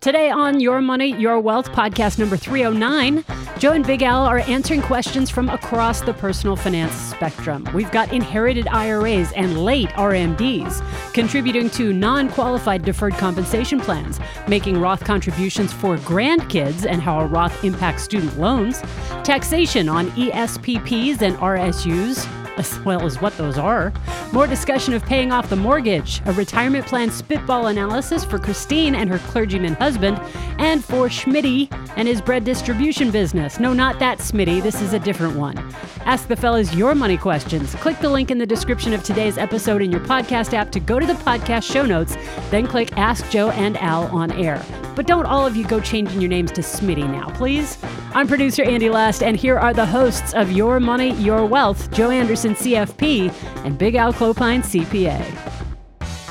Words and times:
Today 0.00 0.30
on 0.30 0.60
Your 0.60 0.80
Money, 0.80 1.12
Your 1.20 1.40
Wealth 1.40 1.72
podcast 1.72 2.20
number 2.20 2.36
309, 2.36 3.24
Joe 3.58 3.72
and 3.72 3.84
Big 3.84 4.04
Al 4.04 4.26
are 4.26 4.38
answering 4.38 4.80
questions 4.80 5.28
from 5.28 5.48
across 5.48 6.02
the 6.02 6.14
personal 6.14 6.54
finance 6.54 6.92
spectrum. 6.92 7.66
We've 7.74 7.90
got 7.90 8.12
inherited 8.12 8.68
IRAs 8.68 9.32
and 9.32 9.58
late 9.64 9.88
RMDs, 9.88 10.84
contributing 11.12 11.68
to 11.70 11.92
non 11.92 12.28
qualified 12.28 12.84
deferred 12.84 13.14
compensation 13.14 13.80
plans, 13.80 14.20
making 14.46 14.80
Roth 14.80 15.02
contributions 15.02 15.72
for 15.72 15.96
grandkids 15.96 16.86
and 16.86 17.02
how 17.02 17.18
a 17.18 17.26
Roth 17.26 17.64
impacts 17.64 18.04
student 18.04 18.38
loans, 18.38 18.82
taxation 19.24 19.88
on 19.88 20.12
ESPPs 20.12 21.22
and 21.22 21.36
RSUs, 21.38 22.24
as 22.58 22.78
well 22.80 23.04
as 23.04 23.20
what 23.20 23.36
those 23.36 23.58
are. 23.58 23.92
More 24.32 24.46
discussion 24.46 24.94
of 24.94 25.04
paying 25.04 25.32
off 25.32 25.48
the 25.48 25.56
mortgage, 25.56 26.20
a 26.26 26.32
retirement 26.32 26.86
plan 26.86 27.10
spitball 27.10 27.66
analysis 27.68 28.24
for 28.24 28.38
Christine 28.38 28.94
and 28.94 29.08
her 29.08 29.18
clergyman 29.18 29.74
husband, 29.74 30.20
and 30.58 30.84
for 30.84 31.08
Schmitty 31.08 31.68
and 31.96 32.08
his 32.08 32.20
bread 32.20 32.44
distribution 32.44 33.10
business. 33.10 33.58
No, 33.58 33.72
not 33.72 33.98
that 33.98 34.18
Smitty, 34.18 34.62
this 34.62 34.80
is 34.82 34.92
a 34.92 34.98
different 34.98 35.36
one. 35.36 35.56
Ask 36.04 36.28
the 36.28 36.36
fellas 36.36 36.74
your 36.74 36.94
money 36.94 37.16
questions. 37.16 37.74
Click 37.76 37.98
the 38.00 38.08
link 38.08 38.30
in 38.30 38.38
the 38.38 38.46
description 38.46 38.92
of 38.92 39.02
today's 39.02 39.38
episode 39.38 39.82
in 39.82 39.90
your 39.90 40.00
podcast 40.00 40.54
app 40.54 40.70
to 40.72 40.80
go 40.80 40.98
to 40.98 41.06
the 41.06 41.14
podcast 41.14 41.70
show 41.70 41.84
notes, 41.84 42.16
then 42.50 42.66
click 42.66 42.96
Ask 42.96 43.30
Joe 43.30 43.50
and 43.50 43.76
Al 43.78 44.04
on 44.06 44.32
air. 44.32 44.64
But 44.96 45.06
don't 45.06 45.26
all 45.26 45.46
of 45.46 45.54
you 45.54 45.64
go 45.64 45.80
changing 45.80 46.20
your 46.20 46.28
names 46.28 46.50
to 46.52 46.60
Smitty 46.60 47.08
now, 47.08 47.28
please. 47.36 47.78
I'm 48.14 48.26
producer 48.26 48.64
Andy 48.64 48.88
Last, 48.90 49.22
and 49.22 49.36
here 49.36 49.58
are 49.58 49.72
the 49.72 49.86
hosts 49.86 50.34
of 50.34 50.50
Your 50.50 50.80
Money, 50.80 51.12
Your 51.16 51.46
Wealth, 51.46 51.90
Joe 51.92 52.10
Anderson, 52.10 52.47
CFP, 52.54 53.32
and 53.64 53.76
Big 53.78 53.94
Al 53.94 54.12
Clopine, 54.12 54.62
CPA. 54.62 55.22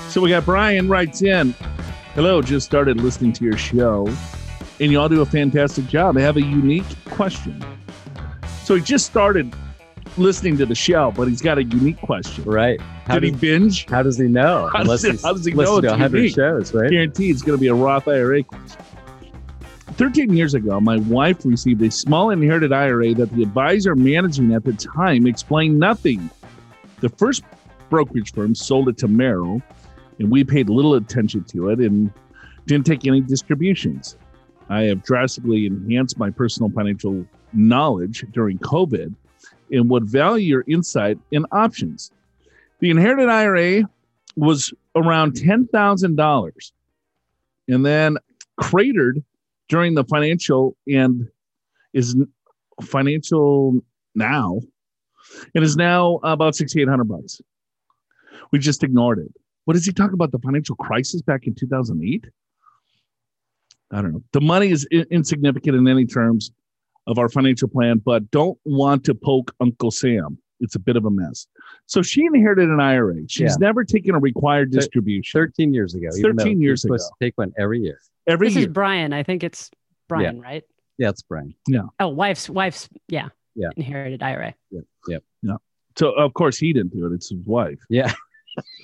So 0.10 0.22
we 0.22 0.30
got 0.30 0.46
Brian 0.46 0.88
writes 0.90 1.22
in, 1.22 1.54
Hello, 2.16 2.42
just 2.42 2.66
started 2.66 2.98
listening 3.02 3.34
to 3.34 3.44
your 3.44 3.58
show, 3.58 4.08
and 4.80 4.92
you 4.92 5.00
all 5.00 5.10
do 5.10 5.22
a 5.22 5.26
fantastic 5.26 5.86
job. 5.88 6.18
I 6.18 6.22
have 6.22 6.38
a 6.38 6.42
unique 6.42 6.86
question. 7.06 7.64
So 8.64 8.76
he 8.76 8.82
just 8.82 9.06
started 9.06 9.54
listening 10.18 10.58
to 10.58 10.66
the 10.66 10.74
show, 10.76 11.12
but 11.16 11.28
he's 11.28 11.42
got 11.42 11.58
a 11.60 11.64
unique 11.64 12.02
question. 12.02 12.44
Right. 12.46 12.82
How 13.06 13.20
Did 13.20 13.24
he 13.24 13.32
binge? 13.32 13.88
how 13.88 14.02
does 14.04 14.18
he 14.18 14.28
know? 14.28 14.68
How 14.74 14.80
does 14.80 14.82
Unless 14.82 15.02
he- 15.04 15.12
he's 15.12 15.24
how 15.24 15.34
does 15.34 15.46
he 15.46 15.54
listened 15.54 15.76
know 15.76 15.82
to 15.82 15.88
it's 15.88 15.92
100 15.92 16.18
unique? 16.18 16.36
shows, 16.36 16.74
right? 16.74 16.90
Guaranteed 16.90 17.36
it's 17.36 17.44
going 17.44 17.58
to 17.58 17.62
be 17.62 17.68
a 17.68 17.74
Roth 17.74 18.08
IRA 18.08 18.44
question. 18.44 18.82
13 19.98 20.32
years 20.32 20.54
ago, 20.54 20.80
my 20.80 20.98
wife 20.98 21.44
received 21.44 21.82
a 21.82 21.90
small 21.90 22.30
inherited 22.30 22.72
IRA 22.72 23.16
that 23.16 23.32
the 23.32 23.42
advisor 23.42 23.96
managing 23.96 24.54
at 24.54 24.64
the 24.64 24.74
time 24.74 25.26
explained 25.26 25.80
nothing. 25.80 26.30
The 27.00 27.10
first 27.10 27.44
brokerage 27.90 28.32
firm 28.32 28.54
sold 28.54 28.90
it 28.90 28.98
to 29.00 29.08
Merrill, 29.08 29.60
and 30.20 30.30
we 30.30 30.44
paid 30.44 30.70
little 30.70 30.94
attention 30.94 31.46
to 31.46 31.70
it 31.70 31.80
and 31.80 32.12
didn't 32.68 32.86
take 32.86 33.08
any 33.08 33.22
distributions. 33.22 34.18
I 34.70 34.84
have 34.84 35.02
drastically 35.02 35.66
enhanced 35.66 36.20
my 36.20 36.30
personal 36.30 36.70
financial 36.70 37.26
knowledge 37.54 38.24
during 38.34 38.60
COVID 38.60 39.16
and 39.72 39.90
would 39.90 40.06
value 40.06 40.46
your 40.46 40.64
insight 40.68 41.18
and 41.32 41.48
options. 41.52 42.12
The 42.82 42.92
inherited 42.92 43.30
IRA 43.30 43.90
was 44.36 44.72
around 44.96 45.34
$10,000 45.34 46.72
and 47.68 47.84
then 47.84 48.18
cratered 48.58 49.24
during 49.70 49.94
the 49.96 50.04
financial 50.06 50.76
and 50.88 51.28
is 51.94 52.16
financial 52.84 53.80
now 54.16 54.60
and 55.56 55.64
is 55.64 55.76
now 55.76 56.20
about 56.24 56.56
6800 56.56 57.04
bucks 57.06 57.42
we 58.52 58.60
just 58.60 58.84
ignored 58.84 59.20
it 59.20 59.32
what 59.66 59.74
does 59.74 59.86
he 59.86 59.92
talk 59.92 60.14
about 60.14 60.32
the 60.32 60.40
financial 60.40 60.76
crisis 60.76 61.22
back 61.22 61.48
in 61.48 61.56
2008 61.56 62.26
i 63.92 64.02
don't 64.02 64.14
know 64.14 64.24
the 64.34 64.42
money 64.42 64.70
is 64.70 64.88
I- 64.94 65.06
insignificant 65.12 65.76
in 65.76 65.88
any 65.88 66.06
terms 66.06 66.52
of 67.08 67.18
our 67.18 67.30
financial 67.30 67.68
plan 67.68 68.00
but 68.04 68.30
don't 68.32 68.58
want 68.66 69.04
to 69.06 69.16
poke 69.16 69.54
uncle 69.60 69.92
sam 69.92 70.38
it's 70.60 70.76
a 70.76 70.80
bit 70.80 70.96
of 70.96 71.06
a 71.06 71.12
mess 71.12 71.48
so 71.88 72.02
she 72.02 72.26
inherited 72.26 72.70
an 72.70 72.80
ira 72.80 73.16
she's 73.28 73.52
Yeah. 73.52 73.56
never 73.68 73.84
taken 73.84 74.16
a 74.16 74.20
required 74.20 74.72
distribution 74.72 75.40
13 75.40 75.74
years 75.74 75.94
ago. 75.96 76.10
13 76.22 76.60
you're 76.62 76.70
years 76.70 76.82
supposed 76.82 77.08
ago. 77.08 77.16
to 77.20 77.26
take 77.26 77.38
one 77.38 77.54
every 77.58 77.80
year. 77.82 78.00
Every 78.28 78.48
This 78.48 78.56
year 78.58 78.68
is 78.68 78.74
Brian. 78.74 79.14
I 79.14 79.24
think 79.24 79.44
it's 79.44 79.70
Brian, 80.08 80.42
right? 80.42 80.64
Yeah, 80.98 81.10
it's 81.10 81.22
Brian. 81.22 81.54
Yeah. 81.68 81.84
Oh, 82.00 82.10
wife's, 82.10 82.50
wife's, 82.50 82.90
yeah. 83.08 83.30
Yeah. 83.56 83.70
Inherited 83.76 84.22
IRA. 84.24 84.54
Yep. 84.72 84.84
Yep. 85.08 85.24
Yeah. 85.42 85.56
So 85.98 86.12
of 86.12 86.34
course 86.34 86.58
he 86.58 86.74
didn't 86.74 86.94
do 86.94 87.06
it. 87.08 87.14
It's 87.14 87.30
his 87.30 87.40
wife. 87.46 87.80
Yeah. 87.90 88.14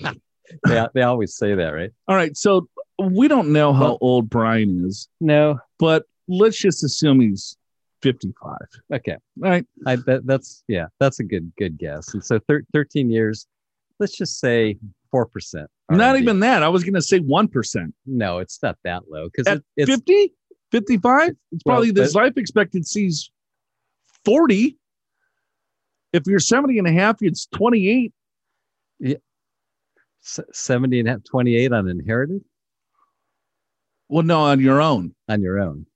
they, 0.66 0.86
they 0.94 1.02
always 1.02 1.36
say 1.36 1.54
that, 1.54 1.68
right? 1.70 1.90
All 2.08 2.16
right. 2.16 2.36
So 2.36 2.68
we 2.98 3.28
don't 3.28 3.52
know 3.52 3.72
how 3.72 3.80
Well- 3.84 3.98
old 4.00 4.30
Brian 4.30 4.84
is, 4.86 5.08
No. 5.20 5.58
but 5.78 6.04
let's 6.28 6.58
just 6.58 6.84
assume 6.84 7.20
he's 7.20 7.56
55. 8.02 8.56
Okay. 8.92 9.16
Right. 9.38 9.66
I 9.86 9.96
that, 9.96 10.26
that's 10.26 10.62
yeah, 10.68 10.86
that's 11.00 11.20
a 11.20 11.24
good 11.24 11.50
good 11.56 11.78
guess. 11.78 12.12
And 12.14 12.22
so 12.24 12.38
thir- 12.48 12.64
13 12.72 13.10
years, 13.10 13.46
let's 13.98 14.16
just 14.16 14.38
say 14.40 14.76
4%. 15.14 15.66
Not 15.90 16.18
even 16.18 16.40
that. 16.40 16.62
I 16.62 16.68
was 16.68 16.82
going 16.82 16.94
to 16.94 17.02
say 17.02 17.20
1%. 17.20 17.92
No, 18.06 18.38
it's 18.38 18.58
not 18.62 18.76
that 18.84 19.04
low 19.08 19.28
At 19.46 19.58
it, 19.58 19.64
it's 19.76 19.90
50, 19.90 20.32
55, 20.72 21.28
it's 21.30 21.38
Well, 21.64 21.74
probably 21.76 21.90
this 21.92 22.14
life 22.14 22.34
expectancy's 22.36 23.30
40. 24.24 24.76
If 26.12 26.22
you're 26.26 26.38
70 26.40 26.78
and 26.78 26.86
a 26.88 26.92
half, 26.92 27.16
it's 27.20 27.46
28. 27.46 28.12
s- 29.04 30.40
70 30.52 31.00
and 31.00 31.08
a 31.08 31.12
half, 31.12 31.24
28 31.24 31.72
on 31.72 31.88
inherited 31.88 32.42
Well, 34.08 34.22
no, 34.24 34.40
on 34.40 34.60
your 34.60 34.80
own. 34.80 35.14
on 35.28 35.42
your 35.42 35.60
own. 35.60 35.86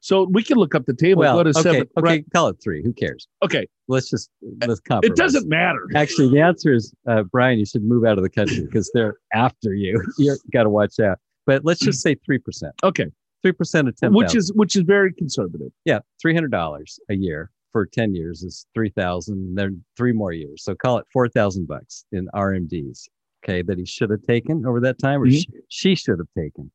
So 0.00 0.24
we 0.30 0.42
can 0.42 0.56
look 0.58 0.74
up 0.74 0.86
the 0.86 0.94
table. 0.94 1.20
Well, 1.20 1.38
okay, 1.40 1.52
seven. 1.52 1.80
okay, 1.82 1.88
Right. 1.98 2.24
call 2.34 2.48
it 2.48 2.56
3. 2.62 2.82
Who 2.82 2.92
cares? 2.92 3.28
Okay. 3.44 3.66
Let's 3.88 4.10
just 4.10 4.30
let's 4.66 4.80
compromise. 4.80 5.10
It 5.10 5.16
doesn't 5.16 5.48
matter. 5.48 5.80
Actually, 5.94 6.30
the 6.30 6.40
answer 6.40 6.72
is 6.74 6.92
uh, 7.08 7.22
Brian. 7.24 7.58
You 7.58 7.64
should 7.66 7.84
move 7.84 8.04
out 8.04 8.18
of 8.18 8.22
the 8.24 8.30
country 8.30 8.60
because 8.64 8.90
they're 8.94 9.14
after 9.34 9.74
you. 9.74 10.02
You 10.18 10.36
got 10.52 10.64
to 10.64 10.70
watch 10.70 10.98
out. 11.00 11.18
But 11.46 11.64
let's 11.64 11.80
just 11.80 12.02
say 12.02 12.16
three 12.26 12.38
percent. 12.38 12.74
Okay. 12.84 13.06
Three 13.42 13.52
percent 13.52 13.88
of 13.88 13.96
ten. 13.96 14.12
Which 14.12 14.34
is 14.34 14.52
which 14.54 14.76
is 14.76 14.82
very 14.82 15.12
conservative. 15.14 15.68
yeah, 15.84 16.00
three 16.20 16.34
hundred 16.34 16.50
dollars 16.50 16.98
a 17.08 17.14
year 17.14 17.50
for 17.72 17.86
ten 17.86 18.14
years 18.14 18.42
is 18.42 18.66
three 18.74 18.90
thousand. 18.90 19.54
Then 19.54 19.82
three 19.96 20.12
more 20.12 20.32
years, 20.32 20.64
so 20.64 20.74
call 20.74 20.98
it 20.98 21.06
four 21.12 21.28
thousand 21.28 21.66
bucks 21.68 22.04
in 22.12 22.28
RMDs. 22.34 23.04
Okay, 23.44 23.62
that 23.62 23.78
he 23.78 23.86
should 23.86 24.10
have 24.10 24.22
taken 24.22 24.66
over 24.66 24.80
that 24.80 24.98
time, 24.98 25.22
or 25.22 25.26
Mhm. 25.26 25.32
she, 25.38 25.46
she 25.68 25.94
should 25.94 26.18
have 26.18 26.28
taken. 26.36 26.70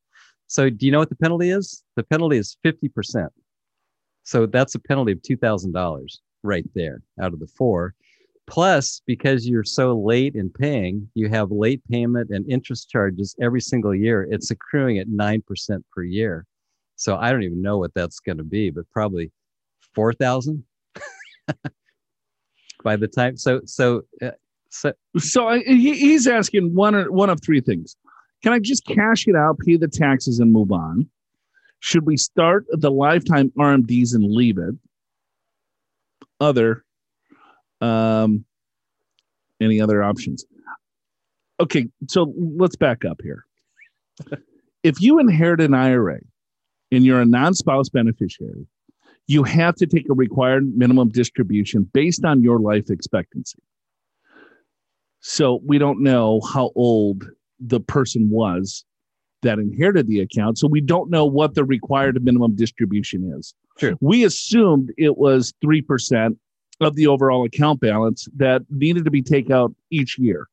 So, 0.54 0.70
do 0.70 0.86
you 0.86 0.92
know 0.92 1.00
what 1.00 1.10
the 1.10 1.16
penalty 1.16 1.50
is? 1.50 1.84
The 1.96 2.04
penalty 2.04 2.38
is 2.38 2.58
fifty 2.62 2.88
percent. 2.88 3.32
So 4.22 4.46
that's 4.46 4.76
a 4.76 4.80
penalty 4.80 5.12
of 5.14 5.24
two 5.24 5.36
thousand 5.36 5.72
dollars 5.72 6.22
right 6.44 6.70
there 6.76 7.02
out 7.20 7.34
of 7.34 7.40
the 7.40 7.48
four. 7.48 7.96
Plus, 8.46 9.02
because 9.08 9.48
you're 9.48 9.64
so 9.64 10.00
late 10.00 10.36
in 10.36 10.52
paying, 10.52 11.10
you 11.16 11.28
have 11.28 11.50
late 11.50 11.82
payment 11.90 12.30
and 12.30 12.48
interest 12.48 12.88
charges 12.88 13.36
every 13.42 13.62
single 13.62 13.96
year. 13.96 14.28
It's 14.30 14.52
accruing 14.52 15.00
at 15.00 15.08
nine 15.08 15.42
percent 15.42 15.84
per 15.92 16.04
year. 16.04 16.46
So 16.98 17.18
I 17.18 17.32
don't 17.32 17.42
even 17.42 17.64
know 17.64 17.80
what 17.80 17.96
that's 17.96 18.20
going 18.20 18.38
to 18.38 18.44
be, 18.44 18.70
but 18.70 18.88
probably 18.92 19.32
four 19.96 20.14
thousand 20.14 20.64
by 22.84 22.96
the 22.96 23.08
time. 23.08 23.38
So 23.38 23.62
so 23.66 24.04
uh, 24.22 24.30
so 24.70 24.94
So 25.18 25.60
he's 25.66 26.28
asking 26.28 26.76
one 26.76 26.94
one 27.12 27.32
of 27.32 27.42
three 27.42 27.62
things. 27.62 27.96
Can 28.44 28.52
I 28.52 28.60
just 28.60 28.86
cash 28.86 29.26
it 29.28 29.36
out, 29.36 29.58
pay 29.60 29.78
the 29.78 29.88
taxes, 29.88 30.40
and 30.40 30.52
move 30.52 30.72
on? 30.72 31.10
Should 31.80 32.06
we 32.06 32.18
start 32.18 32.66
the 32.70 32.92
lifetime 32.92 33.52
RMDs 33.58 34.14
and 34.14 34.24
leave 34.24 34.58
it? 34.58 34.76
Other, 36.40 36.84
um, 37.80 38.44
any 39.62 39.80
other 39.80 40.04
options? 40.04 40.46
Okay, 41.60 41.88
so 42.10 42.34
let's 42.38 42.76
back 42.76 43.06
up 43.06 43.22
here. 43.24 43.46
if 44.84 45.02
you 45.02 45.20
inherit 45.20 45.62
an 45.62 45.74
IRA 45.74 46.20
and 46.92 47.06
you're 47.06 47.22
a 47.22 47.26
non-spouse 47.26 47.88
beneficiary, 47.90 48.68
you 49.28 49.44
have 49.44 49.76
to 49.76 49.88
take 49.88 50.10
a 50.10 50.14
required 50.14 50.78
minimum 50.78 51.10
distribution 51.10 51.90
based 51.94 52.26
on 52.26 52.44
your 52.44 52.60
life 52.60 52.90
expectancy. 52.90 53.60
So 55.22 55.62
we 55.66 55.78
don't 55.78 56.04
know 56.04 56.42
how 56.42 56.72
old 56.76 57.24
the 57.66 57.80
person 57.80 58.30
was 58.30 58.86
that 59.42 59.60
inherited 59.60 60.08
the 60.08 60.20
account. 60.20 60.58
So 60.58 60.68
we 60.68 60.82
don't 60.82 61.10
know 61.10 61.26
what 61.26 61.54
the 61.54 61.64
required 61.64 62.24
minimum 62.24 62.56
distribution 62.56 63.34
is. 63.38 63.54
True. 63.78 63.98
We 64.02 64.24
assumed 64.24 64.92
it 64.98 65.18
was 65.18 65.54
3% 65.64 66.38
of 66.82 66.96
the 66.96 67.08
overall 67.08 67.46
account 67.46 67.80
balance 67.80 68.28
that 68.36 68.64
needed 68.70 69.06
to 69.06 69.12
be 69.12 69.22
taken 69.22 69.52
out 69.52 69.74
each 69.92 70.18
year. 70.18 70.48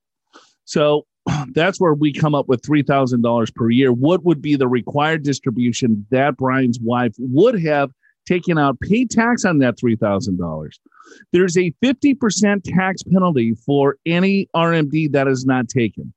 So 0.64 1.06
that's 1.52 1.80
where 1.80 1.94
we 1.94 2.12
come 2.12 2.34
up 2.34 2.48
with 2.48 2.62
$3,000 2.62 3.54
per 3.54 3.70
year. 3.70 3.92
What 3.92 4.24
would 4.24 4.42
be 4.42 4.56
the 4.56 4.68
required 4.68 5.22
distribution 5.22 6.06
that 6.10 6.36
Brian's 6.36 6.80
wife 6.80 7.14
would 7.18 7.60
have 7.62 7.90
taken 8.26 8.58
out, 8.58 8.78
paid 8.80 9.10
tax 9.10 9.44
on 9.44 9.58
that 9.58 9.76
$3,000? 9.76 10.68
There's 11.32 11.56
a 11.56 11.72
50% 11.82 12.62
tax 12.64 13.02
penalty 13.02 13.54
for 13.66 13.96
any 14.06 14.48
RMD 14.54 15.10
that 15.12 15.26
is 15.26 15.44
not 15.44 15.68
taken. 15.68 16.12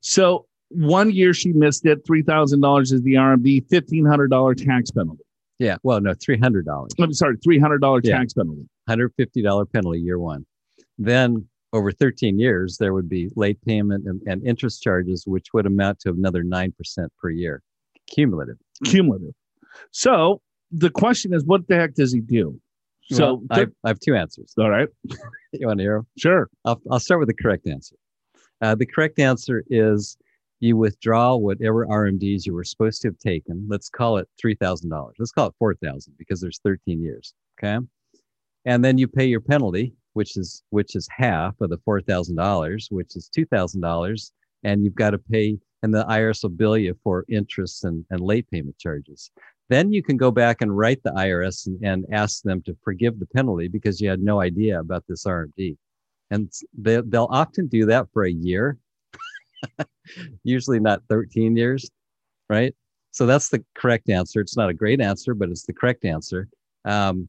So 0.00 0.46
one 0.70 1.10
year 1.10 1.32
she 1.34 1.52
missed 1.52 1.86
it. 1.86 2.04
Three 2.06 2.22
thousand 2.22 2.60
dollars 2.60 2.92
is 2.92 3.02
the 3.02 3.14
RMD. 3.14 3.66
Fifteen 3.68 4.04
hundred 4.04 4.28
dollar 4.30 4.54
tax 4.54 4.90
penalty. 4.90 5.22
Yeah. 5.58 5.76
Well, 5.82 6.00
no, 6.00 6.14
three 6.14 6.38
hundred 6.38 6.66
dollars. 6.66 6.92
I'm 7.00 7.12
sorry, 7.12 7.36
three 7.42 7.58
hundred 7.58 7.80
dollar 7.80 8.00
Yeah. 8.02 8.18
tax 8.18 8.34
penalty. 8.34 8.68
hundred 8.88 9.12
fifty 9.16 9.42
dollar 9.42 9.64
penalty 9.66 10.00
year 10.00 10.18
one. 10.18 10.46
Then 10.98 11.46
over 11.72 11.90
thirteen 11.92 12.38
years, 12.38 12.76
there 12.78 12.94
would 12.94 13.08
be 13.08 13.30
late 13.36 13.60
payment 13.64 14.06
and, 14.06 14.20
and 14.26 14.44
interest 14.46 14.82
charges, 14.82 15.24
which 15.26 15.46
would 15.52 15.66
amount 15.66 16.00
to 16.00 16.10
another 16.10 16.42
nine 16.42 16.72
percent 16.72 17.12
per 17.20 17.30
year, 17.30 17.62
cumulative. 18.08 18.56
Cumulative. 18.84 19.34
So 19.90 20.40
the 20.70 20.90
question 20.90 21.32
is, 21.34 21.44
what 21.44 21.66
the 21.68 21.76
heck 21.76 21.94
does 21.94 22.12
he 22.12 22.20
do? 22.20 22.58
So 23.10 23.42
Well, 23.48 23.60
I, 23.60 23.66
I 23.84 23.88
have 23.88 24.00
two 24.00 24.14
answers. 24.14 24.52
all 24.58 24.68
right, 24.70 24.88
You 25.52 25.66
want 25.66 25.78
to 25.78 25.82
hear 25.84 25.96
'em? 25.96 26.06
sure. 26.18 26.48
I'll, 26.64 26.80
I'll 26.90 27.00
start 27.00 27.20
with 27.20 27.28
the 27.28 27.34
correct 27.34 27.66
answer. 27.66 27.96
Uh, 28.60 28.74
the 28.74 28.86
correct 28.86 29.18
answer 29.18 29.64
is 29.70 30.16
you 30.60 30.76
withdraw 30.76 31.36
whatever 31.36 31.86
RMDs 31.86 32.44
you 32.46 32.52
were 32.52 32.64
supposed 32.64 33.02
to 33.02 33.08
have 33.08 33.18
taken. 33.18 33.64
Let's 33.68 33.88
call 33.88 34.16
it 34.18 34.28
three 34.40 34.54
thousand 34.54 34.90
dollars. 34.90 35.16
Let's 35.18 35.32
call 35.32 35.48
it 35.48 35.54
four 35.58 35.74
thousand 35.74 36.14
because 36.18 36.40
there's 36.40 36.60
thirteen 36.62 37.00
years. 37.02 37.34
Okay, 37.58 37.78
and 38.64 38.84
then 38.84 38.98
you 38.98 39.06
pay 39.06 39.26
your 39.26 39.40
penalty, 39.40 39.94
which 40.14 40.36
is 40.36 40.62
which 40.70 40.96
is 40.96 41.08
half 41.10 41.60
of 41.60 41.70
the 41.70 41.78
four 41.84 42.00
thousand 42.00 42.36
dollars, 42.36 42.88
which 42.90 43.14
is 43.14 43.28
two 43.28 43.46
thousand 43.46 43.80
dollars, 43.80 44.32
and 44.64 44.84
you've 44.84 44.94
got 44.94 45.10
to 45.10 45.18
pay, 45.18 45.56
and 45.82 45.94
the 45.94 46.04
IRS 46.04 46.42
will 46.42 46.50
bill 46.50 46.76
you 46.76 46.98
for 47.04 47.24
interest 47.28 47.84
and, 47.84 48.04
and 48.10 48.20
late 48.20 48.50
payment 48.50 48.76
charges. 48.78 49.30
Then 49.68 49.92
you 49.92 50.02
can 50.02 50.16
go 50.16 50.30
back 50.30 50.62
and 50.62 50.76
write 50.76 51.02
the 51.02 51.10
IRS 51.12 51.66
and, 51.66 51.78
and 51.84 52.06
ask 52.10 52.42
them 52.42 52.62
to 52.62 52.76
forgive 52.82 53.18
the 53.18 53.26
penalty 53.26 53.68
because 53.68 54.00
you 54.00 54.08
had 54.08 54.22
no 54.22 54.40
idea 54.40 54.80
about 54.80 55.04
this 55.06 55.24
RMD 55.24 55.76
and 56.30 56.52
they, 56.76 57.00
they'll 57.06 57.28
often 57.30 57.66
do 57.66 57.86
that 57.86 58.06
for 58.12 58.24
a 58.24 58.30
year. 58.30 58.78
Usually 60.44 60.80
not 60.80 61.02
13 61.08 61.56
years 61.56 61.90
right? 62.48 62.74
So 63.10 63.26
that's 63.26 63.48
the 63.48 63.64
correct 63.74 64.08
answer. 64.08 64.40
It's 64.40 64.56
not 64.56 64.70
a 64.70 64.74
great 64.74 65.00
answer 65.00 65.34
but 65.34 65.48
it's 65.48 65.64
the 65.64 65.72
correct 65.72 66.04
answer. 66.04 66.48
Um, 66.84 67.28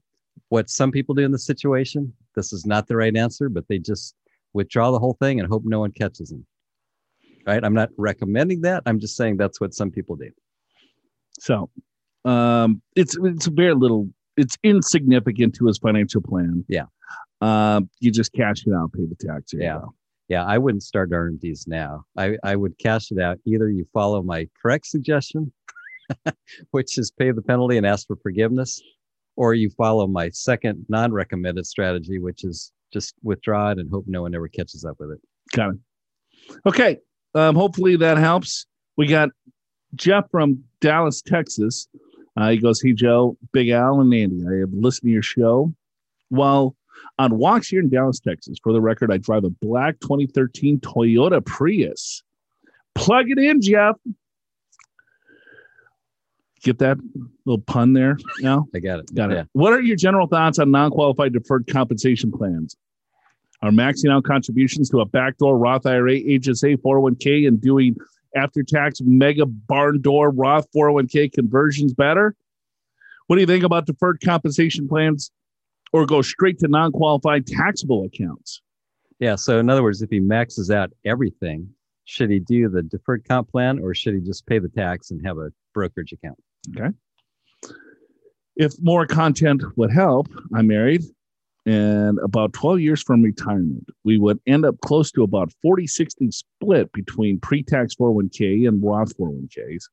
what 0.49 0.69
some 0.69 0.91
people 0.91 1.15
do 1.15 1.23
in 1.23 1.31
the 1.31 1.39
situation 1.39 2.13
this 2.35 2.53
is 2.53 2.65
not 2.65 2.87
the 2.87 2.95
right 2.95 3.15
answer 3.15 3.49
but 3.49 3.67
they 3.67 3.79
just 3.79 4.15
withdraw 4.53 4.91
the 4.91 4.99
whole 4.99 5.17
thing 5.19 5.39
and 5.39 5.49
hope 5.49 5.63
no 5.65 5.79
one 5.79 5.91
catches 5.91 6.29
them. 6.29 6.45
Right? 7.45 7.63
I'm 7.63 7.73
not 7.73 7.89
recommending 7.97 8.61
that. 8.61 8.83
I'm 8.85 8.99
just 8.99 9.15
saying 9.15 9.37
that's 9.37 9.59
what 9.59 9.73
some 9.73 9.91
people 9.91 10.15
do. 10.15 10.31
So 11.39 11.69
um, 12.25 12.81
it's 12.95 13.17
it's 13.21 13.47
a 13.47 13.51
very 13.51 13.73
little. 13.73 14.09
It's 14.39 14.57
insignificant 14.63 15.55
to 15.55 15.65
his 15.65 15.77
financial 15.77 16.21
plan. 16.21 16.65
Yeah. 16.67 16.85
Um, 17.41 17.89
you 17.99 18.11
just 18.11 18.33
cash 18.33 18.65
it 18.65 18.73
out, 18.73 18.93
pay 18.93 19.05
the 19.05 19.15
tax. 19.15 19.53
Yeah. 19.53 19.79
go. 19.79 19.93
yeah 20.27 20.43
i 20.45 20.57
wouldn't 20.57 20.83
start 20.83 21.09
rmds 21.09 21.67
now 21.67 22.03
i, 22.17 22.37
I 22.43 22.57
would 22.57 22.77
cash 22.77 23.11
it 23.11 23.19
out 23.19 23.37
either 23.45 23.69
you 23.69 23.87
follow 23.93 24.21
my 24.21 24.49
correct 24.61 24.87
suggestion 24.87 25.51
which 26.71 26.97
is 26.97 27.11
pay 27.11 27.31
the 27.31 27.41
penalty 27.41 27.77
and 27.77 27.85
ask 27.87 28.07
for 28.07 28.17
forgiveness 28.17 28.81
or 29.37 29.53
you 29.53 29.69
follow 29.69 30.05
my 30.05 30.29
second 30.31 30.85
non-recommended 30.89 31.65
strategy 31.65 32.19
which 32.19 32.43
is 32.43 32.73
just 32.91 33.15
withdraw 33.23 33.71
it 33.71 33.79
and 33.79 33.89
hope 33.89 34.03
no 34.05 34.23
one 34.23 34.35
ever 34.35 34.49
catches 34.49 34.83
up 34.83 34.97
with 34.99 35.11
it 35.11 35.21
Got 35.53 35.71
it. 35.71 35.79
Okay. 36.65 36.97
Um, 37.35 37.55
hopefully 37.55 37.95
that 37.97 38.17
helps. 38.17 38.65
We 38.97 39.07
got 39.07 39.29
Jeff 39.95 40.25
from 40.31 40.63
Dallas, 40.81 41.21
Texas. 41.21 41.87
Uh, 42.39 42.51
he 42.51 42.57
goes, 42.57 42.81
Hey, 42.81 42.93
Joe, 42.93 43.37
Big 43.51 43.69
Al, 43.69 43.99
and 43.99 44.13
Andy. 44.13 44.45
I 44.47 44.59
have 44.59 44.71
listened 44.71 45.09
to 45.09 45.11
your 45.11 45.21
show 45.21 45.73
while 46.29 46.75
on 47.17 47.37
walks 47.37 47.67
here 47.67 47.81
in 47.81 47.89
Dallas, 47.89 48.19
Texas. 48.19 48.57
For 48.63 48.71
the 48.71 48.79
record, 48.79 49.11
I 49.11 49.17
drive 49.17 49.43
a 49.43 49.49
black 49.49 49.99
2013 49.99 50.79
Toyota 50.79 51.45
Prius. 51.45 52.23
Plug 52.95 53.29
it 53.29 53.37
in, 53.37 53.61
Jeff. 53.61 53.95
Get 56.63 56.79
that 56.79 56.97
little 57.45 57.61
pun 57.61 57.93
there 57.93 58.17
now? 58.41 58.65
i 58.73 58.79
got 58.79 58.99
it 58.99 59.15
Got 59.15 59.31
it. 59.31 59.35
Yeah. 59.35 59.43
What 59.53 59.73
are 59.73 59.81
your 59.81 59.95
general 59.95 60.27
thoughts 60.27 60.59
on 60.59 60.71
non-qualified 60.71 61.33
deferred 61.33 61.67
compensation 61.67 62.31
plans? 62.31 62.75
Are 63.61 63.71
maxing 63.71 64.11
out 64.11 64.23
contributions 64.23 64.89
to 64.89 65.01
a 65.01 65.05
backdoor 65.05 65.57
Roth 65.57 65.85
IRA, 65.85 66.21
HSA, 66.21 66.77
401k, 66.77 67.45
and 67.45 67.59
doing 67.59 67.95
after-tax 68.35 69.01
mega 69.01 69.45
barn 69.45 70.01
door 70.01 70.29
Roth 70.31 70.67
401k 70.75 71.31
conversions 71.33 71.93
better? 71.93 72.35
What 73.27 73.35
do 73.35 73.41
you 73.41 73.47
think 73.47 73.63
about 73.63 73.85
deferred 73.85 74.21
compensation 74.23 74.87
plans, 74.87 75.31
or 75.93 76.05
go 76.05 76.21
straight 76.21 76.59
to 76.59 76.67
non-qualified 76.67 77.47
taxable 77.47 78.03
accounts? 78.05 78.61
yeah 79.19 79.35
so 79.35 79.59
in 79.59 79.69
other 79.69 79.83
words 79.83 80.01
if 80.01 80.09
he 80.09 80.19
maxes 80.19 80.71
out 80.71 80.91
everything 81.05 81.67
should 82.05 82.29
he 82.29 82.39
do 82.39 82.69
the 82.69 82.81
deferred 82.81 83.27
comp 83.27 83.49
plan 83.49 83.77
or 83.79 83.93
should 83.93 84.13
he 84.13 84.21
just 84.21 84.45
pay 84.47 84.59
the 84.59 84.69
tax 84.69 85.11
and 85.11 85.25
have 85.25 85.37
a 85.37 85.51
brokerage 85.73 86.13
account 86.13 86.37
Okay. 86.75 86.89
If 88.55 88.73
more 88.81 89.05
content 89.05 89.63
would 89.77 89.91
help, 89.91 90.27
I'm 90.53 90.67
married 90.67 91.03
and 91.65 92.17
about 92.19 92.53
12 92.53 92.79
years 92.79 93.01
from 93.01 93.21
retirement, 93.21 93.85
we 94.03 94.17
would 94.17 94.39
end 94.47 94.65
up 94.65 94.79
close 94.81 95.11
to 95.11 95.23
about 95.23 95.51
40 95.61 95.87
60 95.87 96.31
split 96.31 96.91
between 96.93 97.39
pre 97.39 97.63
tax 97.63 97.95
401k 97.95 98.67
and 98.67 98.83
Roth 98.83 99.15
401ks. 99.17 99.83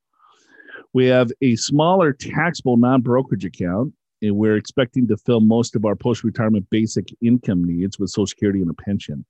We 0.92 1.06
have 1.06 1.30
a 1.42 1.56
smaller 1.56 2.12
taxable 2.12 2.76
non 2.76 3.02
brokerage 3.02 3.44
account, 3.44 3.92
and 4.22 4.36
we're 4.36 4.56
expecting 4.56 5.06
to 5.08 5.16
fill 5.16 5.40
most 5.40 5.76
of 5.76 5.84
our 5.84 5.96
post 5.96 6.24
retirement 6.24 6.68
basic 6.70 7.08
income 7.20 7.64
needs 7.64 7.98
with 7.98 8.10
Social 8.10 8.26
Security 8.26 8.60
and 8.60 8.70
a 8.70 8.74
pension. 8.74 9.24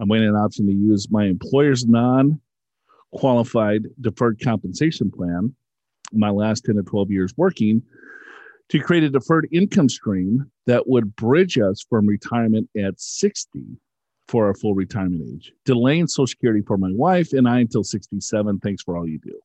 I'm 0.00 0.08
waiting 0.08 0.28
an 0.28 0.36
option 0.36 0.66
to 0.66 0.72
use 0.72 1.10
my 1.10 1.24
employer's 1.24 1.86
non 1.86 2.40
qualified 3.12 3.86
deferred 4.00 4.40
compensation 4.42 5.10
plan, 5.10 5.54
my 6.12 6.30
last 6.30 6.64
10 6.64 6.76
to 6.76 6.82
12 6.82 7.10
years 7.10 7.34
working, 7.36 7.82
to 8.70 8.78
create 8.78 9.02
a 9.02 9.10
deferred 9.10 9.48
income 9.52 9.88
stream 9.88 10.50
that 10.66 10.88
would 10.88 11.14
bridge 11.16 11.58
us 11.58 11.84
from 11.88 12.06
retirement 12.06 12.68
at 12.78 13.00
60 13.00 13.60
for 14.28 14.46
our 14.46 14.54
full 14.54 14.74
retirement 14.74 15.22
age, 15.28 15.52
delaying 15.64 16.06
Social 16.06 16.28
Security 16.28 16.62
for 16.64 16.78
my 16.78 16.90
wife 16.92 17.32
and 17.32 17.48
I 17.48 17.58
until 17.58 17.82
67. 17.82 18.60
Thanks 18.60 18.82
for 18.82 18.96
all 18.96 19.08
you 19.08 19.18
do. 19.18 19.38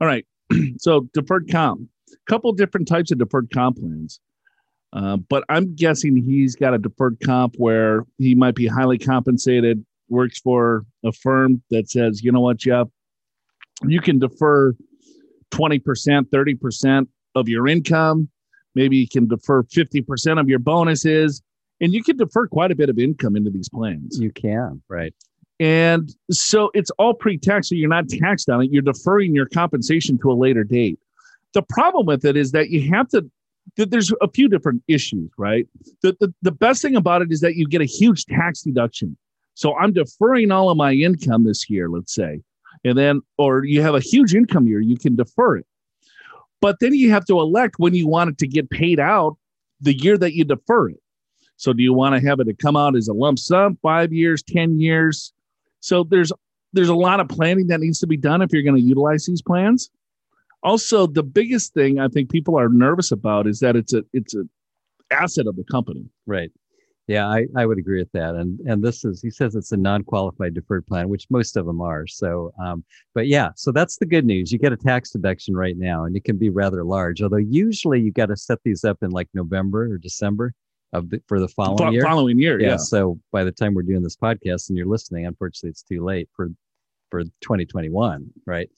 All 0.00 0.06
right. 0.06 0.24
so, 0.78 1.08
deferred 1.12 1.50
comp, 1.50 1.82
couple 2.28 2.52
different 2.52 2.86
types 2.86 3.10
of 3.10 3.18
deferred 3.18 3.50
comp 3.52 3.78
plans. 3.78 4.20
Uh, 4.92 5.16
but 5.16 5.44
I'm 5.48 5.74
guessing 5.74 6.16
he's 6.16 6.54
got 6.54 6.74
a 6.74 6.78
deferred 6.78 7.18
comp 7.24 7.56
where 7.58 8.04
he 8.18 8.34
might 8.34 8.54
be 8.54 8.66
highly 8.66 8.98
compensated, 8.98 9.84
works 10.08 10.38
for 10.38 10.84
a 11.04 11.12
firm 11.12 11.62
that 11.70 11.88
says, 11.90 12.22
you 12.22 12.30
know 12.30 12.40
what, 12.40 12.56
Jeff, 12.56 12.88
you 13.84 14.00
can 14.00 14.18
defer 14.18 14.74
20%, 15.52 15.80
30% 15.80 17.06
of 17.34 17.48
your 17.48 17.68
income 17.68 18.28
maybe 18.74 18.96
you 18.96 19.08
can 19.08 19.26
defer 19.26 19.62
50% 19.64 20.40
of 20.40 20.48
your 20.48 20.58
bonuses 20.58 21.42
and 21.80 21.92
you 21.92 22.02
can 22.02 22.16
defer 22.16 22.46
quite 22.46 22.70
a 22.70 22.74
bit 22.74 22.88
of 22.88 22.98
income 22.98 23.36
into 23.36 23.50
these 23.50 23.68
plans. 23.68 24.18
You 24.20 24.30
can. 24.30 24.82
Right. 24.88 25.14
And 25.58 26.14
so 26.30 26.70
it's 26.72 26.90
all 26.92 27.14
pre-tax 27.14 27.68
so 27.68 27.74
you're 27.74 27.88
not 27.88 28.08
taxed 28.08 28.48
on 28.48 28.62
it. 28.62 28.70
You're 28.72 28.82
deferring 28.82 29.34
your 29.34 29.46
compensation 29.46 30.18
to 30.18 30.32
a 30.32 30.34
later 30.34 30.64
date. 30.64 30.98
The 31.52 31.62
problem 31.62 32.06
with 32.06 32.24
it 32.24 32.36
is 32.36 32.52
that 32.52 32.70
you 32.70 32.90
have 32.90 33.08
to 33.08 33.30
that 33.76 33.90
there's 33.90 34.12
a 34.20 34.28
few 34.30 34.48
different 34.48 34.82
issues 34.88 35.30
right? 35.36 35.68
The, 36.02 36.16
the, 36.18 36.34
the 36.42 36.50
best 36.50 36.82
thing 36.82 36.96
about 36.96 37.22
it 37.22 37.30
is 37.30 37.40
that 37.40 37.56
you 37.56 37.68
get 37.68 37.82
a 37.82 37.86
huge 37.86 38.24
tax 38.24 38.62
deduction. 38.62 39.16
So 39.54 39.76
i'm 39.76 39.92
deferring 39.92 40.50
all 40.50 40.70
of 40.70 40.76
my 40.76 40.92
income 40.92 41.44
this 41.44 41.68
year 41.68 41.88
let's 41.88 42.14
say. 42.14 42.40
And 42.84 42.96
then 42.96 43.20
or 43.36 43.64
you 43.64 43.82
have 43.82 43.94
a 43.94 44.00
huge 44.00 44.34
income 44.34 44.66
year 44.66 44.80
you 44.80 44.96
can 44.96 45.14
defer 45.14 45.56
it 45.56 45.66
but 46.60 46.76
then 46.80 46.94
you 46.94 47.10
have 47.10 47.24
to 47.26 47.40
elect 47.40 47.76
when 47.78 47.94
you 47.94 48.06
want 48.06 48.30
it 48.30 48.38
to 48.38 48.46
get 48.46 48.70
paid 48.70 49.00
out 49.00 49.36
the 49.80 49.94
year 49.94 50.18
that 50.18 50.34
you 50.34 50.44
defer 50.44 50.90
it. 50.90 51.00
So 51.56 51.72
do 51.72 51.82
you 51.82 51.92
want 51.92 52.14
to 52.14 52.26
have 52.26 52.40
it 52.40 52.44
to 52.44 52.54
come 52.54 52.76
out 52.76 52.96
as 52.96 53.08
a 53.08 53.12
lump 53.12 53.38
sum, 53.38 53.78
five 53.82 54.12
years, 54.12 54.42
10 54.42 54.80
years? 54.80 55.32
So 55.80 56.04
there's 56.04 56.32
there's 56.72 56.88
a 56.88 56.94
lot 56.94 57.20
of 57.20 57.28
planning 57.28 57.66
that 57.66 57.80
needs 57.80 57.98
to 58.00 58.06
be 58.06 58.16
done 58.16 58.42
if 58.42 58.52
you're 58.52 58.62
going 58.62 58.76
to 58.76 58.82
utilize 58.82 59.26
these 59.26 59.42
plans. 59.42 59.90
Also, 60.62 61.06
the 61.06 61.22
biggest 61.22 61.74
thing 61.74 61.98
I 61.98 62.08
think 62.08 62.30
people 62.30 62.58
are 62.58 62.68
nervous 62.68 63.10
about 63.10 63.46
is 63.46 63.60
that 63.60 63.76
it's 63.76 63.92
a 63.92 64.04
it's 64.12 64.34
a 64.34 64.44
asset 65.10 65.46
of 65.46 65.56
the 65.56 65.64
company. 65.64 66.04
Right. 66.26 66.50
Yeah, 67.10 67.26
I, 67.26 67.46
I 67.56 67.66
would 67.66 67.78
agree 67.78 67.98
with 67.98 68.12
that. 68.12 68.36
And 68.36 68.60
and 68.60 68.84
this 68.84 69.04
is 69.04 69.20
he 69.20 69.30
says 69.30 69.56
it's 69.56 69.72
a 69.72 69.76
non-qualified 69.76 70.54
deferred 70.54 70.86
plan, 70.86 71.08
which 71.08 71.26
most 71.28 71.56
of 71.56 71.66
them 71.66 71.80
are. 71.80 72.06
So 72.06 72.52
um, 72.62 72.84
but 73.16 73.26
yeah, 73.26 73.50
so 73.56 73.72
that's 73.72 73.96
the 73.96 74.06
good 74.06 74.24
news. 74.24 74.52
You 74.52 74.60
get 74.60 74.72
a 74.72 74.76
tax 74.76 75.10
deduction 75.10 75.56
right 75.56 75.76
now, 75.76 76.04
and 76.04 76.14
it 76.14 76.22
can 76.22 76.36
be 76.36 76.50
rather 76.50 76.84
large. 76.84 77.20
Although 77.20 77.38
usually 77.38 78.00
you 78.00 78.12
got 78.12 78.26
to 78.26 78.36
set 78.36 78.60
these 78.64 78.84
up 78.84 78.98
in 79.02 79.10
like 79.10 79.28
November 79.34 79.92
or 79.92 79.98
December 79.98 80.54
of 80.92 81.10
the, 81.10 81.20
for 81.26 81.40
the 81.40 81.48
following 81.48 81.78
Fo- 81.78 81.90
year. 81.90 82.02
Following 82.02 82.38
year, 82.38 82.60
yeah, 82.60 82.68
yeah. 82.68 82.76
So 82.76 83.18
by 83.32 83.42
the 83.42 83.50
time 83.50 83.74
we're 83.74 83.82
doing 83.82 84.04
this 84.04 84.16
podcast 84.16 84.68
and 84.68 84.78
you're 84.78 84.86
listening, 84.86 85.26
unfortunately, 85.26 85.70
it's 85.70 85.82
too 85.82 86.04
late 86.04 86.28
for 86.32 86.48
for 87.10 87.24
2021, 87.24 88.30
right? 88.46 88.70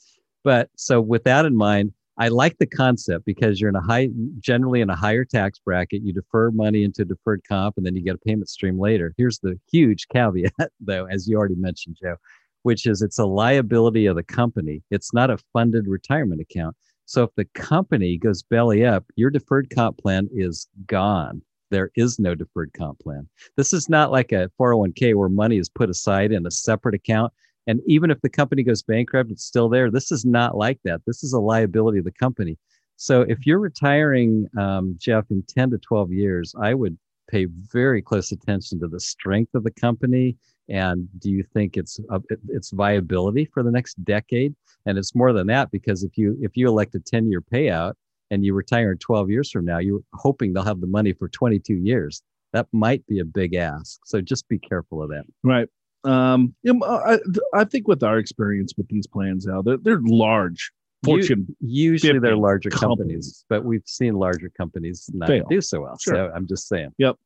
But 0.42 0.70
so 0.74 1.02
with 1.02 1.24
that 1.24 1.44
in 1.44 1.54
mind, 1.54 1.92
I 2.19 2.28
like 2.28 2.59
the 2.59 2.66
concept 2.66 3.25
because 3.25 3.61
you're 3.61 3.71
in 3.71 3.76
a 3.76 3.81
high, 3.81 4.11
generally 4.38 4.83
in 4.83 4.90
a 4.90 4.97
higher 4.97 5.25
tax 5.25 5.59
bracket. 5.59 6.02
You 6.02 6.12
defer 6.12 6.50
money 6.50 6.85
into 6.85 7.04
deferred 7.04 7.42
comp, 7.49 7.76
and 7.76 7.87
then 7.87 7.97
you 7.97 8.02
get 8.02 8.16
a 8.16 8.19
payment 8.19 8.50
stream 8.50 8.78
later. 8.78 9.14
Here's 9.16 9.38
the 9.38 9.59
huge 9.71 10.09
caveat, 10.09 10.52
though, 10.81 11.07
as 11.07 11.26
you 11.26 11.37
already 11.37 11.54
mentioned, 11.54 11.97
Joe. 12.02 12.16
which 12.64 12.87
is 12.87 13.00
it's 13.02 13.19
a 13.19 13.25
liability 13.25 14.07
of 14.07 14.16
the 14.16 14.23
company. 14.23 14.83
It's 14.90 15.14
not 15.14 15.31
a 15.31 15.38
funded 15.52 15.87
retirement 15.87 16.40
account. 16.40 16.76
So 17.07 17.25
if 17.25 17.31
the 17.37 17.47
company 17.54 18.19
goes 18.19 18.42
belly 18.42 18.85
up, 18.85 19.04
your 19.16 19.31
deferred 19.31 19.71
comp 19.75 19.99
plan 19.99 20.28
is 20.33 20.69
gone. 20.87 21.42
There 21.71 21.90
is 21.97 22.19
no 22.19 22.35
deferred 22.35 22.73
comp 22.76 23.00
plan. 23.00 23.28
This 23.57 23.73
is 23.73 23.88
not 23.88 24.12
like 24.12 24.33
a 24.33 24.50
401k 24.61 25.14
where 25.14 25.31
money 25.31 25.57
is 25.57 25.71
put 25.71 25.88
aside 25.88 26.31
in 26.31 26.47
a 26.47 26.50
separate 26.50 26.95
account. 26.95 27.33
And 27.66 27.81
even 27.87 28.11
if 28.11 28.21
the 28.21 28.28
company 28.28 28.62
goes 28.62 28.83
bankrupt, 28.83 29.31
it's 29.31 29.45
still 29.45 29.69
there. 29.69 29.90
This 29.90 30.11
is 30.11 30.25
not 30.25 30.57
like 30.57 30.81
that. 30.85 31.00
This 31.07 31.23
is 31.23 31.33
a 31.33 31.40
liability 31.40 31.99
of 31.99 32.04
the 32.04 32.12
company. 32.12 32.59
So 32.97 33.23
if 33.23 33.47
you're 33.47 33.59
retiring, 33.59 34.47
um, 34.59 34.97
Jeff, 34.99 35.25
in 35.31 35.42
10 35.49 35.71
to 35.71 35.78
12 35.78 36.12
years, 36.12 36.54
I 36.61 36.75
would 36.75 36.97
pay 37.28 37.47
very 37.73 38.02
close 38.02 38.33
attention 38.33 38.78
to 38.81 38.88
the 38.88 39.00
strength 39.00 39.54
of 39.54 39.64
the 39.64 39.71
company 39.71 40.37
and 40.69 41.09
do 41.19 41.31
you 41.31 41.42
think 41.42 41.76
it's 41.76 41.99
uh, 42.11 42.21
its 42.49 42.71
viability 42.71 43.45
for 43.45 43.62
the 43.62 43.71
next 43.71 43.95
decade 44.04 44.54
and 44.87 44.99
it's 44.99 45.14
more 45.14 45.33
than 45.33 45.47
that 45.47 45.71
because 45.71 46.02
if 46.02 46.16
you 46.16 46.37
if 46.40 46.57
you 46.57 46.69
elect 46.69 46.95
a 46.95 47.00
10 47.00 47.31
year 47.31 47.40
payout 47.40 47.95
and 48.31 48.45
you 48.45 48.54
retire 48.54 48.92
in 48.92 48.99
12 48.99 49.31
years 49.31 49.50
from 49.50 49.64
now 49.64 49.78
you're 49.78 50.00
hoping 50.14 50.52
they'll 50.52 50.62
have 50.62 50.81
the 50.81 50.87
money 50.87 51.12
for 51.12 51.28
22 51.28 51.75
years 51.75 52.23
that 52.52 52.66
might 52.73 53.04
be 53.07 53.19
a 53.19 53.25
big 53.25 53.54
ask 53.54 54.00
so 54.04 54.21
just 54.21 54.49
be 54.49 54.59
careful 54.59 55.02
of 55.02 55.09
that 55.09 55.25
right 55.42 55.69
um 56.04 56.54
you 56.62 56.82
I, 56.85 57.18
I 57.54 57.64
think 57.64 57.87
with 57.88 58.02
our 58.02 58.18
experience 58.18 58.75
with 58.76 58.88
these 58.88 59.06
plans 59.06 59.47
now 59.47 59.62
they're, 59.62 59.76
they're 59.76 60.00
large 60.02 60.73
fortune 61.04 61.54
usually 61.61 62.18
they're 62.18 62.37
larger 62.37 62.71
companies. 62.71 62.88
companies. 62.88 63.44
but 63.49 63.64
we've 63.64 63.82
seen 63.87 64.14
larger 64.14 64.50
companies 64.56 65.09
not 65.12 65.28
Fail. 65.28 65.47
do 65.49 65.61
so 65.61 65.82
well 65.82 65.97
sure. 66.00 66.14
so 66.14 66.32
i'm 66.35 66.47
just 66.47 66.68
saying 66.68 66.92
yep 66.99 67.16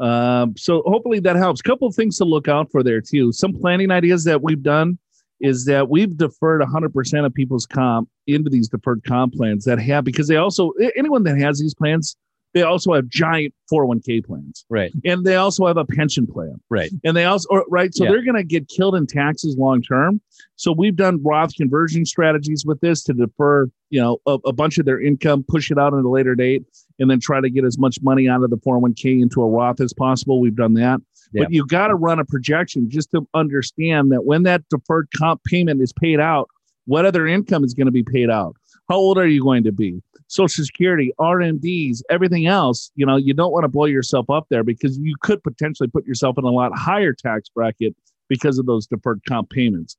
um, 0.00 0.56
so 0.56 0.82
hopefully 0.84 1.20
that 1.20 1.36
helps. 1.36 1.60
A 1.60 1.62
couple 1.62 1.86
of 1.86 1.94
things 1.94 2.18
to 2.18 2.24
look 2.24 2.48
out 2.48 2.70
for 2.72 2.82
there 2.82 3.00
too. 3.00 3.30
Some 3.30 3.52
planning 3.52 3.92
ideas 3.92 4.24
that 4.24 4.42
we've 4.42 4.62
done 4.62 4.98
is 5.40 5.64
that 5.66 5.88
we've 5.88 6.16
deferred 6.16 6.60
100% 6.60 7.26
of 7.26 7.34
people's 7.34 7.66
comp 7.66 8.08
into 8.26 8.50
these 8.50 8.68
deferred 8.68 9.02
comp 9.04 9.34
plans 9.34 9.64
that 9.64 9.78
have 9.80 10.04
because 10.04 10.28
they 10.28 10.36
also 10.36 10.72
anyone 10.96 11.24
that 11.24 11.38
has 11.38 11.60
these 11.60 11.74
plans 11.74 12.16
they 12.54 12.62
also 12.62 12.92
have 12.92 13.08
giant 13.08 13.54
401k 13.72 14.24
plans. 14.24 14.64
Right. 14.68 14.92
And 15.04 15.24
they 15.24 15.36
also 15.36 15.66
have 15.66 15.76
a 15.76 15.84
pension 15.84 16.26
plan. 16.26 16.60
Right. 16.68 16.90
And 17.04 17.16
they 17.16 17.24
also, 17.24 17.48
or, 17.50 17.64
right. 17.70 17.94
So 17.94 18.04
yeah. 18.04 18.10
they're 18.10 18.24
going 18.24 18.36
to 18.36 18.44
get 18.44 18.68
killed 18.68 18.94
in 18.94 19.06
taxes 19.06 19.56
long 19.56 19.82
term. 19.82 20.20
So 20.56 20.72
we've 20.72 20.96
done 20.96 21.20
Roth 21.22 21.54
conversion 21.54 22.04
strategies 22.04 22.64
with 22.66 22.80
this 22.80 23.02
to 23.04 23.14
defer, 23.14 23.68
you 23.90 24.00
know, 24.00 24.18
a, 24.26 24.38
a, 24.46 24.52
bunch 24.52 24.78
of 24.78 24.84
their 24.84 25.00
income, 25.00 25.44
push 25.48 25.70
it 25.70 25.78
out 25.78 25.94
at 25.94 26.04
a 26.04 26.08
later 26.08 26.34
date, 26.34 26.62
and 26.98 27.10
then 27.10 27.20
try 27.20 27.40
to 27.40 27.50
get 27.50 27.64
as 27.64 27.78
much 27.78 27.98
money 28.02 28.28
out 28.28 28.42
of 28.42 28.50
the 28.50 28.58
401k 28.58 29.22
into 29.22 29.42
a 29.42 29.48
Roth 29.48 29.80
as 29.80 29.92
possible. 29.92 30.40
We've 30.40 30.54
done 30.54 30.74
that. 30.74 31.00
Yeah. 31.32 31.44
But 31.44 31.52
you 31.52 31.66
got 31.66 31.88
to 31.88 31.94
run 31.94 32.18
a 32.18 32.24
projection 32.24 32.90
just 32.90 33.10
to 33.12 33.26
understand 33.32 34.12
that 34.12 34.24
when 34.24 34.42
that 34.42 34.62
deferred 34.68 35.08
comp 35.16 35.42
payment 35.44 35.80
is 35.80 35.92
paid 35.92 36.20
out, 36.20 36.48
what 36.84 37.06
other 37.06 37.26
income 37.26 37.64
is 37.64 37.74
going 37.74 37.86
to 37.86 37.92
be 37.92 38.02
paid 38.02 38.28
out? 38.28 38.56
How 38.88 38.96
old 38.96 39.18
are 39.18 39.26
you 39.26 39.42
going 39.42 39.64
to 39.64 39.72
be? 39.72 40.02
Social 40.28 40.64
Security, 40.64 41.12
RMDs, 41.20 42.00
everything 42.10 42.46
else, 42.46 42.90
you 42.94 43.06
know, 43.06 43.16
you 43.16 43.34
don't 43.34 43.52
want 43.52 43.64
to 43.64 43.68
blow 43.68 43.84
yourself 43.84 44.28
up 44.30 44.46
there 44.50 44.64
because 44.64 44.98
you 44.98 45.14
could 45.20 45.42
potentially 45.42 45.88
put 45.88 46.06
yourself 46.06 46.38
in 46.38 46.44
a 46.44 46.50
lot 46.50 46.76
higher 46.76 47.12
tax 47.12 47.48
bracket 47.48 47.94
because 48.28 48.58
of 48.58 48.66
those 48.66 48.86
deferred 48.86 49.20
comp 49.28 49.50
payments. 49.50 49.96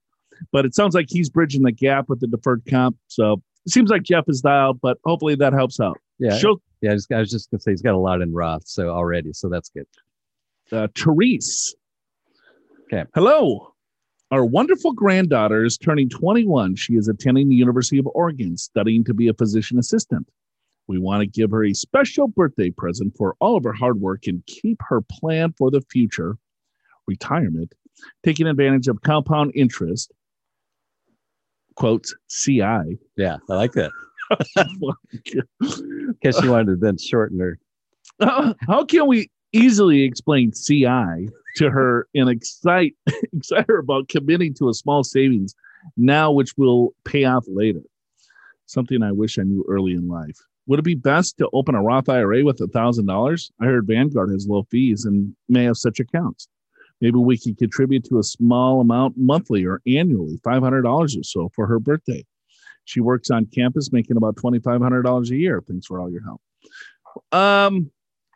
But 0.52 0.66
it 0.66 0.74
sounds 0.74 0.96
like 0.96 1.06
he's 1.10 1.30
bridging 1.30 1.62
the 1.62 1.72
gap 1.72 2.10
with 2.10 2.20
the 2.20 2.28
deferred 2.28 2.64
comp. 2.70 2.98
So 3.08 3.42
it 3.66 3.72
seems 3.72 3.90
like 3.90 4.04
Jeff 4.04 4.26
is 4.28 4.42
dialed, 4.42 4.82
but 4.82 4.98
hopefully 5.06 5.36
that 5.36 5.54
helps 5.54 5.80
out. 5.80 6.00
Yeah. 6.20 6.38
She'll, 6.38 6.62
yeah. 6.82 6.92
I, 6.92 6.96
just, 6.96 7.12
I 7.12 7.20
was 7.20 7.30
just 7.30 7.52
going 7.52 7.60
to 7.60 7.64
say 7.64 7.72
he's 7.72 7.82
got 7.82 7.94
a 7.94 8.00
lot 8.00 8.22
in 8.22 8.34
Roth 8.34 8.68
so 8.68 8.90
already. 8.90 9.34
So 9.34 9.50
that's 9.50 9.70
good. 9.70 9.86
Uh, 10.72 10.88
Therese. 10.96 11.76
Okay. 12.86 13.06
Hello. 13.14 13.73
Our 14.34 14.44
wonderful 14.44 14.94
granddaughter 14.94 15.64
is 15.64 15.78
turning 15.78 16.10
21. 16.10 16.76
She 16.76 16.96
is 16.96 17.08
attending 17.08 17.50
the 17.50 17.56
University 17.56 18.00
of 18.00 18.08
Oregon, 18.16 18.58
studying 18.58 19.04
to 19.04 19.14
be 19.14 19.28
a 19.28 19.34
physician 19.36 19.78
assistant. 19.78 20.28
We 20.88 20.98
want 20.98 21.22
to 21.22 21.28
give 21.28 21.52
her 21.52 21.64
a 21.64 21.76
special 21.76 22.28
birthday 22.28 22.72
present 22.72 23.16
for 23.16 23.36
all 23.40 23.56
of 23.56 23.64
her 23.64 23.74
hard 23.74 24.02
work 24.02 24.26
and 24.26 24.44
keep 24.48 24.80
her 24.90 25.02
plan 25.02 25.54
for 25.56 25.70
the 25.70 25.82
future, 25.82 26.40
retirement, 27.06 27.76
taking 28.24 28.48
advantage 28.48 28.88
of 28.88 29.04
compound 29.04 29.52
interest, 29.54 30.12
quotes, 31.76 32.16
CI. 32.28 32.98
Yeah, 33.16 33.38
I 33.52 33.54
like 33.54 33.74
that. 33.74 33.92
Because 35.60 36.40
she 36.40 36.48
wanted 36.48 36.66
to 36.72 36.76
then 36.78 36.98
shorten 36.98 37.40
her. 37.40 37.60
how 38.68 38.84
can 38.84 39.06
we 39.06 39.30
easily 39.54 40.04
explain 40.04 40.52
CI 40.52 41.30
to 41.56 41.70
her 41.70 42.08
and 42.14 42.30
excite 42.30 42.96
excite 43.34 43.66
her 43.68 43.78
about 43.78 44.10
committing 44.10 44.54
to 44.56 44.70
a 44.70 44.74
small 44.74 45.04
savings 45.04 45.56
now, 45.96 46.32
which 46.32 46.58
will 46.58 46.94
pay 47.06 47.24
off 47.24 47.46
later. 47.48 47.82
Something 48.66 49.04
I 49.04 49.12
wish 49.12 49.38
I 49.38 49.44
knew 49.44 49.66
early 49.70 49.94
in 49.94 50.08
life. 50.08 50.38
Would 50.68 50.80
it 50.80 50.84
be 50.84 50.96
best 50.96 51.38
to 51.38 51.50
open 51.52 51.76
a 51.76 51.82
Roth 51.82 52.08
IRA 52.10 52.44
with 52.44 52.62
a 52.62 52.68
thousand 52.68 53.06
dollars? 53.06 53.52
I 53.62 53.66
heard 53.66 53.88
Vanguard 53.88 54.32
has 54.32 54.48
low 54.48 54.64
fees 54.72 55.06
and 55.06 55.36
may 55.50 55.66
have 55.66 55.78
such 55.78 56.00
accounts. 56.00 56.48
Maybe 57.02 57.18
we 57.18 57.38
could 57.38 57.58
contribute 57.58 58.06
to 58.06 58.20
a 58.20 58.24
small 58.24 58.80
amount 58.80 59.16
monthly 59.18 59.66
or 59.66 59.82
annually, 59.86 60.40
five 60.44 60.64
hundred 60.64 60.84
dollars 60.84 61.18
or 61.18 61.24
so 61.24 61.50
for 61.54 61.68
her 61.68 61.80
birthday. 61.80 62.26
She 62.86 63.02
works 63.02 63.30
on 63.30 63.46
campus, 63.48 63.92
making 63.92 64.16
about 64.16 64.38
twenty 64.38 64.60
five 64.60 64.82
hundred 64.82 65.04
dollars 65.04 65.30
a 65.32 65.36
year. 65.36 65.62
Thanks 65.68 65.86
for 65.86 66.00
all 66.00 66.10
your 66.10 66.24
help. 66.24 66.42
Um, 67.32 67.92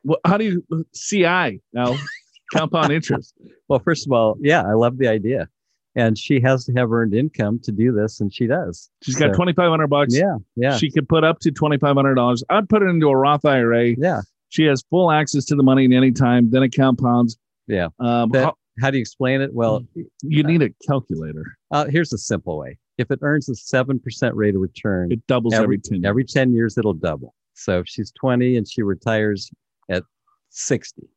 well, 0.08 0.20
how 0.26 0.38
do 0.38 0.46
you 0.46 0.86
CI 0.94 1.62
now? 1.74 1.96
compound 2.54 2.92
interest. 2.92 3.34
Well, 3.68 3.80
first 3.80 4.08
of 4.08 4.14
all, 4.14 4.38
yeah, 4.40 4.64
I 4.64 4.74
love 4.74 4.98
the 4.98 5.08
idea. 5.08 5.50
And 5.96 6.18
she 6.18 6.40
has 6.42 6.64
to 6.66 6.74
have 6.74 6.92
earned 6.92 7.16
income 7.16 7.60
to 7.64 7.72
do 7.72 7.92
this, 7.92 8.22
and 8.22 8.32
she 8.32 8.46
does. 8.46 8.90
She's 9.02 9.16
got 9.16 9.34
twenty 9.34 9.54
five 9.54 9.70
hundred 9.70 9.88
bucks. 9.88 10.16
Yeah, 10.16 10.38
yeah. 10.56 10.78
She 10.78 10.92
could 10.92 11.10
put 11.10 11.24
up 11.24 11.40
to 11.40 11.52
twenty 11.52 11.78
five 11.78 11.96
hundred 11.96 12.16
dollars. 12.16 12.44
I'd 12.50 12.70
put 12.70 12.84
it 12.84 12.86
into 12.86 13.08
a 13.08 13.18
Roth 13.18 13.46
IRA. 13.46 13.96
Yeah. 13.98 14.22
She 14.50 14.64
has 14.66 14.84
full 14.90 15.12
access 15.12 15.44
to 15.46 15.56
the 15.56 15.64
money 15.64 15.86
at 15.86 15.92
any 15.92 16.12
time. 16.12 16.52
Then 16.52 16.64
it 16.64 16.70
compounds. 16.70 17.38
Yeah. 17.68 17.88
Um, 18.00 18.30
that, 18.30 18.46
how, 18.46 18.58
how, 18.80 18.92
do 18.92 18.98
you 18.98 19.02
explain 19.02 19.42
it? 19.42 19.54
Well, 19.54 19.86
you 20.22 20.44
need 20.44 20.62
a 20.62 20.70
calculator. 20.88 21.58
Uh, 21.72 21.86
here's 21.86 22.14
a 22.14 22.18
simple 22.18 22.58
way. 22.60 22.78
If 22.98 23.10
it 23.12 23.20
earns 23.24 23.50
a 23.50 23.56
seven 23.56 24.00
percent 24.00 24.36
rate 24.36 24.54
of 24.54 24.62
return, 24.62 25.12
it 25.12 25.26
doubles 25.26 25.56
every, 25.56 25.64
every 25.64 25.78
ten. 25.80 25.96
Years. 25.96 26.06
Every 26.06 26.24
ten 26.26 26.54
years, 26.54 26.78
it'll 26.78 26.94
double. 26.94 27.34
So 27.56 27.80
if 27.80 27.88
she's 27.88 28.12
twenty 28.12 28.56
and 28.56 28.68
she 28.68 28.84
retires 28.84 29.50
at 29.90 30.04
sixty, 30.50 31.08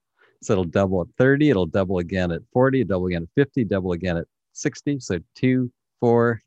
so 0.43 0.55
it'll 0.55 0.65
double 0.65 1.03
at 1.03 1.09
30, 1.19 1.51
it'll 1.51 1.67
double 1.67 1.99
again 1.99 2.31
at 2.33 2.43
40, 2.53 2.85
double 2.85 3.07
again 3.07 3.23
at 3.23 3.29
50, 3.35 3.65
double 3.65 3.93
again 3.93 4.17
at 4.17 4.27
60. 4.55 5.01
So 5.01 5.19
two, 5.35 5.71
four, 6.01 6.41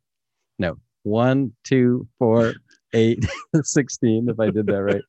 no, 0.59 0.77
one, 1.03 1.53
two, 1.63 2.07
four, 2.17 2.53
eight, 2.93 3.25
16, 3.61 4.29
if 4.29 4.39
I 4.39 4.49
did 4.49 4.65
that 4.67 4.83
right. 4.83 5.01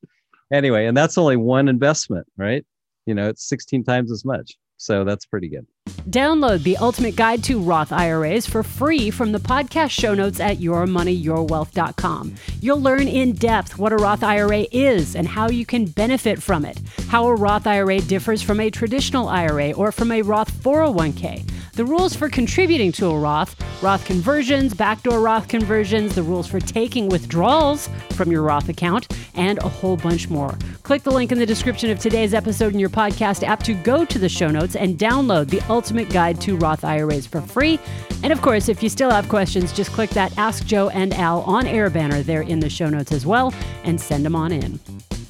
Anyway, 0.52 0.86
and 0.86 0.96
that's 0.96 1.16
only 1.18 1.36
one 1.36 1.68
investment, 1.68 2.26
right? 2.36 2.64
You 3.06 3.14
know, 3.14 3.28
it's 3.28 3.48
16 3.48 3.84
times 3.84 4.12
as 4.12 4.24
much. 4.24 4.56
So 4.84 5.02
that's 5.02 5.24
pretty 5.24 5.48
good. 5.48 5.66
Download 6.10 6.62
the 6.62 6.76
ultimate 6.76 7.16
guide 7.16 7.42
to 7.44 7.58
Roth 7.58 7.90
IRAs 7.90 8.46
for 8.46 8.62
free 8.62 9.10
from 9.10 9.32
the 9.32 9.38
podcast 9.38 9.90
show 9.90 10.12
notes 10.12 10.40
at 10.40 10.58
yourmoneyyourwealth.com. 10.58 12.34
You'll 12.60 12.82
learn 12.82 13.08
in 13.08 13.32
depth 13.32 13.78
what 13.78 13.94
a 13.94 13.96
Roth 13.96 14.22
IRA 14.22 14.66
is 14.70 15.16
and 15.16 15.26
how 15.26 15.48
you 15.48 15.64
can 15.64 15.86
benefit 15.86 16.42
from 16.42 16.66
it, 16.66 16.78
how 17.08 17.26
a 17.26 17.34
Roth 17.34 17.66
IRA 17.66 18.00
differs 18.00 18.42
from 18.42 18.60
a 18.60 18.68
traditional 18.68 19.28
IRA 19.28 19.72
or 19.72 19.90
from 19.90 20.12
a 20.12 20.20
Roth 20.20 20.52
401k 20.52 21.50
the 21.74 21.84
rules 21.84 22.14
for 22.14 22.28
contributing 22.28 22.92
to 22.92 23.06
a 23.06 23.18
Roth, 23.18 23.56
Roth 23.82 24.04
conversions, 24.04 24.74
backdoor 24.74 25.20
Roth 25.20 25.48
conversions, 25.48 26.14
the 26.14 26.22
rules 26.22 26.46
for 26.46 26.60
taking 26.60 27.08
withdrawals 27.08 27.88
from 28.10 28.30
your 28.30 28.42
Roth 28.42 28.68
account, 28.68 29.12
and 29.34 29.58
a 29.58 29.68
whole 29.68 29.96
bunch 29.96 30.28
more. 30.28 30.56
Click 30.84 31.02
the 31.02 31.10
link 31.10 31.32
in 31.32 31.38
the 31.38 31.46
description 31.46 31.90
of 31.90 31.98
today's 31.98 32.32
episode 32.32 32.72
in 32.72 32.78
your 32.78 32.88
podcast 32.88 33.42
app 33.42 33.62
to 33.64 33.74
go 33.74 34.04
to 34.04 34.18
the 34.18 34.28
show 34.28 34.48
notes 34.48 34.76
and 34.76 34.98
download 34.98 35.48
the 35.48 35.60
ultimate 35.68 36.08
guide 36.10 36.40
to 36.40 36.56
Roth 36.56 36.84
IRAs 36.84 37.26
for 37.26 37.40
free. 37.40 37.80
And 38.22 38.32
of 38.32 38.40
course, 38.40 38.68
if 38.68 38.82
you 38.82 38.88
still 38.88 39.10
have 39.10 39.28
questions, 39.28 39.72
just 39.72 39.90
click 39.90 40.10
that 40.10 40.36
Ask 40.38 40.64
Joe 40.66 40.90
and 40.90 41.12
Al 41.14 41.42
on 41.42 41.66
air 41.66 41.90
banner 41.90 42.22
there 42.22 42.42
in 42.42 42.60
the 42.60 42.70
show 42.70 42.88
notes 42.88 43.10
as 43.10 43.26
well 43.26 43.52
and 43.82 44.00
send 44.00 44.24
them 44.24 44.36
on 44.36 44.52
in. 44.52 44.78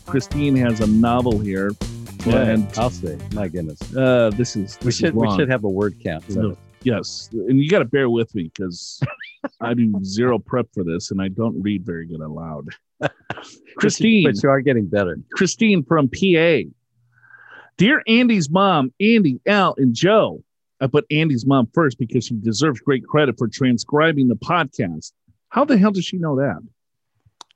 Christine 0.07 0.57
has 0.57 0.81
a 0.81 0.87
novel 0.87 1.39
here 1.39 1.73
yeah, 2.27 2.49
and 2.49 2.79
I'll 2.79 2.91
say, 2.91 3.19
my 3.33 3.49
goodness, 3.49 3.81
uh, 3.95 4.31
this 4.35 4.57
is 4.57 4.77
this 4.77 4.85
we 4.85 4.93
should 4.93 5.09
is 5.09 5.15
we 5.15 5.37
should 5.37 5.51
have 5.51 5.65
a 5.65 5.69
word 5.69 6.01
count. 6.03 6.25
So. 6.31 6.57
Yes, 6.83 7.31
and 7.33 7.63
you 7.63 7.71
got 7.71 7.79
to 7.79 7.87
bear 7.87 8.11
with 8.11 8.35
me 8.35 8.51
because 8.55 9.01
I 9.61 9.75
do 9.75 9.95
zero 10.05 10.39
prep 10.39 10.67
for 10.75 10.85
this, 10.85 11.11
and 11.11 11.21
I 11.21 11.29
don't 11.29 11.61
read 11.63 11.85
very 11.85 12.07
good 12.07 12.21
aloud. 12.21 12.69
Christine, 13.77 14.25
but 14.25 14.43
you 14.43 14.49
are 14.49 14.61
getting 14.61 14.87
better. 14.87 15.19
Christine 15.33 15.83
from 15.83 16.09
PA. 16.09 16.69
Dear 17.77 18.03
Andy's 18.07 18.51
mom, 18.51 18.93
Andy, 19.01 19.41
Al, 19.47 19.75
and 19.79 19.95
Joe. 19.95 20.45
I 20.81 20.87
put 20.87 21.07
Andy's 21.11 21.47
mom 21.47 21.69
first 21.73 21.99
because 21.99 22.27
she 22.27 22.35
deserves 22.35 22.81
great 22.81 23.07
credit 23.07 23.37
for 23.39 23.49
transcribing 23.49 24.29
the 24.29 24.37
podcast. 24.37 25.13
How 25.49 25.65
the 25.65 25.79
hell 25.79 25.91
does 25.91 26.05
she 26.05 26.19
know 26.19 26.37
that? 26.37 26.61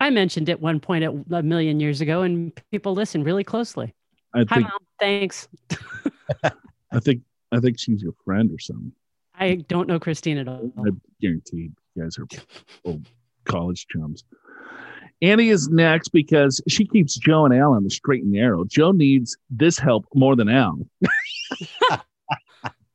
I 0.01 0.11
mentioned 0.11 0.49
it 0.49 0.61
one 0.61 0.81
point 0.81 1.05
a 1.05 1.43
million 1.43 1.81
years 1.81 2.01
ago, 2.01 2.23
and 2.23 2.53
people 2.71 2.95
listen 2.95 3.25
really 3.25 3.45
closely. 3.45 3.95
I 4.35 4.39
Hi, 4.39 4.45
think, 4.45 4.63
Mom. 4.69 4.79
Thanks. 5.01 5.49
I 6.93 7.01
think 7.01 7.23
I 7.53 7.61
think 7.61 7.79
she's 7.79 8.03
your 8.03 8.15
friend 8.25 8.51
or 8.53 8.59
something. 8.59 8.93
I 9.39 9.57
don't 9.69 9.89
know 9.89 10.01
Christine 10.01 10.39
at 10.39 10.49
all. 10.49 10.71
I 10.79 10.91
guarantee 11.21 11.71
you 11.97 12.03
guys 12.03 12.19
are 12.19 12.27
old 12.85 13.07
college 13.45 13.87
chums. 13.89 14.25
Annie 15.21 15.49
is 15.49 15.69
next 15.69 16.09
because 16.09 16.61
she 16.69 16.85
keeps 16.85 17.17
Joe 17.17 17.45
and 17.45 17.55
Al 17.55 17.73
on 17.73 17.85
the 17.85 17.91
straight 17.91 18.23
and 18.23 18.33
narrow. 18.33 18.65
Joe 18.65 18.93
needs 18.93 19.37
this 19.51 19.79
help 19.79 20.07
more 20.15 20.37
than 20.37 20.49
Al. 20.49 20.79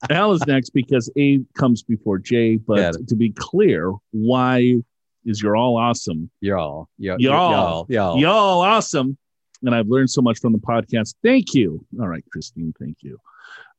Al 0.09 0.33
is 0.33 0.45
next 0.47 0.71
because 0.71 1.09
A 1.17 1.39
comes 1.57 1.83
before 1.83 2.19
J. 2.19 2.57
But 2.57 3.07
to 3.07 3.15
be 3.15 3.31
clear, 3.31 3.93
why 4.11 4.81
is 5.25 5.41
you're 5.41 5.55
all 5.55 5.77
awesome? 5.77 6.29
Y'all, 6.41 6.89
y'all, 6.97 7.19
Y'all. 7.19 7.51
y'all, 7.51 7.85
y'all. 7.89 8.19
Y'all 8.19 8.61
awesome. 8.61 9.17
And 9.63 9.73
I've 9.73 9.87
learned 9.87 10.09
so 10.09 10.21
much 10.21 10.39
from 10.39 10.53
the 10.53 10.59
podcast. 10.59 11.15
Thank 11.23 11.53
you. 11.53 11.85
All 11.99 12.07
right, 12.07 12.23
Christine, 12.31 12.73
thank 12.79 12.97
you. 13.01 13.19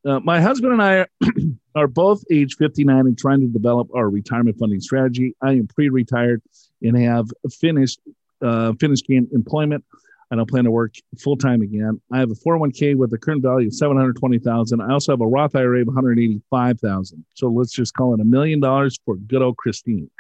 Uh, 0.07 0.21
my 0.21 0.41
husband 0.41 0.73
and 0.73 0.83
I 0.83 0.97
are, 0.97 1.09
are 1.75 1.89
both 1.89 2.23
age 2.31 2.57
59 2.57 3.01
and 3.01 3.19
trying 3.19 3.41
to 3.41 3.47
develop 3.47 3.89
our 3.95 4.11
retirement 4.11 4.59
funding 4.59 4.81
strategy. 4.81 5.35
I 5.41 5.53
am 5.53 5.67
pre-retired 5.67 6.43
and 6.83 6.97
have 6.99 7.29
finished 7.51 8.01
uh, 8.43 8.75
finished 8.79 9.07
employment. 9.09 9.85
I 10.35 10.37
don't 10.37 10.51
plan 10.51 10.65
to 10.65 10.71
work 10.73 10.97
full 11.21 11.37
time 11.37 11.63
again. 11.63 12.01
I 12.13 12.19
have 12.19 12.29
a 12.29 12.35
401k 12.35 12.97
with 12.97 13.13
a 13.13 13.19
current 13.19 13.41
value 13.41 13.69
of 13.69 13.75
720,000. 13.75 14.81
I 14.81 14.93
also 14.93 15.13
have 15.13 15.21
a 15.21 15.27
Roth 15.29 15.55
IRA 15.55 15.83
of 15.83 15.87
185,000. 15.87 17.25
So 17.35 17.47
let's 17.47 17.71
just 17.71 17.95
call 17.95 18.15
it 18.15 18.21
a 18.21 18.25
million 18.25 18.59
dollars 18.59 18.99
for 19.05 19.15
good 19.15 19.43
old 19.43 19.59
Christine. 19.59 20.11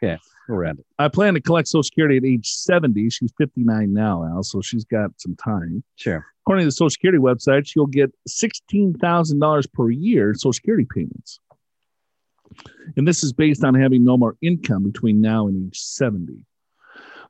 We're 0.48 0.66
at 0.66 0.78
it. 0.78 0.86
I 1.00 1.08
plan 1.08 1.34
to 1.34 1.40
collect 1.40 1.66
Social 1.66 1.82
Security 1.82 2.18
at 2.18 2.24
age 2.24 2.48
70. 2.48 3.10
She's 3.10 3.32
59 3.38 3.92
now, 3.92 4.24
Al, 4.24 4.44
so 4.44 4.60
she's 4.60 4.84
got 4.84 5.10
some 5.20 5.34
time. 5.34 5.82
Sure. 5.96 6.24
According 6.44 6.62
to 6.62 6.66
the 6.66 6.72
Social 6.72 6.90
Security 6.90 7.18
website, 7.18 7.66
she'll 7.66 7.86
get 7.86 8.14
$16,000 8.28 9.72
per 9.72 9.90
year 9.90 10.28
in 10.28 10.34
Social 10.36 10.52
Security 10.52 10.86
payments. 10.94 11.40
And 12.96 13.08
this 13.08 13.24
is 13.24 13.32
based 13.32 13.64
on 13.64 13.74
having 13.74 14.04
no 14.04 14.16
more 14.16 14.36
income 14.40 14.84
between 14.84 15.20
now 15.20 15.48
and 15.48 15.66
age 15.66 15.80
70. 15.80 16.36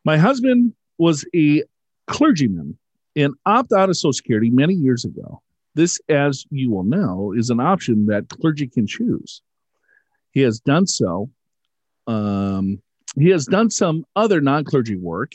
My 0.05 0.19
husband 0.19 0.75
was 0.99 1.25
a 1.35 1.63
clergyman 2.07 2.79
and 3.17 3.35
opted 3.47 3.79
out 3.79 3.89
of 3.89 3.97
Social 3.97 4.13
Security 4.13 4.51
many 4.51 4.75
years 4.75 5.05
ago. 5.05 5.43
This, 5.75 6.01
as 6.09 6.45
you 6.51 6.71
will 6.71 6.85
know, 6.85 7.33
is 7.37 7.51
an 7.51 7.61
option 7.61 8.07
that 8.07 8.29
clergy 8.29 8.69
can 8.69 8.87
choose. 8.87 9.43
He 10.31 10.41
has 10.43 10.61
done 10.61 10.87
so. 10.87 11.31
Um, 12.07 12.81
he 13.17 13.31
has 13.31 13.47
done 13.47 13.71
some 13.71 14.05
other 14.15 14.41
non 14.41 14.65
clergy 14.65 14.97
work 14.97 15.33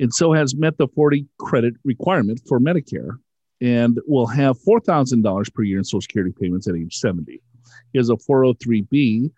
and 0.00 0.12
so 0.12 0.32
has 0.32 0.54
met 0.54 0.76
the 0.78 0.88
40 0.88 1.26
credit 1.38 1.74
requirement 1.84 2.40
for 2.48 2.60
Medicare 2.60 3.18
and 3.60 4.00
will 4.06 4.26
have 4.26 4.58
$4,000 4.58 5.54
per 5.54 5.62
year 5.62 5.78
in 5.78 5.84
Social 5.84 6.00
Security 6.00 6.34
payments 6.38 6.68
at 6.68 6.74
age 6.74 6.96
70. 6.96 7.40
He 7.92 7.98
has 7.98 8.10
a 8.10 8.14
403B 8.14 9.30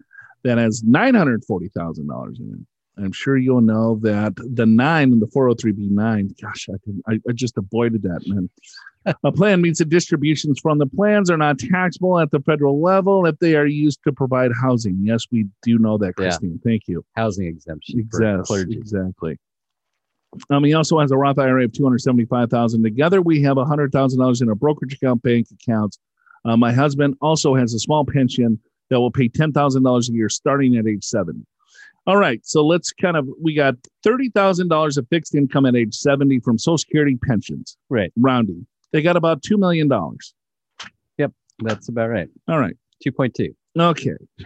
that 0.44 0.58
has 0.58 0.82
$940,000 0.82 2.40
in 2.40 2.52
it. 2.52 2.66
I'm 2.98 3.12
sure 3.12 3.36
you'll 3.36 3.60
know 3.60 3.98
that 4.02 4.34
the 4.36 4.64
nine 4.66 5.12
and 5.12 5.20
the 5.20 5.26
403B9, 5.26 6.40
gosh, 6.40 6.68
I, 6.70 6.76
can, 6.82 7.02
I, 7.06 7.20
I 7.28 7.32
just 7.32 7.58
avoided 7.58 8.02
that, 8.02 8.22
man. 8.26 8.48
A 9.22 9.30
plan 9.30 9.60
means 9.60 9.78
the 9.78 9.84
distributions 9.84 10.58
from 10.58 10.78
the 10.78 10.86
plans 10.86 11.30
are 11.30 11.36
not 11.36 11.58
taxable 11.58 12.18
at 12.18 12.30
the 12.32 12.40
federal 12.40 12.82
level 12.82 13.24
if 13.26 13.38
they 13.38 13.54
are 13.54 13.66
used 13.66 14.00
to 14.04 14.12
provide 14.12 14.50
housing. 14.60 14.98
Yes, 15.02 15.24
we 15.30 15.46
do 15.62 15.78
know 15.78 15.96
that, 15.98 16.14
Yeah. 16.18 16.24
Christine. 16.24 16.60
Thank 16.64 16.88
you. 16.88 17.04
Housing 17.14 17.46
exemption 17.46 18.00
Exactly. 18.00 18.62
Exactly. 18.70 19.38
Um, 20.50 20.64
he 20.64 20.74
also 20.74 20.98
has 20.98 21.12
a 21.12 21.16
Roth 21.16 21.38
IRA 21.38 21.64
of 21.64 21.72
two 21.72 21.84
hundred 21.84 22.00
seventy-five 22.00 22.50
thousand. 22.50 22.82
Together, 22.82 23.22
we 23.22 23.40
have 23.42 23.56
hundred 23.58 23.92
thousand 23.92 24.18
dollars 24.18 24.40
in 24.40 24.48
our 24.48 24.54
brokerage 24.54 24.94
account, 24.94 25.22
bank 25.22 25.46
accounts. 25.52 25.98
Uh, 26.44 26.56
my 26.56 26.72
husband 26.72 27.16
also 27.20 27.54
has 27.54 27.74
a 27.74 27.78
small 27.78 28.04
pension 28.04 28.58
that 28.90 29.00
will 29.00 29.10
pay 29.10 29.28
ten 29.28 29.52
thousand 29.52 29.84
dollars 29.84 30.08
a 30.08 30.12
year 30.12 30.28
starting 30.28 30.76
at 30.76 30.86
age 30.86 31.04
seventy. 31.04 31.46
All 32.06 32.16
right, 32.16 32.40
so 32.46 32.64
let's 32.64 32.92
kind 32.92 33.16
of 33.16 33.28
we 33.40 33.54
got 33.54 33.74
thirty 34.04 34.30
thousand 34.30 34.68
dollars 34.68 34.96
of 34.96 35.06
fixed 35.08 35.34
income 35.34 35.66
at 35.66 35.74
age 35.74 35.94
seventy 35.94 36.38
from 36.38 36.58
Social 36.58 36.78
Security 36.78 37.18
pensions. 37.26 37.76
Right. 37.88 38.12
rounding. 38.16 38.66
They 38.92 39.02
got 39.02 39.16
about 39.16 39.42
two 39.42 39.58
million 39.58 39.88
dollars. 39.88 40.34
Yep. 41.18 41.32
That's 41.60 41.88
about 41.88 42.10
right. 42.10 42.28
All 42.48 42.60
right, 42.60 42.76
2.2. 43.04 43.54
okay, 43.78 44.12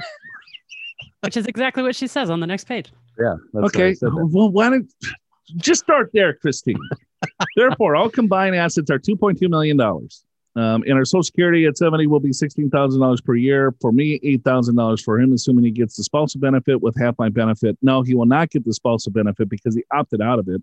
Which 1.20 1.36
is 1.36 1.46
exactly 1.46 1.82
what 1.82 1.94
she 1.94 2.06
says 2.06 2.30
on 2.30 2.40
the 2.40 2.46
next 2.46 2.64
page. 2.64 2.90
Yeah. 3.18 3.34
That's 3.52 3.66
okay. 3.66 3.94
Well, 4.02 4.50
why 4.50 4.70
don't 4.70 4.90
just 5.56 5.82
start 5.82 6.10
there, 6.14 6.32
Christine? 6.34 6.80
Therefore, 7.56 7.94
all 7.94 8.08
combined 8.08 8.56
assets 8.56 8.90
are 8.90 8.98
two 8.98 9.16
point 9.16 9.38
two 9.38 9.50
million 9.50 9.76
dollars. 9.76 10.24
Um, 10.56 10.82
and 10.82 10.94
our 10.94 11.04
Social 11.04 11.22
Security 11.22 11.64
at 11.66 11.78
seventy 11.78 12.06
will 12.06 12.18
be 12.20 12.32
sixteen 12.32 12.70
thousand 12.70 13.00
dollars 13.00 13.20
per 13.20 13.34
year. 13.36 13.72
For 13.80 13.92
me, 13.92 14.18
eight 14.24 14.42
thousand 14.42 14.74
dollars 14.76 15.00
for 15.02 15.20
him, 15.20 15.32
assuming 15.32 15.64
he 15.64 15.70
gets 15.70 15.96
the 15.96 16.02
spousal 16.02 16.40
benefit 16.40 16.82
with 16.82 16.96
half 16.98 17.14
my 17.18 17.28
benefit. 17.28 17.78
No, 17.82 18.02
he 18.02 18.14
will 18.14 18.26
not 18.26 18.50
get 18.50 18.64
the 18.64 18.74
spousal 18.74 19.12
benefit 19.12 19.48
because 19.48 19.76
he 19.76 19.84
opted 19.92 20.20
out 20.20 20.38
of 20.40 20.48
it. 20.48 20.62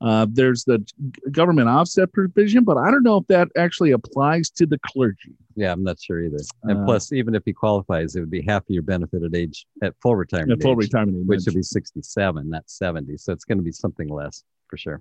Uh, 0.00 0.26
there's 0.30 0.64
the 0.64 0.84
government 1.30 1.68
offset 1.68 2.12
provision, 2.12 2.64
but 2.64 2.76
I 2.76 2.90
don't 2.90 3.02
know 3.04 3.18
if 3.18 3.26
that 3.28 3.48
actually 3.56 3.92
applies 3.92 4.50
to 4.50 4.66
the 4.66 4.78
clergy. 4.84 5.34
Yeah, 5.54 5.72
I'm 5.72 5.84
not 5.84 6.00
sure 6.00 6.20
either. 6.22 6.38
And 6.64 6.80
Uh, 6.80 6.84
plus, 6.84 7.12
even 7.12 7.34
if 7.34 7.42
he 7.44 7.52
qualifies, 7.52 8.16
it 8.16 8.20
would 8.20 8.30
be 8.30 8.42
half 8.42 8.62
of 8.62 8.70
your 8.70 8.82
benefit 8.82 9.22
at 9.22 9.34
age 9.34 9.66
at 9.82 9.94
full 10.02 10.16
retirement, 10.16 10.52
At 10.52 10.62
full 10.62 10.72
age, 10.72 10.88
retirement 10.88 11.18
age. 11.18 11.26
which 11.26 11.42
would 11.46 11.54
be 11.54 11.62
67, 11.62 12.50
not 12.50 12.68
70. 12.68 13.16
So 13.18 13.32
it's 13.32 13.44
going 13.44 13.58
to 13.58 13.64
be 13.64 13.72
something 13.72 14.08
less 14.08 14.42
for 14.68 14.76
sure. 14.76 15.00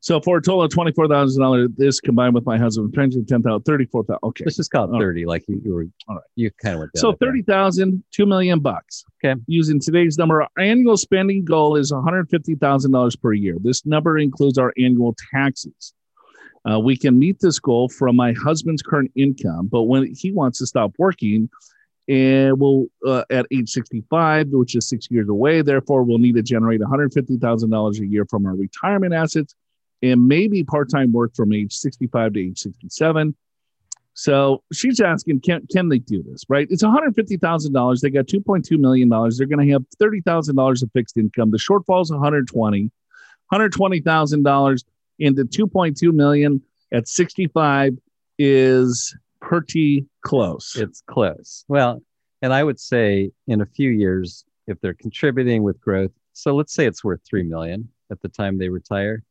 So 0.00 0.20
for 0.20 0.38
a 0.38 0.42
total 0.42 0.62
of 0.62 0.70
twenty 0.70 0.92
four 0.92 1.08
thousand 1.08 1.42
dollars, 1.42 1.68
this 1.76 2.00
combined 2.00 2.34
with 2.34 2.46
my 2.46 2.58
husband's 2.58 2.94
pension, 2.94 3.26
ten 3.26 3.42
thousand, 3.42 3.62
thirty 3.62 3.86
four 3.86 4.04
thousand. 4.04 4.20
Okay, 4.22 4.44
Let's 4.44 4.56
just 4.56 4.70
call 4.70 4.84
it 4.84 4.88
All 4.88 4.92
right. 4.92 5.00
30, 5.00 5.26
like 5.26 5.44
you, 5.48 5.60
you 5.64 5.74
were. 5.74 5.86
All 6.08 6.16
right. 6.16 6.24
You 6.36 6.50
kind 6.62 6.74
of 6.74 6.80
went 6.80 6.92
down. 6.92 7.00
So 7.00 7.12
path. 7.12 7.20
30,000, 7.20 8.04
2 8.12 8.26
million 8.26 8.60
bucks. 8.60 9.04
Okay. 9.24 9.40
Using 9.46 9.80
today's 9.80 10.16
number, 10.18 10.42
our 10.42 10.48
annual 10.58 10.96
spending 10.96 11.44
goal 11.44 11.76
is 11.76 11.90
$150,000 11.90 13.20
per 13.20 13.32
year. 13.32 13.56
This 13.60 13.84
number 13.84 14.18
includes 14.18 14.58
our 14.58 14.72
annual 14.78 15.16
taxes. 15.34 15.94
Uh, 16.70 16.78
we 16.78 16.96
can 16.96 17.18
meet 17.18 17.38
this 17.40 17.58
goal 17.58 17.88
from 17.88 18.16
my 18.16 18.32
husband's 18.32 18.82
current 18.82 19.10
income, 19.14 19.68
but 19.68 19.82
when 19.84 20.12
he 20.14 20.32
wants 20.32 20.58
to 20.58 20.66
stop 20.66 20.92
working, 20.98 21.48
and 22.08 22.58
we'll 22.60 22.86
uh, 23.04 23.24
at 23.30 23.46
age 23.50 23.70
65, 23.70 24.48
which 24.50 24.76
is 24.76 24.88
six 24.88 25.10
years 25.10 25.28
away, 25.28 25.62
therefore 25.62 26.02
we'll 26.02 26.18
need 26.18 26.36
to 26.36 26.42
generate 26.42 26.80
$150,000 26.80 27.98
a 27.98 28.06
year 28.06 28.24
from 28.26 28.46
our 28.46 28.54
retirement 28.54 29.12
assets 29.12 29.54
and 30.02 30.28
maybe 30.28 30.62
part-time 30.62 31.12
work 31.12 31.34
from 31.34 31.52
age 31.52 31.72
65 31.72 32.34
to 32.34 32.40
age 32.40 32.58
67. 32.58 33.34
So 34.18 34.62
she's 34.72 34.98
asking, 34.98 35.42
can 35.42 35.66
can 35.70 35.90
they 35.90 35.98
do 35.98 36.22
this? 36.22 36.42
Right? 36.48 36.66
It's 36.70 36.82
one 36.82 36.90
hundred 36.90 37.14
fifty 37.14 37.36
thousand 37.36 37.74
dollars. 37.74 38.00
They 38.00 38.08
got 38.08 38.26
two 38.26 38.40
point 38.40 38.64
two 38.64 38.78
million 38.78 39.10
dollars. 39.10 39.36
They're 39.36 39.46
going 39.46 39.64
to 39.66 39.70
have 39.74 39.84
thirty 39.98 40.22
thousand 40.22 40.56
dollars 40.56 40.82
of 40.82 40.90
fixed 40.92 41.18
income. 41.18 41.50
The 41.50 41.58
shortfall 41.58 42.00
is 42.00 42.10
one 42.10 42.22
hundred 42.22 42.48
twenty. 42.48 42.90
Hundred 43.50 43.72
twenty 43.72 44.00
thousand 44.00 44.42
dollars 44.42 44.86
into 45.18 45.44
two 45.44 45.66
point 45.66 45.98
two 45.98 46.12
million 46.12 46.62
at 46.92 47.06
sixty 47.06 47.46
five 47.48 47.98
is 48.38 49.14
pretty 49.42 50.06
close. 50.26 50.76
It's 50.76 51.02
close. 51.06 51.64
Well, 51.68 52.02
and 52.42 52.52
I 52.52 52.62
would 52.64 52.80
say 52.80 53.30
in 53.46 53.60
a 53.60 53.66
few 53.66 53.90
years, 53.90 54.44
if 54.66 54.80
they're 54.80 54.94
contributing 54.94 55.62
with 55.62 55.80
growth, 55.80 56.12
so 56.32 56.54
let's 56.54 56.74
say 56.74 56.86
it's 56.86 57.04
worth 57.04 57.20
three 57.24 57.42
million 57.42 57.88
at 58.10 58.20
the 58.20 58.28
time 58.28 58.58
they 58.58 58.68
retire, 58.68 59.22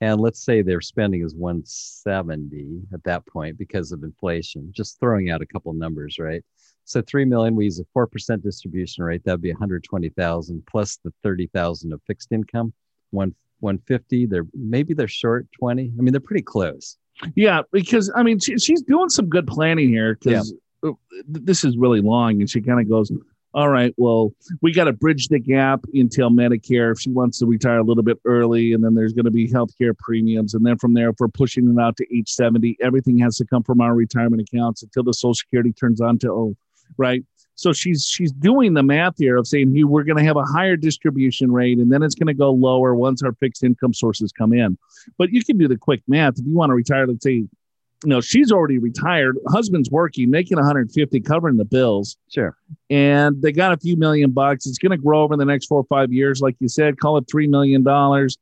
and 0.00 0.20
let's 0.20 0.44
say 0.44 0.62
their 0.62 0.80
spending 0.80 1.22
is 1.22 1.34
170 1.34 2.82
at 2.92 3.02
that 3.04 3.26
point 3.26 3.58
because 3.58 3.92
of 3.92 4.02
inflation. 4.02 4.70
Just 4.74 5.00
throwing 5.00 5.30
out 5.30 5.42
a 5.42 5.46
couple 5.46 5.72
numbers, 5.72 6.18
right? 6.18 6.42
So 6.84 7.02
three 7.02 7.24
million, 7.24 7.56
we 7.56 7.64
use 7.64 7.80
a 7.80 7.84
four 7.92 8.06
percent 8.06 8.42
distribution 8.42 9.04
rate. 9.04 9.24
That'd 9.24 9.42
be 9.42 9.52
120,000 9.52 10.66
plus 10.66 10.98
the 11.04 11.12
30,000 11.22 11.92
of 11.92 12.00
fixed 12.06 12.32
income. 12.32 12.72
One 13.10 13.34
150. 13.60 14.26
They're 14.26 14.46
maybe 14.54 14.94
they're 14.94 15.08
short 15.08 15.46
20. 15.58 15.92
I 15.98 16.02
mean, 16.02 16.12
they're 16.12 16.20
pretty 16.20 16.42
close. 16.42 16.96
Yeah, 17.34 17.62
because 17.72 18.10
I 18.14 18.22
mean, 18.22 18.38
she, 18.38 18.58
she's 18.58 18.82
doing 18.82 19.08
some 19.08 19.28
good 19.28 19.46
planning 19.46 19.88
here 19.88 20.18
because 20.20 20.54
uh, 20.82 20.92
this 21.26 21.64
is 21.64 21.76
really 21.76 22.00
long, 22.00 22.40
and 22.40 22.50
she 22.50 22.60
kind 22.60 22.80
of 22.80 22.88
goes, 22.88 23.10
"All 23.54 23.70
right, 23.70 23.94
well, 23.96 24.32
we 24.60 24.72
got 24.72 24.84
to 24.84 24.92
bridge 24.92 25.28
the 25.28 25.38
gap 25.38 25.80
until 25.94 26.30
Medicare 26.30 26.92
if 26.92 27.00
she 27.00 27.10
wants 27.10 27.38
to 27.38 27.46
retire 27.46 27.78
a 27.78 27.82
little 27.82 28.02
bit 28.02 28.18
early, 28.24 28.72
and 28.72 28.84
then 28.84 28.94
there's 28.94 29.12
going 29.12 29.24
to 29.24 29.30
be 29.30 29.48
healthcare 29.48 29.96
premiums, 29.96 30.54
and 30.54 30.64
then 30.64 30.76
from 30.76 30.94
there, 30.94 31.10
if 31.10 31.16
we're 31.18 31.28
pushing 31.28 31.68
it 31.68 31.80
out 31.80 31.96
to 31.96 32.16
age 32.16 32.28
seventy, 32.28 32.76
everything 32.80 33.18
has 33.18 33.36
to 33.36 33.46
come 33.46 33.62
from 33.62 33.80
our 33.80 33.94
retirement 33.94 34.42
accounts 34.42 34.82
until 34.82 35.02
the 35.02 35.14
Social 35.14 35.34
Security 35.34 35.72
turns 35.72 36.00
on 36.00 36.18
to 36.18 36.30
oh, 36.30 36.56
right." 36.96 37.24
So 37.56 37.72
she's 37.72 38.04
she's 38.04 38.32
doing 38.32 38.74
the 38.74 38.82
math 38.82 39.14
here 39.18 39.36
of 39.36 39.46
saying, 39.46 39.74
"Hey, 39.74 39.84
we're 39.84 40.04
going 40.04 40.18
to 40.18 40.24
have 40.24 40.36
a 40.36 40.44
higher 40.44 40.76
distribution 40.76 41.50
rate, 41.50 41.78
and 41.78 41.90
then 41.90 42.02
it's 42.02 42.14
going 42.14 42.26
to 42.28 42.34
go 42.34 42.50
lower 42.52 42.94
once 42.94 43.22
our 43.22 43.32
fixed 43.40 43.64
income 43.64 43.92
sources 43.94 44.30
come 44.30 44.52
in." 44.52 44.76
But 45.18 45.30
you 45.32 45.42
can 45.42 45.56
do 45.58 45.66
the 45.66 45.76
quick 45.78 46.02
math. 46.06 46.38
If 46.38 46.46
you 46.46 46.54
want 46.54 46.70
to 46.70 46.74
retire, 46.74 47.06
let's 47.06 47.24
say, 47.24 47.32
you 47.32 47.48
know, 48.04 48.20
she's 48.20 48.52
already 48.52 48.76
retired, 48.78 49.38
husband's 49.48 49.90
working, 49.90 50.28
making 50.30 50.58
150, 50.58 51.18
covering 51.20 51.56
the 51.56 51.64
bills, 51.64 52.18
Sure. 52.30 52.54
and 52.90 53.40
they 53.40 53.52
got 53.52 53.72
a 53.72 53.78
few 53.78 53.96
million 53.96 54.32
bucks. 54.32 54.66
It's 54.66 54.76
going 54.78 54.90
to 54.90 54.98
grow 54.98 55.22
over 55.22 55.34
the 55.36 55.46
next 55.46 55.66
four 55.66 55.80
or 55.80 55.84
five 55.84 56.12
years, 56.12 56.42
like 56.42 56.56
you 56.60 56.68
said. 56.68 57.00
Call 57.00 57.16
it 57.16 57.24
three 57.30 57.46
million 57.48 57.82
dollars. 57.82 58.36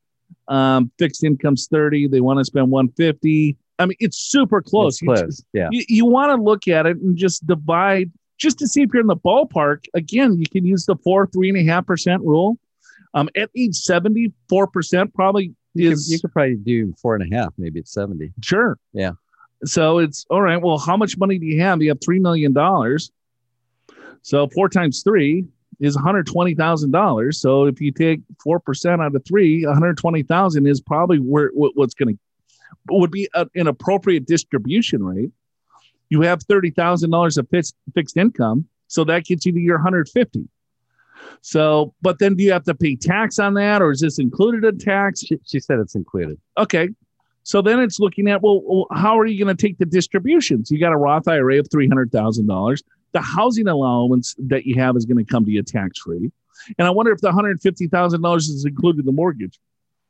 Um, 0.49 0.91
fixed 0.99 1.23
income's 1.23 1.67
30. 1.71 2.07
They 2.09 2.19
want 2.19 2.39
to 2.39 2.45
spend 2.45 2.69
150. 2.69 3.55
I 3.79 3.85
mean, 3.85 3.95
it's 3.99 4.17
super 4.17 4.61
close. 4.61 4.95
It's 4.95 5.01
You- 5.03 5.07
close. 5.13 5.43
Yeah. 5.53 5.69
you, 5.71 5.83
you 5.87 6.05
want 6.05 6.31
to 6.37 6.41
look 6.43 6.67
at 6.67 6.85
it 6.85 6.97
and 6.97 7.15
just 7.15 7.45
divide 7.47 8.11
just 8.37 8.59
to 8.59 8.67
see 8.67 8.81
if 8.81 8.89
you're 8.93 9.01
in 9.01 9.07
the 9.07 9.15
ballpark. 9.15 9.85
Again, 9.93 10.37
you 10.39 10.45
can 10.51 10.65
use 10.65 10.85
the 10.85 10.95
four, 10.97 11.27
three 11.27 11.49
and 11.49 11.57
a 11.57 11.63
half 11.63 11.85
percent 11.85 12.21
rule. 12.21 12.57
Um, 13.13 13.29
at 13.35 13.49
age 13.55 13.75
74 13.75 14.67
percent 14.67 15.13
probably 15.13 15.53
You 15.73 15.89
could, 15.89 15.93
is 15.93 16.11
you 16.11 16.19
could 16.19 16.33
probably 16.33 16.55
do 16.55 16.93
four 17.01 17.15
and 17.15 17.31
a 17.31 17.35
half, 17.35 17.53
maybe 17.57 17.79
it's 17.79 17.93
70. 17.93 18.33
sure. 18.41 18.77
Yeah. 18.93 19.11
So 19.63 19.99
it's 19.99 20.25
all 20.29 20.41
right. 20.41 20.61
Well, 20.61 20.77
how 20.77 20.97
much 20.97 21.17
money 21.17 21.39
do 21.39 21.45
you 21.45 21.61
have? 21.61 21.81
You 21.81 21.89
have 21.89 21.99
three 22.03 22.19
million 22.19 22.51
dollars. 22.53 23.11
So 24.21 24.47
four 24.49 24.69
times 24.69 25.01
three 25.01 25.45
is 25.79 25.95
one 25.95 26.03
hundred 26.03 26.27
twenty 26.27 26.55
thousand 26.55 26.91
dollars. 26.91 27.39
So 27.39 27.65
if 27.65 27.79
you 27.79 27.91
take 27.91 28.19
four 28.43 28.59
percent 28.59 29.01
out 29.01 29.15
of 29.15 29.23
three, 29.25 29.65
one 29.65 29.73
hundred 29.73 29.97
twenty 29.97 30.23
thousand 30.23 30.67
is 30.67 30.81
probably 30.81 31.19
where 31.19 31.51
what's 31.53 31.93
going 31.93 32.15
to 32.15 32.19
would 32.89 33.11
be 33.11 33.29
a, 33.33 33.47
an 33.55 33.67
appropriate 33.67 34.27
distribution 34.27 35.03
rate. 35.03 35.31
You 36.09 36.21
have 36.21 36.43
thirty 36.43 36.71
thousand 36.71 37.11
dollars 37.11 37.37
of 37.37 37.47
fixed 37.49 37.75
fixed 37.93 38.17
income, 38.17 38.67
so 38.87 39.03
that 39.05 39.25
gets 39.25 39.45
you 39.45 39.51
to 39.51 39.59
your 39.59 39.77
hundred 39.77 40.09
fifty. 40.09 40.47
So, 41.41 41.93
but 42.01 42.19
then 42.19 42.35
do 42.35 42.43
you 42.43 42.51
have 42.51 42.63
to 42.65 42.75
pay 42.75 42.95
tax 42.95 43.39
on 43.39 43.53
that, 43.55 43.81
or 43.81 43.91
is 43.91 44.01
this 44.01 44.19
included 44.19 44.63
in 44.63 44.77
tax? 44.77 45.21
She, 45.21 45.39
she 45.45 45.59
said 45.59 45.79
it's 45.79 45.95
included. 45.95 46.39
Okay. 46.57 46.89
So 47.43 47.61
then 47.61 47.79
it's 47.79 47.99
looking 47.99 48.27
at 48.27 48.41
well, 48.41 48.61
well, 48.63 48.87
how 48.91 49.19
are 49.19 49.25
you 49.25 49.43
going 49.43 49.55
to 49.55 49.61
take 49.61 49.77
the 49.77 49.85
distributions? 49.85 50.71
You 50.71 50.79
got 50.79 50.93
a 50.93 50.97
Roth 50.97 51.27
IRA 51.27 51.59
of 51.59 51.69
three 51.71 51.87
hundred 51.87 52.11
thousand 52.11 52.47
dollars. 52.47 52.83
The 53.11 53.21
housing 53.21 53.67
allowance 53.67 54.35
that 54.39 54.65
you 54.65 54.75
have 54.75 54.97
is 54.97 55.05
going 55.05 55.23
to 55.23 55.31
come 55.31 55.45
to 55.45 55.51
you 55.51 55.61
tax 55.61 55.99
free. 55.99 56.31
And 56.77 56.87
I 56.87 56.89
wonder 56.89 57.11
if 57.11 57.21
the 57.21 57.27
one 57.27 57.35
hundred 57.35 57.61
fifty 57.61 57.87
thousand 57.87 58.21
dollars 58.21 58.49
is 58.49 58.65
included 58.65 59.01
in 59.01 59.05
the 59.05 59.11
mortgage. 59.11 59.59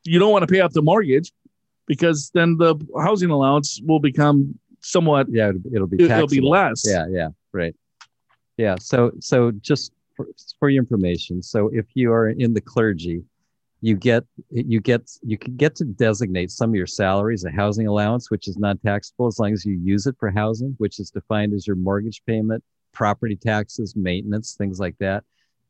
You 0.06 0.20
don't 0.20 0.32
want 0.32 0.48
to 0.48 0.52
pay 0.52 0.62
off 0.62 0.72
the 0.72 0.82
mortgage 0.82 1.32
because 1.88 2.32
then 2.34 2.58
the 2.58 2.76
housing 2.98 3.30
allowance 3.30 3.82
will 3.86 4.00
become 4.00 4.58
somewhat. 4.86 5.28
Yeah, 5.30 5.50
it'll, 5.74 5.88
be 5.88 5.98
it- 6.04 6.10
It'll 6.12 6.28
be 6.28 6.41
less. 6.41 6.84
Yeah, 6.88 7.08
yeah, 7.10 7.30
right. 7.52 7.76
Yeah. 8.58 8.76
So, 8.80 9.12
so 9.19 9.52
just 9.52 9.91
for, 10.15 10.28
for 10.60 10.69
your 10.69 10.82
information, 10.82 11.41
so 11.41 11.69
if 11.74 11.86
you 11.93 12.12
are 12.13 12.30
in 12.30 12.54
the 12.54 12.62
clergy, 12.62 13.24
you 13.82 13.95
get 13.95 14.24
you 14.50 14.80
get 14.80 15.02
you 15.21 15.38
can 15.38 15.58
get 15.58 15.76
to 15.76 15.86
designate 15.86 16.50
some 16.50 16.69
of 16.71 16.76
your 16.76 16.88
salaries 16.88 17.43
a 17.43 17.52
housing 17.52 17.88
allowance, 17.88 18.32
which 18.32 18.48
is 18.48 18.58
non-taxable 18.58 19.28
as 19.28 19.38
long 19.38 19.52
as 19.54 19.65
you 19.65 19.74
use 19.74 20.08
it 20.08 20.15
for 20.17 20.32
housing, 20.32 20.74
which 20.78 21.00
is 21.00 21.12
defined 21.12 21.54
as 21.54 21.67
your 21.67 21.76
mortgage 21.76 22.24
payment, 22.26 22.63
property 22.93 23.36
taxes, 23.36 23.95
maintenance, 23.95 24.56
things 24.56 24.80
like 24.80 24.98
that. 25.00 25.24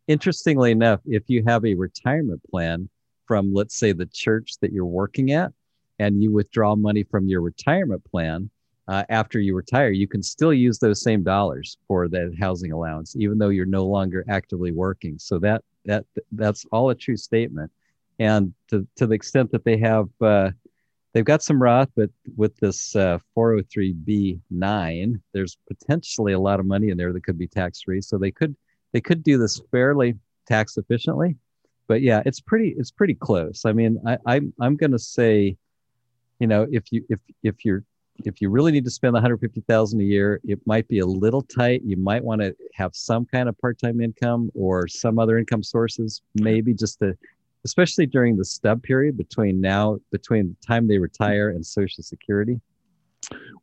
Interestingly 0.08 0.72
enough, 0.72 1.02
if 1.06 1.24
you 1.28 1.44
have 1.48 1.66
a 1.66 1.74
retirement 1.74 2.42
plan 2.50 2.88
from, 3.26 3.54
let's 3.54 3.76
say, 3.76 3.92
the 3.92 4.06
church 4.06 4.60
that 4.62 4.72
you're 4.72 4.86
working 4.86 5.32
at, 5.32 5.52
and 5.98 6.22
you 6.22 6.32
withdraw 6.32 6.76
money 6.76 7.04
from 7.04 7.28
your 7.28 7.42
retirement 7.42 8.04
plan, 8.06 8.50
uh, 8.88 9.04
after 9.10 9.40
you 9.40 9.56
retire, 9.56 9.90
you 9.90 10.08
can 10.08 10.22
still 10.22 10.54
use 10.54 10.78
those 10.78 11.02
same 11.02 11.24
dollars 11.24 11.78
for 11.88 12.08
that 12.08 12.36
housing 12.40 12.72
allowance, 12.72 13.16
even 13.16 13.38
though 13.38 13.50
you're 13.50 13.66
no 13.66 13.86
longer 13.86 14.24
actively 14.30 14.72
working. 14.72 15.18
So 15.18 15.40
that 15.40 15.64
that 15.86 16.06
that's 16.34 16.66
all 16.72 16.90
a 16.92 16.96
true 16.96 17.18
statement. 17.18 17.72
And 18.20 18.54
to 18.70 18.88
to 18.98 19.08
the 19.08 19.16
extent 19.16 19.52
that 19.52 19.64
they 19.64 19.78
have, 19.78 20.08
uh, 20.22 20.52
they've 21.14 21.26
got 21.26 21.42
some 21.42 21.62
Roth, 21.62 21.90
but 21.96 22.12
with 22.38 22.56
this 22.58 22.96
uh, 22.96 23.18
403b9, 23.36 25.22
there's 25.34 25.58
potentially 25.68 26.34
a 26.34 26.40
lot 26.40 26.60
of 26.60 26.68
money 26.68 26.90
in 26.90 26.98
there 26.98 27.12
that 27.12 27.24
could 27.24 27.40
be 27.40 27.48
tax 27.48 27.82
free. 27.82 28.02
So 28.02 28.18
they 28.20 28.32
could 28.32 28.56
they 28.94 29.02
could 29.02 29.24
do 29.24 29.40
this 29.40 29.60
fairly 29.72 30.16
tax 30.48 30.78
efficiently. 30.78 31.38
But 31.88 32.02
yeah, 32.02 32.22
it's 32.26 32.40
pretty 32.40 32.76
it's 32.78 32.92
pretty 32.92 33.16
close. 33.16 33.66
I 33.66 33.74
mean, 33.74 34.00
I, 34.06 34.20
I'm 34.28 34.54
I'm 34.62 34.76
gonna 34.76 35.00
say, 35.00 35.58
you 36.40 36.46
know, 36.46 36.68
if 36.72 36.92
you 36.92 37.04
if 37.10 37.20
if 37.42 37.66
you're 37.66 37.84
if 38.24 38.42
you 38.42 38.50
really 38.50 38.72
need 38.72 38.86
to 38.86 38.92
spend 38.92 39.14
150,000 39.14 40.00
a 40.00 40.04
year, 40.04 40.40
it 40.44 40.60
might 40.66 40.88
be 40.88 41.00
a 41.00 41.06
little 41.06 41.42
tight. 41.42 41.82
You 41.84 41.98
might 41.98 42.24
want 42.24 42.42
to 42.42 42.56
have 42.74 42.96
some 42.96 43.26
kind 43.26 43.50
of 43.50 43.58
part-time 43.60 44.00
income 44.00 44.52
or 44.56 44.88
some 44.88 45.20
other 45.20 45.38
income 45.38 45.64
sources, 45.64 46.22
maybe 46.36 46.74
just 46.74 47.00
to, 47.00 47.18
especially 47.66 48.06
during 48.06 48.38
the 48.38 48.46
stub 48.46 48.82
period 48.84 49.18
between 49.18 49.60
now, 49.60 50.00
between 50.12 50.50
the 50.50 50.68
time 50.68 50.88
they 50.88 50.98
retire 50.98 51.50
and 51.50 51.66
Social 51.66 52.04
Security. 52.04 52.60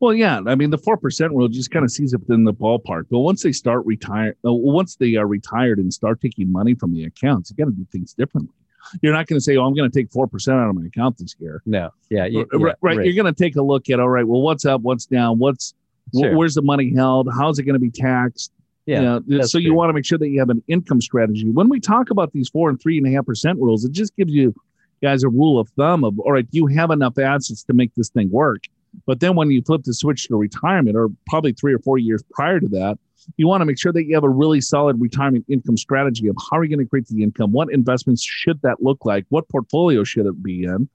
Well, 0.00 0.12
yeah. 0.12 0.40
I 0.46 0.54
mean, 0.56 0.70
the 0.70 0.78
four 0.78 0.96
percent 0.96 1.32
rule 1.32 1.48
just 1.48 1.70
kind 1.70 1.84
of 1.84 1.90
sees 1.90 2.12
it 2.12 2.20
in 2.28 2.44
the 2.44 2.52
ballpark. 2.52 3.04
But 3.10 3.20
once 3.20 3.42
they 3.42 3.52
start 3.52 3.86
retire, 3.86 4.34
uh, 4.44 4.52
once 4.52 4.96
they 4.96 5.14
are 5.14 5.26
retired 5.26 5.78
and 5.78 5.92
start 5.92 6.20
taking 6.20 6.50
money 6.50 6.74
from 6.74 6.92
the 6.92 7.04
accounts, 7.04 7.50
you 7.50 7.56
got 7.56 7.70
to 7.70 7.76
do 7.76 7.86
things 7.92 8.12
differently. 8.12 8.54
You're 9.00 9.12
not 9.12 9.26
going 9.26 9.38
to 9.38 9.40
say, 9.42 9.56
"Oh, 9.56 9.64
I'm 9.64 9.74
going 9.74 9.90
to 9.90 9.96
take 9.96 10.10
four 10.10 10.26
percent 10.26 10.58
out 10.58 10.68
of 10.68 10.74
my 10.74 10.86
account 10.86 11.18
this 11.18 11.34
year." 11.38 11.62
No, 11.66 11.90
yeah, 12.10 12.26
yeah, 12.26 12.42
right, 12.52 12.76
right. 12.82 12.96
You're 13.04 13.14
going 13.14 13.32
to 13.32 13.38
take 13.44 13.56
a 13.56 13.62
look 13.62 13.88
at, 13.90 14.00
all 14.00 14.08
right, 14.08 14.26
well, 14.26 14.42
what's 14.42 14.64
up, 14.64 14.80
what's 14.82 15.06
down, 15.06 15.38
what's 15.38 15.74
wh- 16.12 16.34
where's 16.36 16.54
the 16.54 16.62
money 16.62 16.92
held, 16.94 17.28
how's 17.36 17.58
it 17.58 17.64
going 17.64 17.74
to 17.74 17.80
be 17.80 17.90
taxed? 17.90 18.52
yeah, 18.86 19.20
You 19.26 19.38
know, 19.38 19.44
so 19.44 19.58
you 19.58 19.68
true. 19.68 19.76
want 19.76 19.90
to 19.90 19.92
make 19.92 20.04
sure 20.04 20.18
that 20.18 20.28
you 20.28 20.38
have 20.40 20.50
an 20.50 20.62
income 20.68 21.00
strategy. 21.00 21.48
When 21.50 21.68
we 21.68 21.78
talk 21.80 22.10
about 22.10 22.32
these 22.32 22.48
four 22.48 22.68
and 22.68 22.80
three 22.80 22.98
and 22.98 23.06
a 23.06 23.10
half 23.10 23.26
percent 23.26 23.58
rules, 23.58 23.84
it 23.84 23.92
just 23.92 24.14
gives 24.16 24.32
you 24.32 24.54
guys 25.02 25.22
a 25.22 25.28
rule 25.28 25.58
of 25.58 25.68
thumb 25.70 26.04
of, 26.04 26.18
all 26.20 26.32
right, 26.32 26.46
you 26.50 26.66
have 26.66 26.90
enough 26.90 27.18
assets 27.18 27.62
to 27.64 27.72
make 27.72 27.94
this 27.94 28.08
thing 28.10 28.30
work. 28.30 28.64
But 29.06 29.20
then 29.20 29.36
when 29.36 29.50
you 29.50 29.62
flip 29.62 29.84
the 29.84 29.94
switch 29.94 30.28
to 30.28 30.36
retirement, 30.36 30.96
or 30.96 31.08
probably 31.26 31.52
three 31.52 31.72
or 31.72 31.78
four 31.78 31.98
years 31.98 32.22
prior 32.30 32.60
to 32.60 32.68
that, 32.68 32.98
you 33.36 33.46
want 33.46 33.60
to 33.60 33.64
make 33.64 33.78
sure 33.78 33.92
that 33.92 34.04
you 34.04 34.14
have 34.14 34.24
a 34.24 34.28
really 34.28 34.60
solid 34.60 35.00
retirement 35.00 35.44
income 35.48 35.76
strategy 35.76 36.28
of 36.28 36.36
how 36.50 36.58
are 36.58 36.64
you 36.64 36.74
going 36.74 36.84
to 36.84 36.88
create 36.88 37.06
the 37.06 37.22
income? 37.22 37.52
What 37.52 37.72
investments 37.72 38.22
should 38.22 38.60
that 38.62 38.82
look 38.82 39.04
like? 39.04 39.26
What 39.28 39.48
portfolio 39.48 40.04
should 40.04 40.26
it 40.26 40.42
be 40.42 40.64
in? 40.64 40.88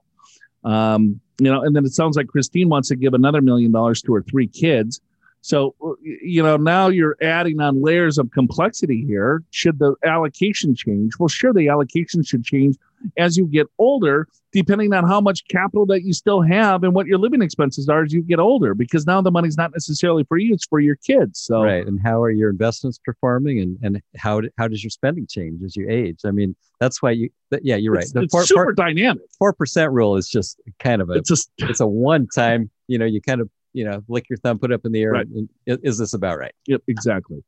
Um, 0.64 1.20
you 1.38 1.50
know, 1.50 1.62
and 1.62 1.74
then 1.74 1.84
it 1.84 1.92
sounds 1.92 2.16
like 2.16 2.26
Christine 2.26 2.68
wants 2.68 2.88
to 2.88 2.96
give 2.96 3.14
another 3.14 3.40
million 3.40 3.72
dollars 3.72 4.02
to 4.02 4.14
her 4.14 4.22
three 4.22 4.48
kids. 4.48 5.00
So, 5.40 5.74
uh, 5.84 5.92
you 6.02 6.42
know, 6.42 6.56
now 6.56 6.88
you're 6.88 7.16
adding 7.22 7.60
on 7.60 7.80
layers 7.80 8.18
of 8.18 8.30
complexity 8.32 9.04
here. 9.06 9.42
Should 9.50 9.78
the 9.78 9.94
allocation 10.04 10.74
change? 10.74 11.12
Well, 11.18 11.28
sure, 11.28 11.52
the 11.52 11.68
allocation 11.68 12.24
should 12.24 12.44
change 12.44 12.76
as 13.16 13.36
you 13.36 13.46
get 13.46 13.66
older, 13.78 14.28
depending 14.52 14.92
on 14.94 15.06
how 15.06 15.20
much 15.20 15.46
capital 15.48 15.86
that 15.86 16.02
you 16.02 16.12
still 16.12 16.40
have 16.40 16.82
and 16.84 16.94
what 16.94 17.06
your 17.06 17.18
living 17.18 17.42
expenses 17.42 17.88
are 17.88 18.02
as 18.02 18.12
you 18.12 18.22
get 18.22 18.38
older, 18.38 18.74
because 18.74 19.06
now 19.06 19.20
the 19.20 19.30
money's 19.30 19.56
not 19.56 19.72
necessarily 19.72 20.24
for 20.24 20.38
you, 20.38 20.54
it's 20.54 20.66
for 20.66 20.80
your 20.80 20.96
kids. 20.96 21.40
So, 21.40 21.62
right. 21.62 21.86
And 21.86 22.00
how 22.00 22.22
are 22.22 22.30
your 22.30 22.50
investments 22.50 22.98
performing, 23.04 23.60
and 23.60 23.78
and 23.82 24.02
how 24.16 24.42
how 24.56 24.68
does 24.68 24.82
your 24.82 24.90
spending 24.90 25.26
change 25.26 25.62
as 25.62 25.76
you 25.76 25.88
age? 25.88 26.20
I 26.24 26.30
mean, 26.30 26.56
that's 26.80 27.02
why 27.02 27.12
you. 27.12 27.30
That, 27.50 27.64
yeah, 27.64 27.76
you're 27.76 27.94
right. 27.94 28.04
it's, 28.04 28.14
it's 28.14 28.48
super 28.48 28.72
dynamic. 28.72 29.22
four 29.38 29.52
percent 29.52 29.90
rule 29.92 30.16
is 30.16 30.28
just 30.28 30.60
kind 30.78 31.00
of 31.00 31.08
a 31.10 31.14
It's 31.14 31.28
just, 31.28 31.50
it's 31.58 31.80
a 31.80 31.86
one 31.86 32.26
time 32.26 32.70
you 32.88 32.98
know 32.98 33.06
you 33.06 33.20
kind 33.22 33.40
of 33.40 33.48
you 33.72 33.84
know 33.84 34.02
lick 34.08 34.28
your 34.28 34.36
thumb 34.38 34.58
put 34.58 34.70
it 34.70 34.74
up 34.74 34.84
in 34.84 34.92
the 34.92 35.02
air 35.02 35.12
Right. 35.12 35.26
and, 35.26 35.48
is, 35.66 35.78
is 35.82 35.98
this 35.98 36.12
about 36.12 36.38
right 36.38 36.52
Yep, 36.66 36.82
exactly. 36.88 37.42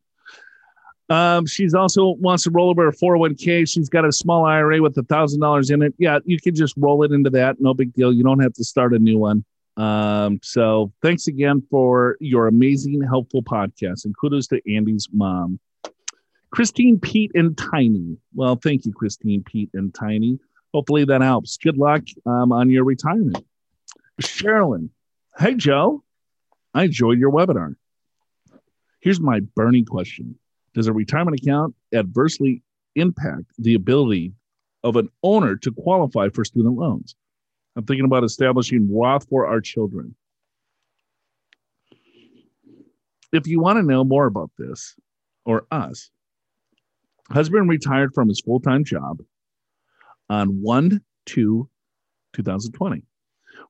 Um, 1.10 1.44
she's 1.44 1.74
also 1.74 2.10
wants 2.20 2.44
to 2.44 2.50
roll 2.50 2.70
over 2.70 2.84
her 2.84 2.92
401k. 2.92 3.68
She's 3.68 3.88
got 3.88 4.04
a 4.04 4.12
small 4.12 4.44
IRA 4.44 4.80
with 4.80 4.96
a 4.96 5.02
thousand 5.02 5.40
dollars 5.40 5.70
in 5.70 5.82
it. 5.82 5.92
Yeah, 5.98 6.20
you 6.24 6.38
can 6.38 6.54
just 6.54 6.74
roll 6.76 7.02
it 7.02 7.10
into 7.10 7.30
that. 7.30 7.60
No 7.60 7.74
big 7.74 7.92
deal. 7.92 8.12
You 8.12 8.22
don't 8.22 8.40
have 8.40 8.54
to 8.54 8.64
start 8.64 8.94
a 8.94 8.98
new 8.98 9.18
one. 9.18 9.44
Um, 9.76 10.38
so 10.42 10.92
thanks 11.02 11.26
again 11.26 11.62
for 11.68 12.16
your 12.20 12.46
amazing, 12.46 13.02
helpful 13.02 13.42
podcast. 13.42 14.04
And 14.04 14.16
kudos 14.16 14.46
to 14.48 14.60
Andy's 14.72 15.08
mom. 15.12 15.58
Christine, 16.52 16.98
Pete, 17.00 17.32
and 17.34 17.56
Tiny. 17.58 18.16
Well, 18.34 18.56
thank 18.56 18.84
you, 18.84 18.92
Christine, 18.92 19.42
Pete, 19.42 19.70
and 19.74 19.92
Tiny. 19.92 20.38
Hopefully 20.72 21.04
that 21.04 21.22
helps. 21.22 21.56
Good 21.56 21.76
luck 21.76 22.02
um, 22.24 22.52
on 22.52 22.70
your 22.70 22.84
retirement. 22.84 23.44
Sherilyn. 24.22 24.90
Hey, 25.38 25.54
Joe. 25.54 26.04
I 26.72 26.84
enjoyed 26.84 27.18
your 27.18 27.32
webinar. 27.32 27.74
Here's 29.00 29.20
my 29.20 29.40
burning 29.40 29.86
question 29.86 30.36
Does 30.80 30.86
a 30.86 30.94
retirement 30.94 31.38
account 31.38 31.74
adversely 31.92 32.62
impact 32.96 33.52
the 33.58 33.74
ability 33.74 34.32
of 34.82 34.96
an 34.96 35.10
owner 35.22 35.54
to 35.56 35.70
qualify 35.72 36.30
for 36.30 36.42
student 36.42 36.76
loans? 36.76 37.14
I'm 37.76 37.84
thinking 37.84 38.06
about 38.06 38.24
establishing 38.24 38.88
Roth 38.90 39.28
for 39.28 39.46
our 39.46 39.60
children. 39.60 40.14
If 43.30 43.46
you 43.46 43.60
want 43.60 43.76
to 43.76 43.82
know 43.82 44.04
more 44.04 44.24
about 44.24 44.52
this 44.56 44.96
or 45.44 45.66
us, 45.70 46.08
husband 47.30 47.68
retired 47.68 48.14
from 48.14 48.28
his 48.28 48.40
full 48.40 48.60
time 48.60 48.82
job 48.82 49.20
on 50.30 50.62
1 50.62 50.98
2 51.26 51.68
2020 52.32 53.02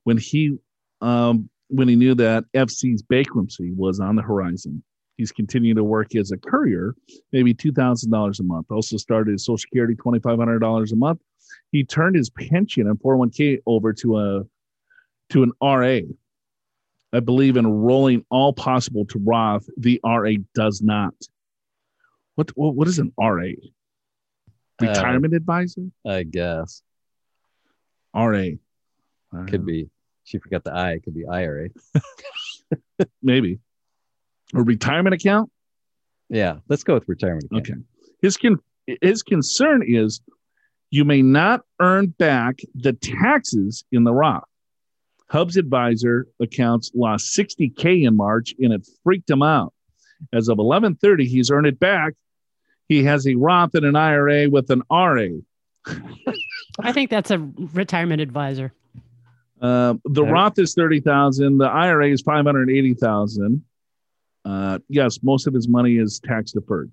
when 0.05 0.17
he 0.17 0.57
um, 1.01 1.49
when 1.67 1.89
he 1.89 1.97
knew 1.97 2.15
that 2.15 2.45
FC's 2.53 3.01
bankruptcy 3.01 3.73
was 3.75 3.99
on 3.99 4.15
the 4.15 4.21
horizon. 4.21 4.81
He's 5.17 5.31
continuing 5.31 5.75
to 5.75 5.83
work 5.83 6.15
as 6.15 6.31
a 6.31 6.37
courier, 6.37 6.95
maybe 7.31 7.53
two 7.53 7.71
thousand 7.71 8.11
dollars 8.11 8.39
a 8.39 8.43
month. 8.43 8.67
Also 8.71 8.97
started 8.97 9.31
his 9.31 9.45
Social 9.45 9.57
Security 9.57 9.95
twenty 9.95 10.19
five 10.19 10.39
hundred 10.39 10.59
dollars 10.59 10.91
a 10.91 10.95
month. 10.95 11.21
He 11.71 11.83
turned 11.83 12.15
his 12.15 12.29
pension 12.29 12.87
and 12.87 12.99
four 12.99 13.13
hundred 13.13 13.19
one 13.19 13.29
k 13.31 13.59
over 13.65 13.93
to 13.93 14.17
a 14.17 14.43
to 15.29 15.43
an 15.43 15.51
RA. 15.61 15.99
I 17.13 17.19
believe 17.19 17.57
in 17.57 17.67
rolling 17.67 18.25
all 18.29 18.53
possible 18.53 19.05
to 19.07 19.19
Roth. 19.19 19.67
The 19.77 19.99
RA 20.03 20.33
does 20.55 20.81
not. 20.81 21.13
What 22.35 22.49
what, 22.55 22.75
what 22.75 22.87
is 22.87 22.99
an 22.99 23.13
RA? 23.19 23.49
Uh, 24.81 24.87
Retirement 24.87 25.33
advisor. 25.35 25.83
i 26.07 26.23
guess 26.23 26.81
RA. 28.15 28.47
could 29.47 29.65
be 29.65 29.89
she 30.23 30.39
forgot 30.39 30.63
the 30.63 30.71
i 30.71 30.93
it 30.93 31.03
could 31.03 31.13
be 31.13 31.25
ira 31.27 31.69
maybe 33.21 33.59
a 34.53 34.61
retirement 34.61 35.13
account 35.13 35.49
Yeah, 36.29 36.57
let's 36.69 36.83
go 36.83 36.93
with 36.95 37.07
retirement. 37.07 37.45
Account. 37.45 37.69
Okay. 37.69 37.79
His 38.21 38.37
con- 38.37 38.59
his 39.01 39.23
concern 39.23 39.83
is 39.85 40.21
you 40.89 41.05
may 41.05 41.21
not 41.21 41.61
earn 41.79 42.07
back 42.07 42.59
the 42.75 42.93
taxes 42.93 43.83
in 43.91 44.03
the 44.03 44.13
Roth. 44.13 44.43
Hub's 45.29 45.55
advisor 45.55 46.27
accounts 46.41 46.91
lost 46.93 47.37
60k 47.37 48.05
in 48.05 48.17
March 48.17 48.53
and 48.59 48.73
it 48.73 48.85
freaked 49.03 49.29
him 49.29 49.41
out. 49.41 49.73
As 50.33 50.49
of 50.49 50.57
11:30, 50.57 51.25
he's 51.25 51.49
earned 51.49 51.67
it 51.67 51.79
back. 51.79 52.13
He 52.89 53.03
has 53.05 53.25
a 53.25 53.35
Roth 53.35 53.73
and 53.75 53.85
an 53.85 53.95
IRA 53.95 54.49
with 54.49 54.69
an 54.69 54.83
RA. 54.91 55.27
I 56.79 56.91
think 56.91 57.09
that's 57.09 57.31
a 57.31 57.39
retirement 57.73 58.21
advisor. 58.21 58.73
Uh, 59.61 59.93
the 60.05 60.21
Okay. 60.23 60.31
Roth 60.31 60.59
is 60.59 60.73
30,000, 60.73 61.57
the 61.59 61.65
IRA 61.65 62.09
is 62.09 62.21
580,000. 62.21 63.63
Uh, 64.43 64.79
yes, 64.89 65.19
most 65.23 65.47
of 65.47 65.53
his 65.53 65.67
money 65.67 65.97
is 65.97 66.19
tax 66.19 66.51
deferred. 66.51 66.91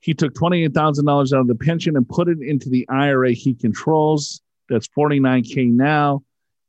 He 0.00 0.14
took 0.14 0.32
$28,000 0.34 1.32
out 1.32 1.40
of 1.40 1.46
the 1.46 1.54
pension 1.54 1.96
and 1.96 2.08
put 2.08 2.28
it 2.28 2.38
into 2.40 2.68
the 2.70 2.88
IRA 2.88 3.32
he 3.32 3.54
controls. 3.54 4.40
That's 4.68 4.88
49K 4.88 5.70
now 5.70 6.22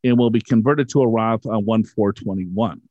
and 0.03 0.17
will 0.17 0.29
be 0.29 0.41
converted 0.41 0.89
to 0.89 1.01
a 1.01 1.07
Roth 1.07 1.45
on 1.45 1.65
1421. 1.65 2.81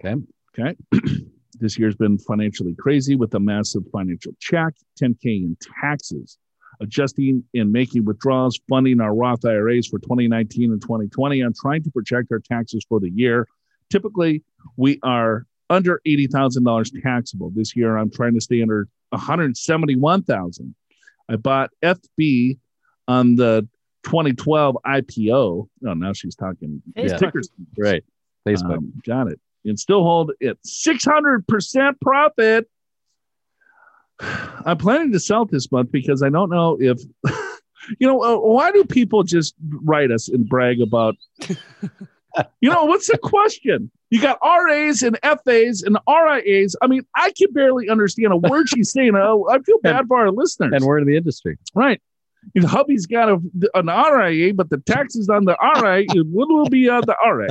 Okay. 0.00 0.20
Okay. 0.58 0.76
this 1.60 1.78
year's 1.78 1.96
been 1.96 2.18
financially 2.18 2.74
crazy 2.74 3.16
with 3.16 3.34
a 3.34 3.40
massive 3.40 3.82
financial 3.92 4.32
check, 4.40 4.74
10K 5.00 5.24
in 5.24 5.56
taxes, 5.80 6.38
adjusting 6.80 7.44
and 7.54 7.72
making 7.72 8.04
withdrawals, 8.04 8.60
funding 8.68 9.00
our 9.00 9.14
Roth 9.14 9.44
IRAs 9.44 9.86
for 9.86 9.98
2019 10.00 10.72
and 10.72 10.82
2020. 10.82 11.40
I'm 11.40 11.54
trying 11.54 11.82
to 11.84 11.90
project 11.90 12.30
our 12.32 12.40
taxes 12.40 12.84
for 12.88 13.00
the 13.00 13.10
year. 13.10 13.46
Typically, 13.90 14.42
we 14.76 14.98
are 15.02 15.46
under 15.70 16.00
$80,000 16.06 17.02
taxable. 17.02 17.50
This 17.54 17.74
year, 17.74 17.96
I'm 17.96 18.10
trying 18.10 18.34
to 18.34 18.40
stay 18.40 18.62
under 18.62 18.88
171,000. 19.10 20.74
I 21.28 21.36
bought 21.36 21.70
FB 21.82 22.58
on 23.08 23.36
the 23.36 23.68
2012 24.04 24.76
IPO. 24.86 25.68
Oh, 25.86 25.94
now 25.94 26.12
she's 26.12 26.34
talking 26.34 26.82
Facebook. 26.96 27.18
tickers. 27.18 27.50
Right. 27.78 28.04
Facebook. 28.46 28.78
Um, 28.78 28.92
got 29.06 29.28
it. 29.28 29.40
And 29.64 29.78
still 29.78 30.02
hold 30.02 30.32
it 30.40 30.58
600% 30.62 32.00
profit. 32.00 32.68
I'm 34.20 34.78
planning 34.78 35.12
to 35.12 35.20
sell 35.20 35.46
this 35.46 35.70
month 35.72 35.90
because 35.90 36.22
I 36.22 36.28
don't 36.28 36.50
know 36.50 36.76
if, 36.80 37.00
you 37.98 38.06
know, 38.06 38.22
uh, 38.22 38.38
why 38.38 38.70
do 38.72 38.84
people 38.84 39.22
just 39.22 39.54
write 39.82 40.10
us 40.10 40.28
and 40.28 40.48
brag 40.48 40.80
about, 40.80 41.16
you 42.60 42.70
know, 42.70 42.84
what's 42.84 43.08
the 43.10 43.18
question? 43.18 43.90
You 44.10 44.20
got 44.20 44.38
RAs 44.42 45.02
and 45.02 45.18
FAs 45.22 45.82
and 45.82 45.96
RIAs. 46.08 46.76
I 46.82 46.86
mean, 46.86 47.02
I 47.16 47.32
can 47.36 47.52
barely 47.52 47.88
understand 47.88 48.32
a 48.32 48.36
word 48.36 48.68
she's 48.68 48.90
saying. 48.92 49.14
I 49.16 49.58
feel 49.64 49.78
bad 49.82 50.06
for 50.06 50.18
our 50.18 50.30
listeners. 50.30 50.72
and 50.74 50.84
we're 50.84 50.98
in 50.98 51.06
the 51.06 51.16
industry. 51.16 51.58
right. 51.74 52.00
You 52.52 52.60
know, 52.60 52.68
hubby's 52.68 53.06
got 53.06 53.30
a, 53.30 53.40
an 53.74 53.86
RIA, 53.86 54.52
but 54.52 54.68
the 54.68 54.76
taxes 54.78 55.30
on 55.30 55.46
the 55.46 55.56
RIA 55.82 56.04
will 56.26 56.46
will 56.48 56.68
be 56.68 56.88
on 56.90 57.00
the 57.06 57.16
RA. 57.26 57.48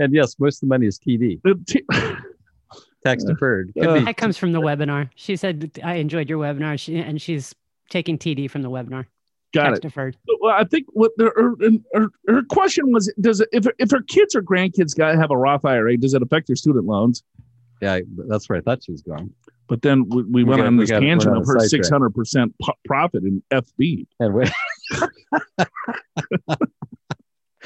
And 0.00 0.12
yes, 0.12 0.34
most 0.38 0.56
of 0.56 0.60
the 0.62 0.66
money 0.74 0.86
is 0.86 0.98
TD, 0.98 1.40
t- 1.66 1.84
tax 3.04 3.22
deferred. 3.24 3.72
Uh, 3.80 4.00
That 4.00 4.16
comes 4.16 4.36
from 4.36 4.52
the 4.52 4.60
webinar. 4.60 5.10
She 5.14 5.36
said, 5.36 5.78
I 5.84 5.94
enjoyed 5.94 6.28
your 6.28 6.38
webinar, 6.38 6.78
she, 6.78 6.96
and 6.98 7.22
she's 7.22 7.54
taking 7.88 8.18
TD 8.18 8.50
from 8.50 8.62
the 8.62 8.70
webinar. 8.70 9.06
Got 9.52 9.64
tax 9.64 9.78
it. 9.78 9.82
deferred. 9.82 10.16
Well, 10.40 10.52
I 10.52 10.64
think 10.64 10.86
what 10.92 11.12
the, 11.16 11.30
her, 11.36 11.54
her, 11.94 12.08
her 12.28 12.42
question 12.44 12.92
was: 12.92 13.12
Does 13.20 13.40
it 13.40 13.48
if 13.52 13.66
if 13.78 13.90
her 13.90 14.02
kids 14.02 14.34
or 14.34 14.42
grandkids 14.42 14.96
got 14.96 15.16
have 15.16 15.30
a 15.30 15.36
Roth 15.36 15.64
IRA, 15.64 15.96
does 15.96 16.14
it 16.14 16.22
affect 16.22 16.46
their 16.46 16.56
student 16.56 16.86
loans? 16.86 17.22
yeah, 17.82 18.00
that's 18.28 18.48
where 18.48 18.58
I 18.58 18.62
thought 18.62 18.82
she 18.84 18.92
was 18.92 19.02
going. 19.02 19.32
But 19.68 19.82
then 19.82 20.08
we, 20.08 20.22
we, 20.22 20.44
went 20.44 20.60
got- 20.60 20.66
on 20.68 20.76
this 20.76 20.90
got- 20.90 21.02
we're 21.02 21.08
tangent 21.08 21.34
on 21.34 21.42
of 21.42 21.46
her 21.46 21.60
six 21.60 21.88
hundred 21.90 22.14
percent 22.14 22.54
profit 22.86 23.24
in 23.24 23.42
FB. 23.52 24.06
And 24.20 24.34
we, 24.34 24.44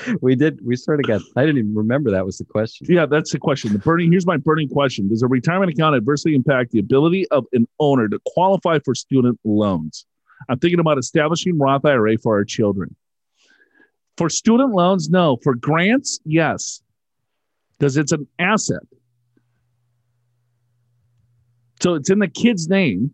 we 0.21 0.35
did, 0.35 0.59
we 0.65 0.77
sort 0.77 1.01
of 1.01 1.07
got, 1.07 1.21
I 1.37 1.43
didn't 1.43 1.59
even 1.59 1.75
remember 1.75 2.11
that 2.11 2.25
was 2.25 2.39
the 2.39 2.45
question. 2.45 2.87
Yeah, 2.91 3.07
that's 3.07 3.33
the 3.33 3.39
question. 3.39 3.73
The 3.73 3.79
burning 3.79 4.11
here's 4.11 4.27
my 4.27 4.37
burning 4.39 4.69
question: 4.69 5.09
Does 5.09 5.23
a 5.23 5.27
retirement 5.29 5.71
account 5.73 5.95
adversely 5.97 6.35
impact 6.35 6.71
the 6.73 6.79
ability 6.79 7.29
of 7.29 7.45
an 7.53 7.69
owner 7.79 8.09
to 8.09 8.19
qualify 8.27 8.79
for 8.85 8.95
student 8.95 9.39
loans? 9.45 10.07
I'm 10.49 10.59
thinking 10.59 10.81
about 10.81 10.99
establishing 10.99 11.59
Roth 11.59 11.85
IRA 11.85 12.19
for 12.19 12.35
our 12.35 12.45
children. 12.45 12.95
For 14.17 14.29
student 14.29 14.73
loans, 14.73 15.09
no. 15.09 15.39
For 15.43 15.55
grants, 15.55 16.21
yes, 16.25 16.83
because 17.79 17.97
it's 17.97 18.13
an 18.13 18.27
asset. 18.39 18.83
So 21.81 21.95
it's 21.95 22.11
in 22.11 22.19
the 22.19 22.29
kid's 22.29 22.69
name. 22.69 23.13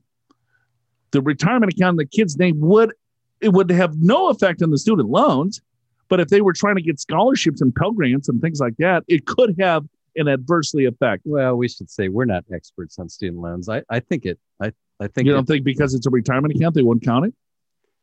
The 1.13 1.23
retirement 1.23 1.73
account 1.73 1.95
in 1.95 1.97
the 1.97 2.07
kid's 2.07 2.37
name 2.37 2.61
would 2.61 2.93
it 3.41 3.53
would 3.53 3.71
have 3.71 3.97
no 3.99 4.31
effect 4.31 4.63
on 4.63 4.71
the 4.71 4.79
student 4.79 5.09
loans, 5.09 5.61
but 6.09 6.21
if 6.21 6.29
they 6.29 6.41
were 6.41 6.53
trying 6.53 6.77
to 6.77 6.83
get 6.83 6.99
scholarships 6.99 7.61
and 7.61 7.75
Pell 7.75 7.93
Grants 7.93 8.29
and 8.29 8.41
things 8.41 8.61
like 8.61 8.77
that, 8.79 9.05
it 9.09 9.27
could 9.27 9.55
have 9.61 9.85
an 10.17 10.29
adversely 10.29 10.87
effect. 10.87 11.23
Well, 11.25 11.57
we 11.57 11.69
should 11.69 11.91
say 11.91 12.09
we're 12.09 12.25
not 12.25 12.45
experts 12.53 12.99
on 12.99 13.09
student 13.09 13.43
loans. 13.43 13.69
I, 13.69 13.83
I 13.91 14.01
think 14.01 14.25
it, 14.25 14.39
I, 14.61 14.73
I 15.01 15.09
think, 15.09 15.27
You 15.27 15.33
don't 15.33 15.47
think 15.47 15.65
because 15.65 15.95
it's 15.95 16.07
a 16.07 16.11
retirement 16.11 16.55
account 16.55 16.75
they 16.75 16.83
wouldn't 16.83 17.05
count 17.05 17.27
it? 17.27 17.35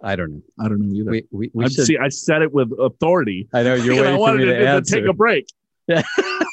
I 0.01 0.15
don't 0.15 0.31
know. 0.31 0.41
I 0.59 0.67
don't 0.67 0.81
know 0.81 0.93
either. 0.93 1.11
We, 1.11 1.25
we, 1.31 1.51
we 1.53 1.69
should, 1.69 1.85
see. 1.85 1.97
I 1.97 2.09
said 2.09 2.41
it 2.41 2.53
with 2.53 2.71
authority. 2.77 3.47
I 3.53 3.63
know 3.63 3.75
you're 3.75 3.93
and 4.05 4.15
I 4.15 4.17
waiting 4.17 4.25
for 4.25 4.37
me 4.37 4.45
to, 4.45 4.59
to, 4.59 4.67
answer. 4.67 4.99
take 4.99 5.09
a 5.09 5.13
break. 5.13 5.47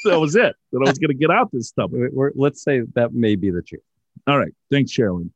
That 0.04 0.18
was 0.18 0.34
it. 0.34 0.56
That 0.72 0.78
I 0.78 0.88
was 0.88 0.98
going 0.98 1.10
to 1.10 1.14
get 1.14 1.30
out 1.30 1.50
this 1.52 1.68
stuff. 1.68 1.90
We- 1.92 2.08
we're, 2.10 2.30
let's 2.34 2.62
say 2.62 2.80
that 2.94 3.12
may 3.12 3.36
be 3.36 3.50
the 3.50 3.60
truth. 3.60 3.82
All 4.26 4.38
right. 4.38 4.52
Thanks, 4.70 4.92
Sherilyn. 4.92 5.30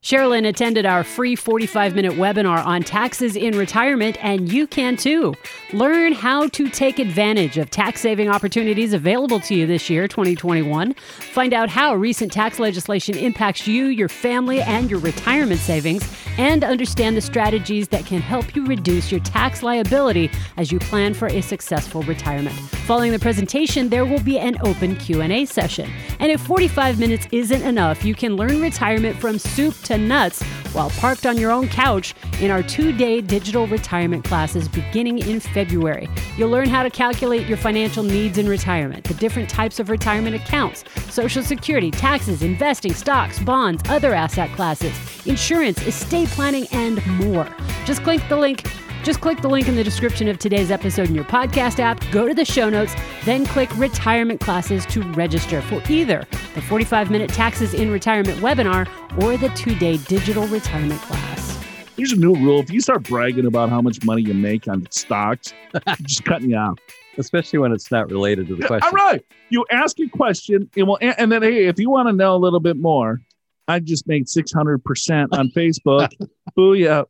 Sherilyn 0.00 0.46
attended 0.46 0.86
our 0.86 1.02
free 1.02 1.34
45 1.34 1.96
minute 1.96 2.12
webinar 2.12 2.64
on 2.64 2.84
taxes 2.84 3.34
in 3.34 3.58
retirement, 3.58 4.16
and 4.24 4.50
you 4.50 4.68
can 4.68 4.96
too. 4.96 5.34
Learn 5.72 6.12
how 6.12 6.46
to 6.48 6.68
take 6.68 7.00
advantage 7.00 7.58
of 7.58 7.68
tax 7.68 8.00
saving 8.00 8.28
opportunities 8.28 8.92
available 8.92 9.40
to 9.40 9.56
you 9.56 9.66
this 9.66 9.90
year, 9.90 10.06
2021. 10.06 10.94
Find 10.94 11.52
out 11.52 11.68
how 11.68 11.96
recent 11.96 12.32
tax 12.32 12.60
legislation 12.60 13.18
impacts 13.18 13.66
you, 13.66 13.86
your 13.86 14.08
family, 14.08 14.62
and 14.62 14.88
your 14.88 15.00
retirement 15.00 15.60
savings, 15.60 16.08
and 16.38 16.62
understand 16.62 17.16
the 17.16 17.20
strategies 17.20 17.88
that 17.88 18.06
can 18.06 18.20
help 18.20 18.54
you 18.54 18.64
reduce 18.66 19.10
your 19.10 19.20
tax 19.20 19.64
liability 19.64 20.30
as 20.56 20.70
you 20.70 20.78
plan 20.78 21.12
for 21.12 21.26
a 21.26 21.40
successful 21.40 22.02
retirement. 22.04 22.54
Following 22.86 23.10
the 23.10 23.18
presentation, 23.18 23.88
there 23.88 24.06
will 24.06 24.22
be 24.22 24.38
an 24.38 24.56
open 24.62 24.94
Q&A 24.94 25.44
session. 25.44 25.90
And 26.20 26.30
if 26.30 26.40
45 26.42 27.00
minutes 27.00 27.26
isn't 27.32 27.62
enough, 27.62 28.04
you 28.04 28.14
can 28.14 28.36
learn 28.36 28.62
retirement 28.62 29.16
from 29.16 29.38
soup 29.38 29.74
to 29.82 29.87
nuts 29.96 30.42
while 30.72 30.90
parked 30.90 31.24
on 31.24 31.38
your 31.38 31.50
own 31.50 31.68
couch 31.68 32.14
in 32.40 32.50
our 32.50 32.62
two-day 32.62 33.22
digital 33.22 33.66
retirement 33.66 34.24
classes 34.24 34.68
beginning 34.68 35.18
in 35.18 35.40
February. 35.40 36.08
You'll 36.36 36.50
learn 36.50 36.68
how 36.68 36.82
to 36.82 36.90
calculate 36.90 37.46
your 37.46 37.56
financial 37.56 38.02
needs 38.02 38.36
in 38.36 38.48
retirement, 38.48 39.04
the 39.04 39.14
different 39.14 39.48
types 39.48 39.80
of 39.80 39.88
retirement 39.88 40.36
accounts, 40.36 40.84
social 41.08 41.42
security, 41.42 41.90
taxes, 41.90 42.42
investing, 42.42 42.92
stocks, 42.92 43.38
bonds, 43.38 43.82
other 43.88 44.12
asset 44.12 44.50
classes, 44.56 44.92
insurance, 45.26 45.80
estate 45.86 46.28
planning, 46.28 46.66
and 46.72 47.04
more. 47.06 47.48
Just 47.86 48.02
click 48.02 48.20
the 48.28 48.36
link 48.36 48.64
just 49.02 49.20
click 49.20 49.40
the 49.40 49.48
link 49.48 49.68
in 49.68 49.76
the 49.76 49.84
description 49.84 50.28
of 50.28 50.38
today's 50.38 50.70
episode 50.70 51.08
in 51.08 51.14
your 51.14 51.24
podcast 51.24 51.78
app, 51.78 52.02
go 52.10 52.28
to 52.28 52.34
the 52.34 52.44
show 52.44 52.68
notes, 52.68 52.94
then 53.24 53.46
click 53.46 53.74
retirement 53.76 54.40
classes 54.40 54.84
to 54.86 55.02
register 55.12 55.60
for 55.62 55.82
either 55.90 56.24
the 56.54 56.62
45 56.62 57.10
minute 57.10 57.30
taxes 57.30 57.74
in 57.74 57.90
retirement 57.90 58.38
webinar 58.38 58.88
or 59.22 59.36
the 59.36 59.48
two 59.50 59.74
day 59.76 59.96
digital 59.96 60.46
retirement 60.48 61.00
class. 61.02 61.58
Here's 61.96 62.12
a 62.12 62.16
new 62.16 62.34
rule. 62.34 62.60
If 62.60 62.70
you 62.70 62.80
start 62.80 63.02
bragging 63.02 63.46
about 63.46 63.70
how 63.70 63.82
much 63.82 64.04
money 64.04 64.22
you 64.22 64.34
make 64.34 64.68
on 64.68 64.86
stocks, 64.90 65.52
I'm 65.86 65.96
just 66.02 66.24
cutting 66.24 66.50
you 66.50 66.56
off. 66.56 66.78
Especially 67.18 67.58
when 67.58 67.72
it's 67.72 67.90
not 67.90 68.08
related 68.08 68.46
to 68.46 68.54
the 68.54 68.64
question. 68.64 68.94
right. 68.94 69.24
You 69.48 69.64
ask 69.72 69.98
a 69.98 70.08
question, 70.08 70.70
and, 70.76 70.86
we'll, 70.86 70.98
and 71.00 71.32
then, 71.32 71.42
hey, 71.42 71.66
if 71.66 71.80
you 71.80 71.90
want 71.90 72.08
to 72.08 72.12
know 72.12 72.36
a 72.36 72.38
little 72.38 72.60
bit 72.60 72.76
more, 72.76 73.20
I 73.66 73.80
just 73.80 74.06
made 74.06 74.26
600% 74.26 75.28
on 75.32 75.48
Facebook. 75.50 76.12
Booyah. 76.56 77.06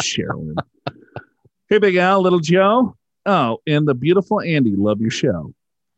Sherilyn. 0.00 0.54
Hey, 1.68 1.78
Big 1.78 1.96
Al, 1.96 2.22
Little 2.22 2.40
Joe. 2.40 2.96
Oh, 3.24 3.58
and 3.66 3.88
the 3.88 3.94
beautiful 3.94 4.40
Andy. 4.40 4.74
Love 4.76 5.00
your 5.00 5.10
show. 5.10 5.52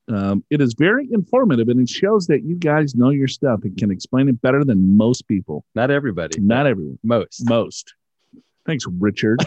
Um, 0.09 0.43
it 0.49 0.63
is 0.63 0.75
very 0.79 1.07
informative 1.13 1.69
and 1.69 1.81
it 1.81 1.89
shows 1.91 2.27
that 2.29 2.43
you 2.43 2.57
guys 2.57 2.95
know 2.95 3.11
your 3.11 3.29
stuff 3.29 3.61
and 3.65 3.77
can 3.77 3.91
explain 3.91 4.29
it 4.29 4.41
better 4.41 4.65
than 4.65 4.97
most 4.97 5.29
people. 5.29 5.65
Not 5.75 5.91
everybody. 5.91 6.41
Not 6.41 6.67
everyone, 6.67 6.99
Most. 7.03 7.45
most. 7.47 7.95
Thanks, 8.67 8.87
Richard. 8.99 9.41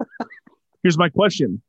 Here's 0.82 0.96
my 0.96 1.10
question. 1.10 1.60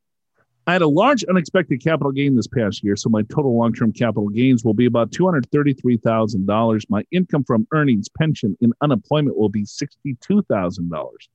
I 0.66 0.74
had 0.74 0.82
a 0.82 0.88
large 0.88 1.24
unexpected 1.26 1.82
capital 1.82 2.12
gain 2.12 2.36
this 2.36 2.48
past 2.48 2.84
year, 2.84 2.98
so 2.98 3.10
my 3.10 3.22
total 3.24 3.58
long-term 3.58 3.94
capital 3.94 4.28
gains 4.28 4.66
will 4.66 4.74
be 4.74 4.86
about 4.86 5.12
$233,000. 5.12 6.84
My 6.90 7.04
income 7.12 7.46
from 7.46 7.68
earnings, 7.72 8.10
pension, 8.10 8.58
and 8.62 8.74
unemployment 8.82 9.38
will 9.38 9.48
be 9.48 9.64
$62,000. 9.64 10.90
That 10.90 11.28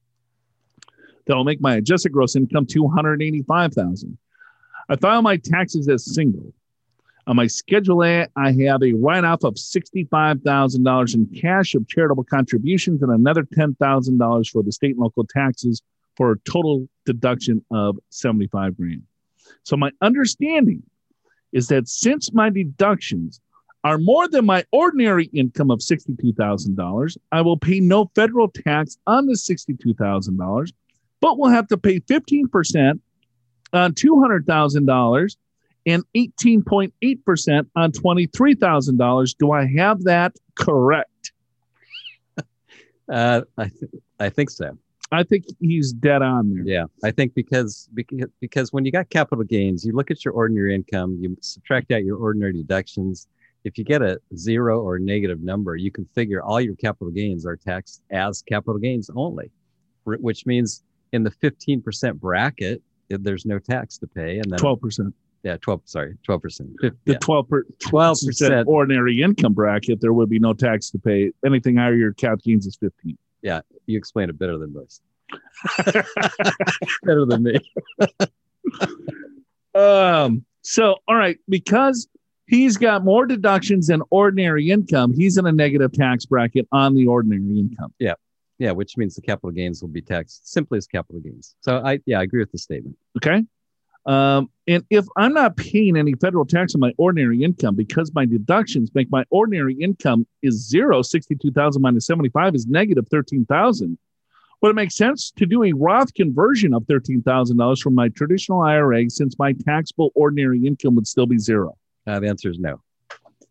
will 1.29 1.45
make 1.45 1.61
my 1.61 1.77
adjusted 1.77 2.13
gross 2.13 2.37
income 2.37 2.67
285,000. 2.67 4.19
I 4.89 4.97
file 4.97 5.23
my 5.23 5.37
taxes 5.37 5.89
as 5.89 6.05
single. 6.05 6.53
On 7.27 7.37
my 7.37 7.47
Schedule 7.47 8.03
A, 8.05 8.27
I 8.35 8.51
have 8.65 8.83
a 8.83 8.93
write 8.95 9.25
off 9.25 9.45
of 9.45 9.55
$65,000 9.55 11.15
in 11.15 11.27
cash 11.41 11.75
of 11.75 11.87
charitable 11.87 12.25
contributions 12.25 13.03
and 13.03 13.13
another 13.13 13.45
$10,000 13.45 14.49
for 14.51 14.63
the 14.63 14.73
state 14.73 14.97
and 14.97 14.99
local 14.99 15.25
taxes 15.25 15.83
for 16.17 16.33
a 16.33 16.39
total 16.41 16.89
deduction 17.07 17.65
of 17.71 17.97
75 18.11 18.77
grand. 18.77 19.03
So 19.63 19.77
my 19.77 19.91
understanding 20.01 20.83
is 21.53 21.69
that 21.69 21.89
since 21.89 22.33
my 22.33 22.51
deductions 22.51 23.41
are 23.85 23.99
more 23.99 24.29
than 24.29 24.45
my 24.47 24.65
ordinary 24.73 25.27
income 25.27 25.71
of 25.71 25.81
$62,000, 25.81 27.17
I 27.31 27.41
will 27.41 27.57
pay 27.57 27.81
no 27.81 28.11
federal 28.15 28.49
tax 28.49 28.97
on 29.07 29.27
the 29.27 29.35
$62,000, 29.35 30.73
but 31.23 31.39
will 31.39 31.49
have 31.49 31.69
to 31.69 31.79
pay 31.79 32.01
15% 32.01 33.01
on 33.73 33.95
$200,000 33.95 35.37
and 35.87 36.05
18.8% 36.15 37.67
on 37.77 37.93
$23,000. 37.93 39.37
Do 39.39 39.53
I 39.53 39.67
have 39.79 40.03
that 40.05 40.37
correct? 40.55 41.33
Uh, 43.13 43.43
I, 43.59 43.65
th- 43.65 43.93
I 44.21 44.31
think 44.31 44.49
so. 44.49 44.79
I 45.11 45.25
think 45.25 45.45
he's 45.61 45.93
dead 45.93 46.23
on 46.23 46.55
there. 46.55 46.63
Yeah, 46.65 46.85
I 47.05 47.11
think 47.11 47.35
because 47.35 47.89
because 47.93 48.31
because 48.41 48.73
when 48.73 48.87
you 48.87 48.93
got 48.93 49.11
capital 49.11 49.45
gains, 49.45 49.85
you 49.85 49.93
look 49.93 50.11
at 50.11 50.25
your 50.25 50.33
ordinary 50.33 50.75
income, 50.75 51.19
you 51.21 51.37
subtract 51.43 51.91
out 51.91 52.05
your 52.05 52.17
ordinary 52.17 52.55
deductions. 52.55 53.27
If 53.65 53.77
you 53.77 53.85
get 53.85 54.01
a 54.01 54.19
zero 54.37 54.81
or 54.81 54.99
negative 54.99 55.43
number, 55.43 55.77
you 55.77 55.91
can 55.91 56.07
figure 56.15 56.43
all 56.43 56.61
your 56.61 56.77
capital 56.77 57.11
gains 57.11 57.45
are 57.45 57.57
taxed 57.57 58.03
as 58.11 58.41
capital 58.41 58.79
gains 58.79 59.11
only, 59.15 59.51
which 60.05 60.47
means 60.47 60.83
in 61.13 61.23
the 61.23 61.31
15% 61.31 62.15
bracket, 62.21 62.83
there's 63.09 63.45
no 63.47 63.59
tax 63.59 63.99
to 63.99 64.07
pay. 64.07 64.39
And 64.39 64.51
then 64.51 64.59
12%. 64.59 65.13
yeah, 65.43 65.57
12, 65.61 65.83
sorry, 65.85 66.17
12%. 66.29 66.43
Fif- 66.81 66.93
The 67.05 67.13
yeah, 67.13 67.19
12 67.19 67.49
per, 67.49 67.65
12%. 67.85 68.67
ordinary 68.67 69.21
income 69.23 69.53
bracket, 69.53 70.01
there 70.01 70.13
would 70.13 70.31
be 70.31 70.39
no 70.39 70.53
tax 70.55 70.91
to 70.91 70.99
pay. 70.99 71.31
Anything 71.45 71.77
higher, 71.77 71.95
your 71.95 72.13
cap 72.15 72.39
gains 72.43 72.67
is 72.67 72.77
15. 72.77 73.17
Yeah, 73.43 73.61
You 73.87 73.99
explain 73.99 74.31
it 74.31 74.39
better 74.39 74.57
than 74.59 74.73
most. 74.73 75.03
better 77.05 77.25
than 77.27 77.43
me. 77.43 77.59
Um, 79.75 80.45
so, 80.63 80.97
all 81.09 81.17
right, 81.17 81.39
because 81.49 82.07
he's 82.47 82.77
got 82.77 83.05
more 83.05 83.25
deductions 83.27 83.87
than 83.87 84.03
ordinary 84.11 84.71
income, 84.71 85.15
he's 85.15 85.39
in 85.39 85.47
a 85.47 85.53
negative 85.53 85.93
tax 85.93 86.27
bracket 86.27 86.69
on 86.73 86.95
the 86.95 87.07
ordinary 87.07 87.59
income. 87.59 87.93
Yeah, 87.99 88.13
which 88.71 88.97
means 88.97 89.17
the 89.17 89.23
capital 89.23 89.51
gains 89.51 89.83
will 89.83 89.89
be 89.89 90.03
taxed 90.03 90.53
simply 90.53 90.79
as 90.79 90.87
capital 90.87 91.21
gains. 91.21 91.57
So 91.63 91.83
I 91.85 91.99
yeah, 92.07 92.21
I 92.21 92.23
agree 92.23 92.41
with 92.41 92.53
the 92.53 92.59
statement. 92.59 92.97
Okay. 93.17 93.43
Um, 94.05 94.51
and 94.67 94.85
if 94.91 95.07
I'm 95.17 95.33
not 95.33 95.57
paying 95.57 95.97
any 95.97 96.15
federal 96.15 96.45
tax 96.45 96.75
on 96.75 96.81
my 96.81 96.93
ordinary 96.99 97.43
income 97.43 97.77
because 97.77 98.13
my 98.15 98.25
deductions 98.25 98.91
make 98.95 99.11
my 99.11 99.25
ordinary 99.31 99.75
income 99.75 100.27
is 100.43 100.69
zero, 100.69 101.03
62,000 101.03 101.81
minus 101.81 102.07
75 102.07 102.55
is 102.55 102.67
negative 102.67 103.07
13,000. 103.11 103.97
Would 104.61 104.71
it 104.71 104.75
make 104.75 104.93
sense 104.93 105.33
to 105.33 105.47
do 105.47 105.65
a 105.65 105.73
Roth 105.73 106.15
conversion 106.15 106.73
of 106.75 106.85
$13,000 106.85 107.81
from 107.81 107.95
my 107.95 108.09
traditional 108.09 108.61
IRA 108.63 109.11
since 109.11 109.39
my 109.39 109.53
taxable 109.53 110.11
ordinary 110.15 110.65
income 110.65 110.95
would 110.95 111.07
still 111.07 111.27
be 111.27 111.39
zero? 111.39 111.77
Uh, 112.07 112.21
the 112.21 112.29
answer 112.29 112.51
is 112.51 112.59
no. 112.59 112.81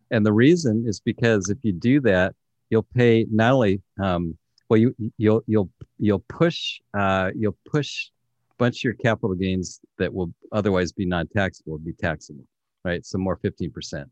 And 0.09 0.25
the 0.25 0.33
reason 0.33 0.85
is 0.85 0.99
because 0.99 1.49
if 1.49 1.57
you 1.63 1.73
do 1.73 1.99
that, 2.01 2.33
you'll 2.69 2.87
pay 2.95 3.25
not 3.29 3.53
only 3.53 3.81
um, 4.01 4.37
well 4.71 4.79
you 4.79 4.95
you'll 5.17 5.43
you'll 5.47 5.69
you'll 5.99 6.23
push 6.29 6.79
uh, 6.97 7.29
you'll 7.35 7.57
push 7.65 8.07
a 8.51 8.55
bunch 8.57 8.77
of 8.79 8.83
your 8.85 8.93
capital 8.93 9.35
gains 9.35 9.81
that 9.97 10.13
will 10.13 10.33
otherwise 10.53 10.93
be 10.93 11.05
non-taxable 11.05 11.77
be 11.79 11.91
taxable, 11.91 12.45
right? 12.85 13.05
So 13.05 13.17
more 13.17 13.35
fifteen 13.35 13.69
percent. 13.69 14.07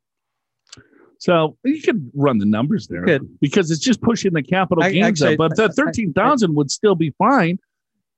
So 1.18 1.58
you 1.64 1.82
could 1.82 2.12
run 2.14 2.40
the 2.40 2.46
numbers 2.46 2.88
there 2.90 3.20
because 3.40 3.72
it's 3.72 3.80
just 3.80 4.02
pushing 4.02 4.34
the 4.34 4.44
capital 4.44 4.84
I- 4.84 4.92
gains 4.92 5.22
actually, 5.22 5.36
up, 5.36 5.38
but 5.38 5.56
the 5.56 5.66
I- 5.66 5.86
13,000 5.86 6.54
would 6.56 6.72
still 6.72 6.96
be 6.96 7.12
fine. 7.18 7.58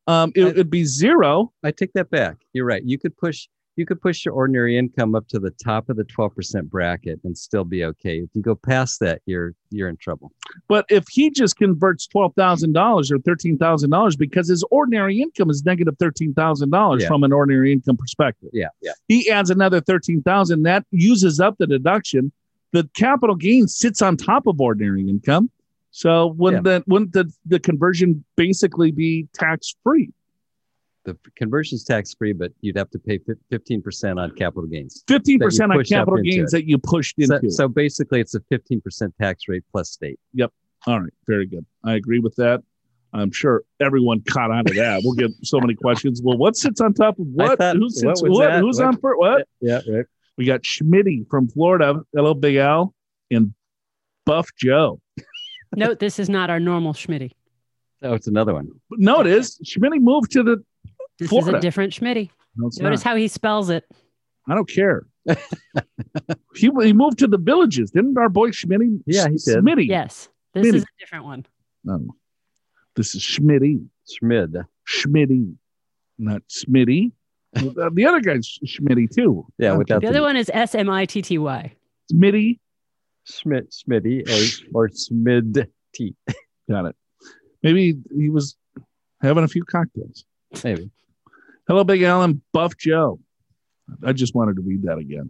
Um, 0.08 0.32
it 0.36 0.56
would 0.56 0.70
be 0.70 0.84
zero. 0.84 1.52
I 1.64 1.72
take 1.72 1.94
that 1.94 2.10
back. 2.10 2.38
You're 2.54 2.66
right. 2.66 2.84
You 2.84 2.98
could 3.00 3.16
push 3.18 3.48
you 3.82 3.86
could 3.86 4.02
push 4.02 4.24
your 4.24 4.34
ordinary 4.34 4.78
income 4.78 5.16
up 5.16 5.28
to 5.30 5.40
the 5.40 5.52
top 5.52 5.90
of 5.90 5.98
the 5.98 6.06
twelve 6.06 6.34
percent 6.34 6.70
bracket 6.70 7.20
and 7.26 7.38
still 7.38 7.66
be 7.66 7.84
okay. 7.84 8.20
If 8.20 8.30
you 8.34 8.42
go 8.42 8.56
past 8.56 9.02
that, 9.02 9.22
you're 9.26 9.56
you're 9.72 9.90
in 9.90 9.98
trouble. 9.98 10.32
But 10.70 10.86
if 10.90 11.06
he 11.10 11.30
just 11.32 11.58
converts 11.58 12.08
twelve 12.08 12.34
thousand 12.36 12.72
dollars 12.74 13.12
or 13.12 13.20
thirteen 13.20 13.58
thousand 13.58 13.90
dollars 13.90 14.16
because 14.16 14.48
his 14.48 14.64
ordinary 14.72 15.22
income 15.22 15.50
is 15.50 15.66
negative 15.66 15.82
negative 15.82 15.98
thirteen 16.00 16.34
thousand 16.34 16.70
dollars 16.70 17.02
Yeah. 17.02 17.08
from 17.08 17.24
an 17.24 17.32
ordinary 17.34 17.72
income 17.72 17.98
perspective, 17.98 18.50
Yeah, 18.54 18.68
yeah. 18.82 18.92
he 19.08 19.30
adds 19.30 19.50
another 19.50 19.82
thirteen 19.82 20.22
thousand. 20.22 20.64
That 20.64 20.86
uses 20.92 21.40
up 21.40 21.58
the 21.58 21.68
deduction. 21.68 22.32
The 22.72 22.90
capital 22.96 23.36
gain 23.36 23.68
sits 23.68 24.02
on 24.02 24.18
top 24.18 24.48
of 24.48 24.62
ordinary 24.62 25.02
income. 25.08 25.50
So 25.92 26.28
wouldn't 26.28 26.64
that 26.66 26.88
wouldn't 26.88 27.14
the, 27.14 27.32
the 27.46 27.60
conversion 27.60 28.24
basically 28.38 28.92
be 28.92 29.28
tax 29.34 29.76
free? 29.84 30.12
The 31.04 31.18
conversion's 31.36 31.84
tax 31.84 32.14
free, 32.14 32.32
but 32.32 32.52
you'd 32.62 32.78
have 32.78 32.90
to 32.92 33.00
pay 33.00 33.20
fifteen 33.50 33.82
percent 33.82 34.20
on 34.20 34.32
capital 34.36 34.68
gains. 34.68 35.04
Fifteen 35.08 35.40
percent 35.40 35.72
on 35.72 35.84
capital 35.84 36.22
gains 36.22 36.54
it. 36.54 36.58
that 36.58 36.68
you 36.68 36.78
pushed 36.78 37.18
into. 37.18 37.50
so 37.50 37.68
basically, 37.68 38.22
it's 38.22 38.36
a 38.36 38.40
fifteen 38.50 38.82
percent 38.82 39.14
tax 39.20 39.48
rate 39.48 39.64
plus 39.72 39.90
state. 39.90 40.20
Yep. 40.34 40.52
All 40.86 41.00
right, 41.02 41.14
very 41.28 41.48
good. 41.48 41.66
I 41.84 41.94
agree 41.96 42.20
with 42.20 42.36
that. 42.36 42.62
I'm 43.14 43.32
sure 43.32 43.64
everyone 43.82 44.22
caught 44.22 44.52
on 44.52 44.64
to 44.66 44.74
that. 44.76 45.02
We'll 45.04 45.14
get 45.16 45.32
so 45.44 45.60
many 45.60 45.74
questions. 45.74 46.22
Well, 46.24 46.38
what 46.38 46.56
sits 46.56 46.80
on 46.82 46.94
top 46.94 47.20
of 47.20 47.26
what? 47.28 47.58
thought- 47.58 47.76
Who 47.76 47.84
what 47.84 47.92
sits 47.92 48.22
was 48.22 48.32
what? 48.38 48.60
Who's 48.60 48.78
What- 48.78 48.86
on 48.88 48.98
for 48.98 49.18
what? 49.18 49.48
Yeah, 49.60 49.82
right. 49.90 50.06
We 50.38 50.46
got 50.46 50.62
Schmitty 50.62 51.28
from 51.30 51.48
Florida. 51.50 52.02
Hello, 52.16 52.34
Big 52.34 52.56
Al, 52.56 52.94
and 53.30 53.54
Buff 54.26 54.50
Joe. 54.58 55.02
Note 55.76 56.00
this 56.00 56.20
is 56.20 56.30
not 56.30 56.50
our 56.50 56.60
normal 56.60 56.94
Schmitty. 56.94 57.32
Oh, 58.04 58.14
it's 58.14 58.28
another 58.28 58.54
one. 58.54 58.70
But 58.90 59.00
no, 59.00 59.20
it 59.22 59.28
is. 59.28 59.60
Schmitty 59.66 60.00
moved 60.00 60.32
to 60.32 60.44
the. 60.44 60.64
This 61.22 61.30
Florida. 61.30 61.58
is 61.58 61.60
a 61.60 61.62
different 61.62 61.94
Schmitty. 61.94 62.30
No, 62.58 62.70
Notice 62.80 63.04
not. 63.06 63.10
how 63.12 63.16
he 63.16 63.28
spells 63.28 63.70
it. 63.70 63.86
I 64.50 64.56
don't 64.56 64.68
care. 64.68 65.06
he 66.56 66.72
he 66.82 66.94
moved 66.94 67.20
to 67.20 67.28
the 67.28 67.38
villages, 67.38 67.92
didn't 67.92 68.18
our 68.18 68.28
boy 68.28 68.50
Schmitty? 68.50 69.00
Yeah, 69.06 69.26
he 69.30 69.38
did. 69.38 69.58
Smitty. 69.64 69.88
Yes, 69.88 70.30
this 70.54 70.66
Schmitty. 70.66 70.76
is 70.76 70.84
a 70.84 70.88
different 71.00 71.26
one. 71.26 71.46
No, 71.84 72.08
this 72.96 73.14
is 73.14 73.22
Schmitty. 73.22 73.86
Schmid. 74.10 74.56
Schmitty, 74.90 75.54
not 76.18 76.42
Smitty. 76.50 77.12
The 77.54 78.06
other 78.08 78.20
guy's 78.20 78.58
Schmitty 78.66 79.14
too. 79.14 79.46
Yeah, 79.60 79.74
without 79.74 80.02
The 80.02 80.08
other 80.08 80.22
one 80.24 80.36
is 80.36 80.50
S 80.54 80.74
M 80.74 80.90
I 80.90 81.06
T 81.06 81.22
T 81.22 81.38
Y. 81.38 81.72
Smitty. 82.12 82.60
Schmidt, 83.26 83.72
Schmitty, 83.72 84.28
or 84.74 84.86
or 84.86 84.90
Smid 84.90 85.68
T. 85.94 86.16
Got 86.68 86.86
it. 86.88 86.96
Maybe 87.62 87.96
he 88.18 88.30
was 88.32 88.58
having 89.22 89.44
a 89.44 89.48
few 89.48 89.64
cocktails. 89.64 90.26
Maybe. 90.64 90.90
Hello, 91.72 91.86
Big 91.86 92.02
Alan, 92.02 92.42
Buff 92.52 92.76
Joe. 92.76 93.18
I 94.04 94.12
just 94.12 94.36
wanted 94.36 94.58
to 94.58 94.62
read 94.62 94.84
that 94.84 94.98
again. 94.98 95.30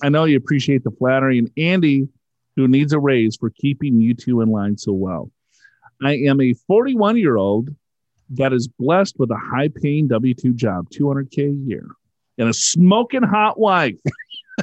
I 0.00 0.08
know 0.08 0.26
you 0.26 0.36
appreciate 0.36 0.84
the 0.84 0.92
flattery, 0.92 1.40
and 1.40 1.50
Andy, 1.56 2.06
who 2.54 2.68
needs 2.68 2.92
a 2.92 3.00
raise 3.00 3.34
for 3.34 3.50
keeping 3.50 4.00
you 4.00 4.14
two 4.14 4.42
in 4.42 4.48
line 4.48 4.78
so 4.78 4.92
well. 4.92 5.32
I 6.04 6.12
am 6.28 6.40
a 6.40 6.54
41 6.68 7.16
year 7.16 7.36
old 7.36 7.70
that 8.30 8.52
is 8.52 8.68
blessed 8.68 9.16
with 9.18 9.32
a 9.32 9.36
high 9.36 9.70
paying 9.74 10.06
W 10.06 10.34
2 10.34 10.54
job, 10.54 10.88
200K 10.90 11.50
a 11.50 11.68
year, 11.68 11.88
and 12.38 12.48
a 12.48 12.54
smoking 12.54 13.24
hot 13.24 13.58
wife, 13.58 13.98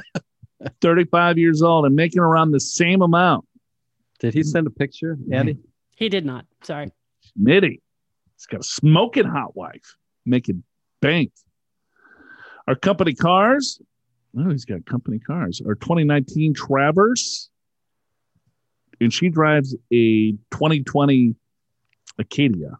35 0.80 1.36
years 1.36 1.60
old, 1.60 1.84
and 1.84 1.94
making 1.94 2.20
around 2.20 2.52
the 2.52 2.60
same 2.60 3.02
amount. 3.02 3.44
Did 4.20 4.32
he 4.32 4.42
send 4.42 4.66
a 4.66 4.70
picture, 4.70 5.18
Andy? 5.30 5.58
He 5.96 6.08
did 6.08 6.24
not. 6.24 6.46
Sorry. 6.62 6.90
Smitty. 7.38 7.82
He's 8.36 8.46
got 8.46 8.60
a 8.60 8.64
smoking 8.64 9.26
hot 9.26 9.54
wife, 9.54 9.96
making 10.24 10.62
bank. 11.00 11.32
Our 12.66 12.74
company 12.74 13.14
cars. 13.14 13.80
Oh, 14.36 14.50
he's 14.50 14.64
got 14.64 14.84
company 14.86 15.18
cars. 15.18 15.62
Our 15.64 15.74
2019 15.74 16.54
Traverse, 16.54 17.50
and 19.00 19.12
she 19.12 19.28
drives 19.28 19.76
a 19.92 20.32
2020 20.50 21.34
Acadia, 22.18 22.78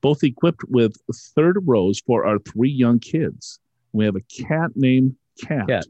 both 0.00 0.22
equipped 0.24 0.64
with 0.68 0.96
third 1.34 1.58
rows 1.62 2.00
for 2.00 2.26
our 2.26 2.38
three 2.38 2.70
young 2.70 2.98
kids. 2.98 3.60
We 3.92 4.04
have 4.04 4.16
a 4.16 4.20
cat 4.20 4.72
named 4.74 5.16
Cat. 5.40 5.68
Cat. 5.68 5.86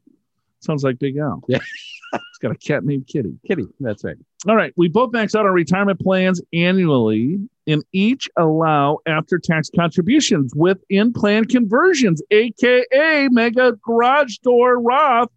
Sounds 0.60 0.84
like 0.84 0.98
Big 0.98 1.16
Al. 1.16 1.42
Yeah. 1.48 1.58
He's 2.12 2.38
got 2.40 2.52
a 2.52 2.56
cat 2.56 2.84
named 2.84 3.06
Kitty. 3.06 3.34
Kitty. 3.46 3.66
That's 3.80 4.04
right. 4.04 4.16
All 4.48 4.56
right. 4.56 4.72
We 4.76 4.88
both 4.88 5.12
max 5.12 5.34
out 5.34 5.46
our 5.46 5.52
retirement 5.52 6.00
plans 6.00 6.40
annually 6.52 7.40
and 7.66 7.82
each 7.92 8.28
allow 8.36 8.98
after 9.06 9.38
tax 9.38 9.70
contributions 9.74 10.52
with 10.54 10.78
in 10.90 11.12
plan 11.12 11.44
conversions, 11.44 12.22
AKA 12.30 13.28
mega 13.30 13.72
garage 13.82 14.38
door 14.38 14.80
Roth. 14.80 15.30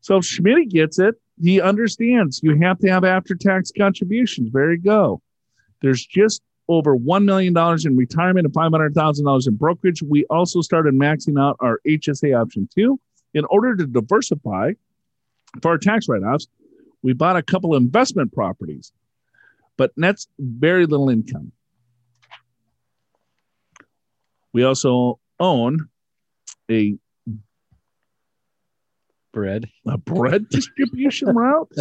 So 0.00 0.20
Schmidt 0.20 0.68
gets 0.68 0.98
it. 0.98 1.14
He 1.40 1.60
understands 1.60 2.40
you 2.42 2.58
have 2.60 2.78
to 2.80 2.88
have 2.88 3.04
after 3.04 3.34
tax 3.34 3.72
contributions. 3.76 4.52
There 4.52 4.72
you 4.72 4.80
go. 4.80 5.22
There's 5.80 6.04
just 6.04 6.42
over 6.68 6.96
$1 6.96 7.24
million 7.24 7.56
in 7.84 7.96
retirement 7.96 8.46
and 8.46 8.54
$500,000 8.54 9.48
in 9.48 9.56
brokerage. 9.56 10.02
We 10.02 10.24
also 10.26 10.60
started 10.60 10.94
maxing 10.94 11.40
out 11.40 11.56
our 11.60 11.80
HSA 11.86 12.40
option 12.40 12.68
too. 12.74 13.00
In 13.34 13.44
order 13.46 13.74
to 13.76 13.86
diversify 13.86 14.72
for 15.60 15.72
our 15.72 15.78
tax 15.78 16.08
write 16.08 16.22
offs, 16.22 16.46
we 17.02 17.12
bought 17.12 17.36
a 17.36 17.42
couple 17.42 17.74
investment 17.74 18.32
properties, 18.32 18.92
but 19.76 19.92
nets 19.96 20.26
very 20.38 20.86
little 20.86 21.08
income. 21.08 21.52
We 24.52 24.64
also 24.64 25.18
own 25.40 25.88
a, 26.70 26.96
Bread. 29.32 29.70
a 29.86 29.96
bread 29.96 30.46
distribution 30.50 31.28
route. 31.34 31.72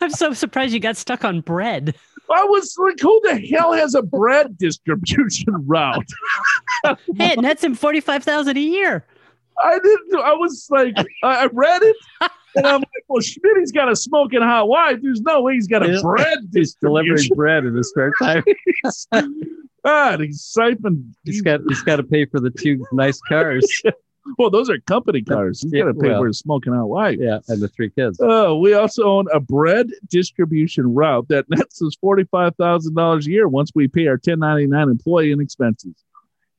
I'm 0.00 0.10
so 0.10 0.32
surprised 0.32 0.72
you 0.72 0.78
got 0.78 0.96
stuck 0.96 1.24
on 1.24 1.40
bread. 1.40 1.96
I 2.32 2.44
was 2.44 2.76
like, 2.78 3.00
who 3.00 3.20
the 3.24 3.36
hell 3.50 3.72
has 3.72 3.96
a 3.96 4.02
bread 4.02 4.56
distribution 4.56 5.46
route? 5.66 6.06
Hey, 7.16 7.32
it 7.32 7.40
nets 7.40 7.64
him 7.64 7.74
forty-five 7.74 8.22
thousand 8.22 8.58
a 8.58 8.60
year. 8.60 9.06
I 9.64 9.78
didn't. 9.78 10.14
I 10.22 10.34
was 10.34 10.68
like, 10.70 10.94
I 11.22 11.44
I 11.44 11.46
read 11.46 11.82
it, 11.82 11.96
and 12.56 12.66
I'm 12.66 12.80
like, 12.80 13.04
well, 13.08 13.20
Schmidt's 13.20 13.72
got 13.72 13.90
a 13.90 13.96
smoking 13.96 14.42
hot 14.42 14.68
wife. 14.68 14.98
There's 15.02 15.20
no 15.20 15.42
way 15.42 15.54
he's 15.54 15.66
got 15.66 15.84
a 15.84 15.92
Yeah. 15.92 16.00
bread 16.02 16.38
He's 16.52 16.74
delivering 16.74 17.28
bread 17.34 17.64
in 17.64 17.74
his 17.76 17.90
spare 17.90 18.12
time. 18.20 18.44
God, 19.84 20.20
he's 20.20 20.42
siphoned. 20.42 21.14
He's 21.24 21.42
got 21.42 21.60
he's 21.68 21.82
got 21.82 21.96
to 21.96 22.02
pay 22.02 22.24
for 22.26 22.40
the 22.40 22.50
two 22.50 22.84
nice 22.92 23.20
cars. 23.28 23.82
well, 24.38 24.48
those 24.48 24.70
are 24.70 24.78
company 24.80 25.20
cars. 25.22 25.60
He's 25.62 25.72
Yeah, 25.74 25.82
got 25.84 25.88
to 25.88 25.94
pay 26.00 26.08
well. 26.08 26.20
for 26.22 26.26
his 26.28 26.38
smoking 26.38 26.72
hot 26.72 26.86
wife. 26.88 27.18
Yeah, 27.20 27.40
and 27.48 27.60
the 27.60 27.68
three 27.68 27.90
kids. 27.90 28.18
Oh, 28.22 28.56
we 28.58 28.72
also 28.72 29.02
own 29.04 29.26
a 29.32 29.40
bread 29.40 29.88
distribution 30.08 30.94
route 30.94 31.28
that 31.28 31.44
nets 31.50 31.82
us 31.82 31.94
forty-five 32.00 32.56
thousand 32.56 32.94
dollars 32.94 33.26
a 33.26 33.30
year 33.30 33.46
once 33.46 33.72
we 33.74 33.86
pay 33.88 34.06
our 34.06 34.16
ten 34.16 34.38
ninety-nine 34.38 34.88
employee 34.88 35.32
and 35.32 35.42
expenses. 35.42 35.94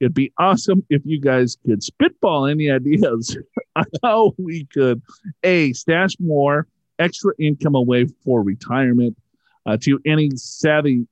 It'd 0.06 0.14
be 0.14 0.32
awesome 0.38 0.86
if 0.92 1.02
you 1.04 1.20
guys 1.20 1.58
could 1.66 1.82
spitball 1.82 2.46
any 2.46 2.70
ideas 2.70 3.36
on 3.76 3.86
how 4.04 4.34
we 4.38 4.66
could 4.66 5.02
a 5.42 5.74
stash 5.74 6.12
more 6.20 6.68
extra 7.00 7.34
income 7.40 7.74
away 7.74 8.06
for 8.24 8.44
retirement 8.44 9.18
uh, 9.66 9.78
to 9.82 10.00
any 10.06 10.30
savvy 10.36 11.08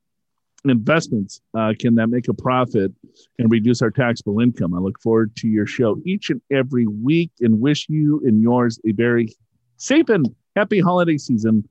investments 0.64 1.40
uh, 1.58 1.72
can 1.76 1.96
that 1.96 2.06
make 2.06 2.28
a 2.28 2.34
profit 2.34 2.92
and 3.40 3.50
reduce 3.50 3.82
our 3.82 3.90
taxable 3.90 4.38
income. 4.38 4.72
I 4.74 4.78
look 4.78 5.02
forward 5.02 5.34
to 5.38 5.48
your 5.48 5.66
show 5.66 6.00
each 6.04 6.30
and 6.30 6.40
every 6.52 6.86
week 6.86 7.32
and 7.40 7.60
wish 7.60 7.88
you 7.88 8.22
and 8.24 8.40
yours 8.40 8.78
a 8.86 8.92
very 8.92 9.34
safe 9.76 10.08
and 10.08 10.32
happy 10.54 10.78
holiday 10.78 11.18
season. 11.18 11.68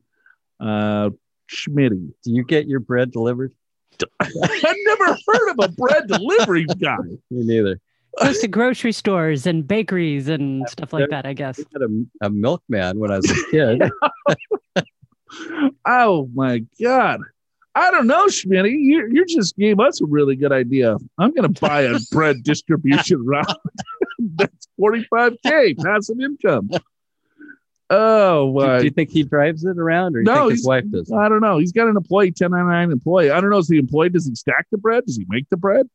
Uh, 0.60 1.12
Schmitty. 1.50 2.12
Do 2.26 2.34
you 2.34 2.44
get 2.44 2.68
your 2.68 2.82
bread 2.82 3.12
delivered? 3.12 3.54
I've 4.20 4.76
never 4.86 5.18
heard 5.28 5.52
of 5.52 5.60
a 5.62 5.68
bread 5.70 6.08
delivery 6.08 6.66
guy. 6.80 6.98
Me 7.30 7.44
neither. 7.46 7.80
Goes 8.22 8.40
to 8.40 8.48
grocery 8.48 8.92
stores 8.92 9.48
and 9.48 9.68
bakeries 9.68 10.28
and 10.28 10.70
stuff 10.70 10.94
like 10.94 11.10
that. 11.10 11.26
I 11.26 11.34
guess. 11.34 11.60
I 11.60 11.64
had 11.74 11.82
a, 11.82 12.28
a 12.28 12.30
milkman 12.30 13.00
when 13.00 13.12
I 13.12 13.18
was 13.18 13.32
a 13.32 13.52
kid. 13.52 13.82
Oh 15.86 16.30
my 16.34 16.64
God. 16.82 17.22
I 17.76 17.90
don't 17.90 18.06
know, 18.06 18.28
Schmitty. 18.28 18.72
You, 18.72 19.10
you 19.12 19.26
just 19.26 19.58
gave 19.58 19.80
us 19.80 20.00
a 20.00 20.06
really 20.06 20.36
good 20.36 20.52
idea. 20.52 20.96
I'm 21.18 21.34
going 21.34 21.52
to 21.52 21.60
buy 21.60 21.82
a 21.82 21.98
bread 22.12 22.38
distribution 22.44 23.26
route. 23.26 23.58
That's 24.20 24.68
45K 24.80 25.78
passive 25.84 26.20
income. 26.20 26.70
Oh, 27.90 28.60
do, 28.60 28.80
do 28.80 28.84
you 28.86 28.90
think 28.92 29.12
he 29.12 29.24
drives 29.24 29.64
it 29.66 29.78
around, 29.78 30.16
or 30.16 30.20
you 30.20 30.26
No, 30.26 30.34
think 30.34 30.44
he's- 30.52 30.60
his 30.60 30.68
wife 30.68 30.86
does? 30.90 31.12
I 31.12 31.30
don't 31.30 31.42
know. 31.42 31.58
He's 31.60 31.72
got 31.72 31.88
an 31.88 31.98
employee, 31.98 32.32
1099 32.32 32.92
employee. 32.92 33.30
I 33.30 33.40
don't 33.42 33.50
know. 33.50 33.58
Is 33.60 33.68
the 33.68 33.78
employee, 33.78 34.10
does 34.10 34.26
he 34.28 34.34
stack 34.36 34.68
the 34.72 34.78
bread? 34.78 35.06
Does 35.06 35.18
he 35.18 35.26
make 35.30 35.48
the 35.50 35.58
bread? 35.58 35.88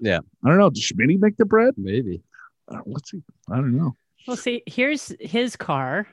Yeah. 0.00 0.20
I 0.44 0.48
don't 0.48 0.58
know. 0.58 0.70
Does 0.70 0.82
Schmitty 0.82 1.18
make 1.20 1.36
the 1.36 1.44
bread? 1.44 1.74
Maybe. 1.76 2.22
Uh, 2.68 2.78
Let's 2.86 3.10
see. 3.10 3.22
I 3.50 3.56
don't 3.56 3.76
know. 3.76 3.96
Well, 4.26 4.36
see, 4.36 4.62
here's 4.66 5.14
his 5.20 5.54
car, 5.54 6.08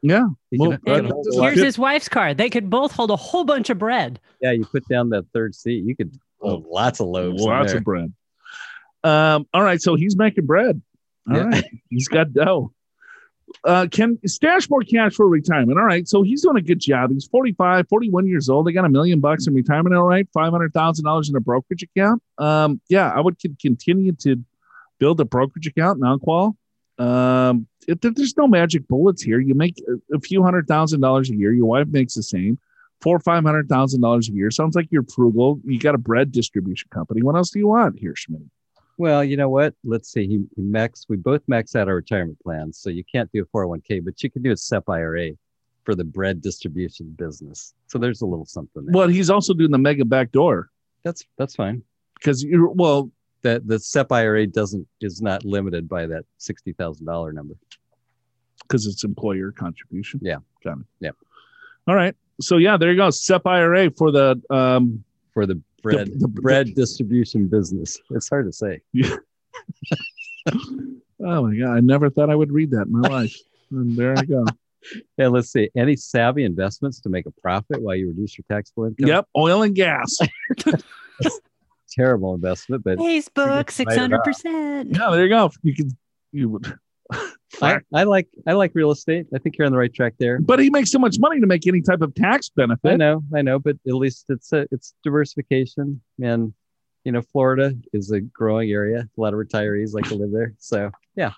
Yeah. 0.00 0.28
Well, 0.52 0.74
uh, 0.74 0.78
and 0.86 1.08
hold 1.08 1.24
just 1.26 1.36
a 1.36 1.40
lot- 1.40 1.46
here's 1.52 1.64
his 1.64 1.78
wife's 1.78 2.08
car. 2.08 2.32
They 2.32 2.48
could 2.48 2.70
both 2.70 2.92
hold 2.92 3.10
a 3.10 3.16
whole 3.16 3.44
bunch 3.44 3.68
of 3.68 3.78
bread. 3.78 4.20
yeah, 4.40 4.52
you 4.52 4.64
put 4.64 4.86
down 4.88 5.08
that 5.10 5.26
third 5.34 5.54
seat, 5.56 5.84
you 5.84 5.96
could 5.96 6.16
hold 6.40 6.64
lots 6.66 7.00
of 7.00 7.08
loaves. 7.08 7.42
in 7.42 7.48
Lots 7.48 7.72
there. 7.72 7.78
of 7.78 7.84
bread. 7.84 8.12
Um, 9.04 9.46
all 9.52 9.62
right, 9.62 9.82
so 9.82 9.96
he's 9.96 10.16
making 10.16 10.46
bread. 10.46 10.80
All 11.28 11.36
Yeah. 11.36 11.42
right, 11.48 11.64
he's 11.90 12.06
got 12.08 12.32
dough. 12.32 12.72
Uh, 13.64 13.86
can 13.90 14.18
stash 14.26 14.68
more 14.68 14.82
cash 14.82 15.14
for 15.14 15.28
retirement. 15.28 15.78
All 15.78 15.84
right, 15.84 16.06
so 16.06 16.22
he's 16.22 16.42
doing 16.42 16.56
a 16.56 16.62
good 16.62 16.80
job. 16.80 17.10
He's 17.10 17.26
45, 17.26 17.88
41 17.88 18.26
years 18.26 18.48
old. 18.48 18.66
They 18.66 18.72
got 18.72 18.84
a 18.84 18.90
million 18.90 19.20
bucks 19.20 19.46
in 19.46 19.54
retirement. 19.54 19.94
All 19.94 20.04
right, 20.04 20.28
$500,000 20.36 21.28
in 21.28 21.36
a 21.36 21.40
brokerage 21.40 21.82
account. 21.82 22.22
Um, 22.36 22.80
yeah, 22.88 23.10
I 23.10 23.20
would 23.20 23.36
continue 23.60 24.12
to 24.20 24.36
build 24.98 25.20
a 25.20 25.24
brokerage 25.24 25.66
account, 25.66 25.98
non 25.98 26.18
qual. 26.18 26.56
Um, 26.98 27.66
if 27.86 28.00
there's 28.00 28.36
no 28.36 28.48
magic 28.48 28.86
bullets 28.88 29.22
here, 29.22 29.40
you 29.40 29.54
make 29.54 29.82
a 30.12 30.20
few 30.20 30.42
hundred 30.42 30.66
thousand 30.66 31.00
dollars 31.00 31.30
a 31.30 31.34
year. 31.34 31.52
Your 31.52 31.66
wife 31.66 31.86
makes 31.88 32.14
the 32.14 32.22
same 32.22 32.58
four 33.00 33.16
or 33.16 33.20
five 33.20 33.44
hundred 33.44 33.68
thousand 33.68 34.00
dollars 34.00 34.28
a 34.28 34.32
year. 34.32 34.50
Sounds 34.50 34.74
like 34.74 34.88
you're 34.90 35.04
frugal. 35.04 35.60
You 35.64 35.78
got 35.78 35.94
a 35.94 35.98
bread 35.98 36.32
distribution 36.32 36.88
company. 36.92 37.22
What 37.22 37.36
else 37.36 37.50
do 37.50 37.58
you 37.58 37.68
want 37.68 37.98
here, 37.98 38.14
Schmidt? 38.16 38.42
Well, 38.98 39.22
you 39.24 39.36
know 39.36 39.48
what? 39.48 39.74
Let's 39.84 40.10
see. 40.12 40.26
He, 40.26 40.44
he 40.56 40.62
max. 40.62 41.06
We 41.08 41.16
both 41.16 41.42
max 41.46 41.74
out 41.76 41.88
our 41.88 41.94
retirement 41.94 42.38
plans, 42.42 42.78
so 42.78 42.90
you 42.90 43.04
can't 43.04 43.30
do 43.32 43.42
a 43.42 43.56
401k, 43.56 44.04
but 44.04 44.22
you 44.22 44.30
can 44.30 44.42
do 44.42 44.52
a 44.52 44.56
SEP 44.56 44.88
IRA 44.88 45.30
for 45.84 45.94
the 45.94 46.04
bread 46.04 46.42
distribution 46.42 47.14
business. 47.16 47.74
So 47.86 47.98
there's 47.98 48.20
a 48.22 48.26
little 48.26 48.44
something 48.44 48.84
there. 48.84 48.92
Well, 48.92 49.08
he's 49.08 49.30
also 49.30 49.54
doing 49.54 49.70
the 49.70 49.78
mega 49.78 50.04
backdoor 50.04 50.68
That's 51.04 51.24
that's 51.38 51.54
fine. 51.56 51.82
because 52.18 52.42
you're 52.42 52.68
well. 52.68 53.10
The 53.42 53.62
the 53.64 53.78
SEP 53.78 54.10
IRA 54.10 54.48
doesn't 54.48 54.86
is 55.00 55.22
not 55.22 55.44
limited 55.44 55.88
by 55.88 56.06
that 56.08 56.24
sixty 56.38 56.72
thousand 56.72 57.06
dollar 57.06 57.32
number. 57.32 57.54
because 58.62 58.84
it's 58.86 59.04
employer 59.04 59.52
contribution. 59.52 60.18
Yeah. 60.22 60.38
Got 60.64 60.78
it. 60.78 60.84
Yeah. 60.98 61.10
All 61.86 61.94
right. 61.94 62.16
So 62.40 62.56
yeah, 62.56 62.76
there 62.76 62.90
you 62.90 62.96
go. 62.96 63.10
SEP 63.10 63.46
IRA 63.46 63.92
for 63.92 64.10
the 64.10 64.42
um 64.50 65.04
for 65.32 65.46
the 65.46 65.62
bread 65.82 66.10
the- 66.18 66.28
bread 66.28 66.74
distribution 66.74 67.46
business. 67.48 67.98
It's 68.10 68.28
hard 68.28 68.46
to 68.46 68.52
say. 68.52 68.80
oh 71.24 71.42
my 71.46 71.54
god, 71.56 71.76
I 71.76 71.80
never 71.80 72.10
thought 72.10 72.30
I 72.30 72.34
would 72.34 72.52
read 72.52 72.70
that 72.72 72.86
in 72.86 72.92
my 72.92 73.08
life. 73.08 73.36
And 73.70 73.96
there 73.96 74.16
I 74.16 74.22
go. 74.24 74.44
And 75.18 75.32
let's 75.32 75.50
see, 75.50 75.68
any 75.76 75.96
savvy 75.96 76.44
investments 76.44 77.00
to 77.00 77.08
make 77.08 77.26
a 77.26 77.32
profit 77.42 77.82
while 77.82 77.96
you 77.96 78.08
reduce 78.08 78.38
your 78.38 78.44
taxable 78.48 78.84
income? 78.84 79.08
yep, 79.08 79.26
oil 79.36 79.62
and 79.62 79.74
gas. 79.74 80.16
Terrible 81.90 82.34
investment, 82.34 82.84
but 82.84 82.96
Facebook, 82.96 83.70
six 83.72 83.88
Write 83.88 83.96
it 83.96 84.00
hundred 84.00 84.18
off. 84.20 84.24
percent. 84.24 84.90
yeah, 84.96 85.10
there 85.10 85.24
you 85.24 85.28
go. 85.28 85.50
You 85.62 85.74
can 85.74 85.90
you 86.32 86.48
would 86.50 86.78
I, 87.12 87.80
I 87.94 88.02
like 88.04 88.28
I 88.46 88.52
like 88.52 88.72
real 88.74 88.90
estate. 88.90 89.26
I 89.34 89.38
think 89.38 89.56
you're 89.58 89.66
on 89.66 89.72
the 89.72 89.78
right 89.78 89.92
track 89.92 90.14
there. 90.18 90.38
but 90.40 90.58
he 90.60 90.70
makes 90.70 90.90
so 90.90 90.98
much 90.98 91.16
money 91.18 91.40
to 91.40 91.46
make 91.46 91.66
any 91.66 91.80
type 91.80 92.02
of 92.02 92.14
tax 92.14 92.50
benefit. 92.50 92.92
I 92.92 92.96
know, 92.96 93.22
I 93.34 93.42
know, 93.42 93.58
but 93.58 93.76
at 93.86 93.94
least 93.94 94.26
it's 94.28 94.52
a, 94.52 94.66
it's 94.70 94.94
diversification, 95.02 96.00
and 96.22 96.52
you 97.04 97.12
know, 97.12 97.22
Florida 97.22 97.74
is 97.92 98.10
a 98.10 98.20
growing 98.20 98.70
area. 98.70 99.08
A 99.16 99.20
lot 99.20 99.32
of 99.32 99.38
retirees 99.40 99.94
like 99.94 100.04
to 100.08 100.14
live 100.14 100.30
there. 100.32 100.54
So 100.58 100.90
yeah. 101.16 101.32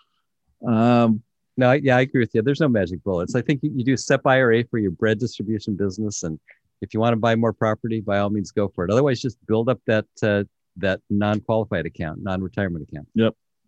Um 0.66 1.22
no, 1.56 1.70
I- 1.70 1.80
yeah, 1.82 1.96
I 1.96 2.00
agree 2.00 2.20
with 2.20 2.34
you. 2.34 2.42
There's 2.42 2.60
no 2.60 2.68
magic 2.68 3.02
bullets. 3.04 3.34
I 3.34 3.42
think 3.42 3.62
you, 3.62 3.70
you 3.74 3.84
do 3.84 3.96
SEP 3.96 4.26
IRA 4.26 4.64
for 4.64 4.78
your 4.78 4.90
bread 4.92 5.18
distribution 5.18 5.74
business, 5.76 6.22
and 6.22 6.38
if 6.80 6.92
you 6.94 7.00
want 7.00 7.12
to 7.12 7.18
buy 7.18 7.36
more 7.36 7.52
property, 7.52 8.00
by 8.00 8.18
all 8.18 8.30
means, 8.30 8.50
go 8.50 8.68
for 8.68 8.84
it. 8.84 8.90
Otherwise, 8.90 9.20
just 9.20 9.36
build 9.46 9.68
up 9.68 9.80
that 9.86 10.06
uh, 10.22 10.44
that 10.78 11.00
non-qualified 11.10 11.84
account, 11.86 12.22
non-retirement 12.22 12.88
account. 12.88 13.08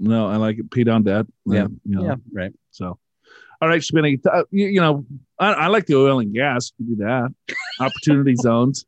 No, 0.03 0.26
I 0.26 0.36
like 0.36 0.59
it. 0.59 0.70
Pay 0.70 0.84
down 0.84 1.03
debt. 1.05 1.26
Yeah. 1.46 1.64
Uh, 1.64 1.68
you 1.84 1.94
know, 1.96 2.05
Yeah, 2.05 2.14
right. 2.32 2.53
So, 2.70 2.98
all 3.61 3.68
right, 3.68 3.82
Spinny. 3.82 4.18
Uh, 4.30 4.42
you, 4.50 4.66
you 4.66 4.80
know, 4.80 5.07
I, 5.38 5.53
I 5.53 5.66
like 5.68 5.86
the 5.86 5.96
oil 5.96 6.18
and 6.18 6.34
gas. 6.34 6.72
You 6.78 6.96
do 6.96 7.05
that. 7.05 7.32
Opportunity 7.80 8.34
zones. 8.40 8.84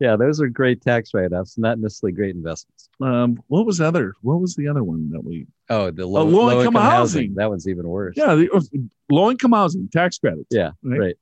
Yeah, 0.00 0.14
those 0.16 0.40
are 0.40 0.48
great 0.48 0.80
tax 0.80 1.12
write-offs, 1.12 1.58
not 1.58 1.78
necessarily 1.80 2.14
great 2.14 2.36
investments. 2.36 2.88
Um, 3.00 3.42
what 3.48 3.66
was 3.66 3.78
the 3.78 3.86
other? 3.88 4.14
What 4.22 4.40
was 4.40 4.54
the 4.54 4.68
other 4.68 4.84
one 4.84 5.10
that 5.10 5.24
we? 5.24 5.46
Oh, 5.68 5.90
the 5.90 6.06
low, 6.06 6.22
low-income 6.24 6.34
low-income 6.74 6.74
housing. 6.74 7.34
That 7.34 7.50
one's 7.50 7.66
even 7.68 7.88
worse. 7.88 8.14
Yeah, 8.16 8.36
the 8.36 8.88
low 9.10 9.30
income 9.30 9.52
housing 9.52 9.88
tax 9.92 10.18
credits. 10.18 10.46
Yeah, 10.50 10.70
Right. 10.84 11.00
right. 11.00 11.16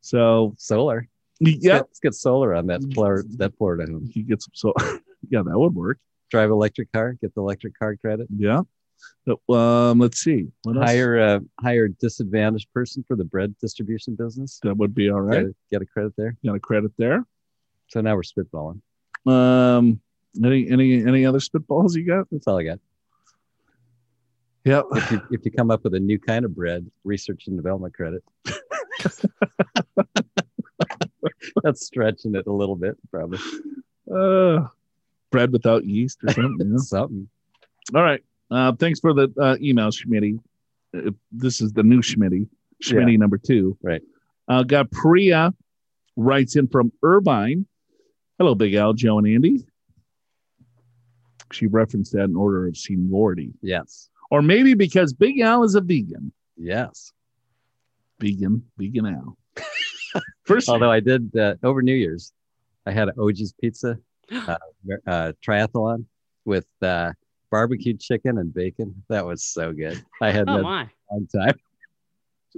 So, 0.00 0.54
Solar. 0.58 1.06
yeah, 1.38 1.52
Let's 1.52 1.62
get, 1.62 1.72
let's 1.74 2.00
get 2.00 2.14
solar 2.14 2.54
on 2.54 2.66
that 2.68 2.80
Florida, 2.92 3.28
that 3.36 3.56
Florida 3.56 3.90
home. 3.90 4.10
you 4.12 4.24
get 4.24 4.42
some. 4.42 4.52
solar. 4.54 4.74
yeah, 5.30 5.42
that 5.44 5.56
would 5.58 5.74
work. 5.74 5.98
Drive 6.30 6.50
electric 6.50 6.92
car, 6.92 7.14
get 7.20 7.34
the 7.34 7.40
electric 7.40 7.78
car 7.78 7.96
credit. 7.96 8.26
Yeah. 8.36 8.62
But, 9.24 9.38
um, 9.54 9.98
let's 9.98 10.18
see. 10.18 10.48
What 10.62 10.76
else? 10.76 10.86
Hire 10.86 11.18
a 11.18 11.40
hire 11.60 11.84
a 11.84 11.92
disadvantaged 11.92 12.72
person 12.72 13.04
for 13.06 13.16
the 13.16 13.24
bread 13.24 13.54
distribution 13.60 14.14
business. 14.14 14.58
That 14.62 14.76
would 14.76 14.94
be 14.94 15.10
all 15.10 15.20
right. 15.20 15.42
Get, 15.42 15.46
a, 15.46 15.54
get 15.70 15.82
a 15.82 15.86
credit 15.86 16.14
there. 16.16 16.36
Got 16.44 16.56
a 16.56 16.60
credit 16.60 16.92
there. 16.98 17.24
So 17.88 18.00
now 18.00 18.16
we're 18.16 18.22
spitballing. 18.22 18.80
Um, 19.26 20.00
any 20.44 20.68
any 20.70 21.04
any 21.04 21.26
other 21.26 21.38
spitballs 21.38 21.94
you 21.94 22.06
got? 22.06 22.26
That's 22.30 22.46
all 22.46 22.58
I 22.58 22.64
got. 22.64 22.78
Yeah. 24.64 24.82
If 24.92 25.10
you 25.10 25.22
if 25.30 25.44
you 25.44 25.50
come 25.50 25.70
up 25.70 25.84
with 25.84 25.94
a 25.94 26.00
new 26.00 26.18
kind 26.18 26.44
of 26.44 26.54
bread, 26.54 26.90
research 27.04 27.46
and 27.46 27.56
development 27.56 27.94
credit. 27.94 28.22
That's 31.62 31.84
stretching 31.86 32.34
it 32.34 32.46
a 32.46 32.52
little 32.52 32.76
bit, 32.76 32.96
probably. 33.10 33.38
Uh, 34.10 34.66
bread 35.30 35.52
without 35.52 35.84
yeast 35.84 36.18
or 36.26 36.32
something. 36.32 36.66
you 36.66 36.72
know? 36.72 36.78
Something. 36.78 37.28
All 37.94 38.02
right. 38.02 38.22
Uh, 38.50 38.72
thanks 38.72 39.00
for 39.00 39.12
the 39.12 39.32
uh, 39.40 39.56
email, 39.60 39.90
Schmitty. 39.90 40.38
uh, 40.96 41.10
this 41.32 41.60
is 41.60 41.72
the 41.72 41.82
new 41.82 42.00
Schmitty, 42.00 42.48
Schmitty 42.82 43.18
number 43.18 43.38
two. 43.38 43.76
Right. 43.82 44.02
Uh, 44.48 44.62
got 44.62 44.90
Priya 44.90 45.52
writes 46.16 46.56
in 46.56 46.66
from 46.68 46.92
Irvine. 47.02 47.66
Hello, 48.38 48.54
Big 48.54 48.74
Al, 48.74 48.94
Joe, 48.94 49.18
and 49.18 49.26
Andy. 49.26 49.66
She 51.52 51.66
referenced 51.66 52.12
that 52.12 52.24
in 52.24 52.36
order 52.36 52.66
of 52.66 52.76
seniority. 52.76 53.52
Yes. 53.62 54.10
Or 54.30 54.42
maybe 54.42 54.74
because 54.74 55.12
Big 55.12 55.40
Al 55.40 55.64
is 55.64 55.74
a 55.74 55.80
vegan. 55.80 56.32
Yes. 56.56 57.12
Vegan, 58.20 58.62
vegan 58.76 59.06
Al. 59.06 59.38
First, 60.44 60.68
Although 60.70 60.90
I 60.90 61.00
did 61.00 61.34
uh, 61.36 61.54
over 61.62 61.82
New 61.82 61.94
Year's, 61.94 62.32
I 62.86 62.92
had 62.92 63.08
an 63.08 63.14
OG's 63.18 63.52
pizza 63.60 63.98
uh, 64.32 64.56
uh, 65.06 65.32
triathlon 65.46 66.04
with 66.44 66.66
uh, 66.82 67.12
barbecued 67.50 68.00
chicken 68.00 68.38
and 68.38 68.52
bacon. 68.52 69.02
That 69.08 69.24
was 69.26 69.42
so 69.44 69.72
good. 69.72 70.02
I 70.20 70.30
had 70.30 70.48
Oh 70.48 70.56
that 70.58 70.62
my. 70.62 70.88
long 71.10 71.26
time. 71.34 71.58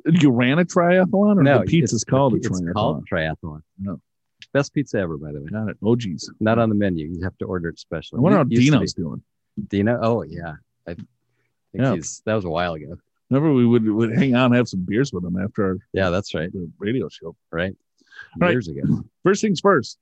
you 0.07 0.31
ran 0.31 0.59
a 0.59 0.65
triathlon 0.65 1.39
or 1.39 1.59
the 1.59 1.65
pizza's 1.67 2.05
called 2.05 2.35
a 2.35 2.37
it's 2.37 2.49
triathlon? 2.49 2.73
called 2.75 3.09
triathlon. 3.11 3.63
No. 3.79 4.01
Best 4.53 4.75
pizza 4.75 4.99
ever, 4.99 5.17
by 5.17 5.33
the 5.33 5.41
way. 5.41 5.47
Got 5.49 5.69
it. 5.69 5.77
Oh, 5.83 5.95
geez. 5.95 6.29
Not 6.41 6.59
on 6.59 6.69
the 6.71 6.75
menu. 6.75 7.07
You 7.09 7.23
have 7.23 7.37
to 7.39 7.45
order 7.45 7.69
it 7.69 7.79
special. 7.79 8.19
I 8.19 8.21
wonder 8.21 8.39
how 8.39 8.43
It 8.43 8.51
used 8.53 8.65
Dino's 8.73 8.95
doing. 8.95 9.23
Dino. 9.69 9.99
Oh 10.03 10.23
yeah. 10.23 10.55
I 10.89 10.95
think 10.95 11.09
Yeah. 11.73 11.95
he's 11.95 12.23
that 12.27 12.35
was 12.35 12.45
a 12.45 12.51
while 12.51 12.75
ago. 12.75 12.97
Remember, 13.29 13.53
we 13.53 13.65
would, 13.65 13.87
would 13.89 14.17
hang 14.17 14.35
out 14.35 14.47
and 14.47 14.55
have 14.57 14.67
some 14.69 14.81
beers 14.85 15.13
with 15.13 15.25
him 15.25 15.37
after 15.41 15.65
our, 15.65 15.77
Yeah, 15.93 16.11
that's 16.11 16.35
right. 16.35 16.53
the 16.53 16.69
radio 16.79 17.09
show. 17.09 17.37
Right. 17.53 17.77
All 18.35 18.39
right. 18.41 18.51
Years 18.53 18.67
ago. 18.67 18.81
First 19.23 19.41
things 19.43 19.61
first. 19.61 19.99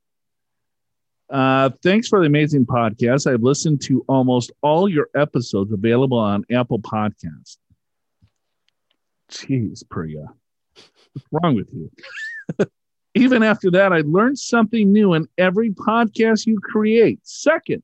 Uh, 1.30 1.70
thanks 1.82 2.08
for 2.08 2.20
the 2.20 2.26
amazing 2.26 2.64
podcast. 2.64 3.30
I've 3.30 3.42
listened 3.42 3.82
to 3.82 4.04
almost 4.08 4.50
all 4.62 4.88
your 4.88 5.08
episodes 5.14 5.72
available 5.72 6.18
on 6.18 6.44
Apple 6.50 6.78
Podcasts. 6.78 7.58
Jeez, 9.30 9.86
Priya. 9.88 10.26
What's 11.12 11.26
wrong 11.30 11.54
with 11.54 11.68
you? 11.72 11.90
Even 13.14 13.42
after 13.42 13.70
that, 13.72 13.92
I 13.92 14.02
learned 14.06 14.38
something 14.38 14.92
new 14.92 15.14
in 15.14 15.28
every 15.36 15.70
podcast 15.70 16.46
you 16.46 16.60
create. 16.60 17.20
Second, 17.24 17.82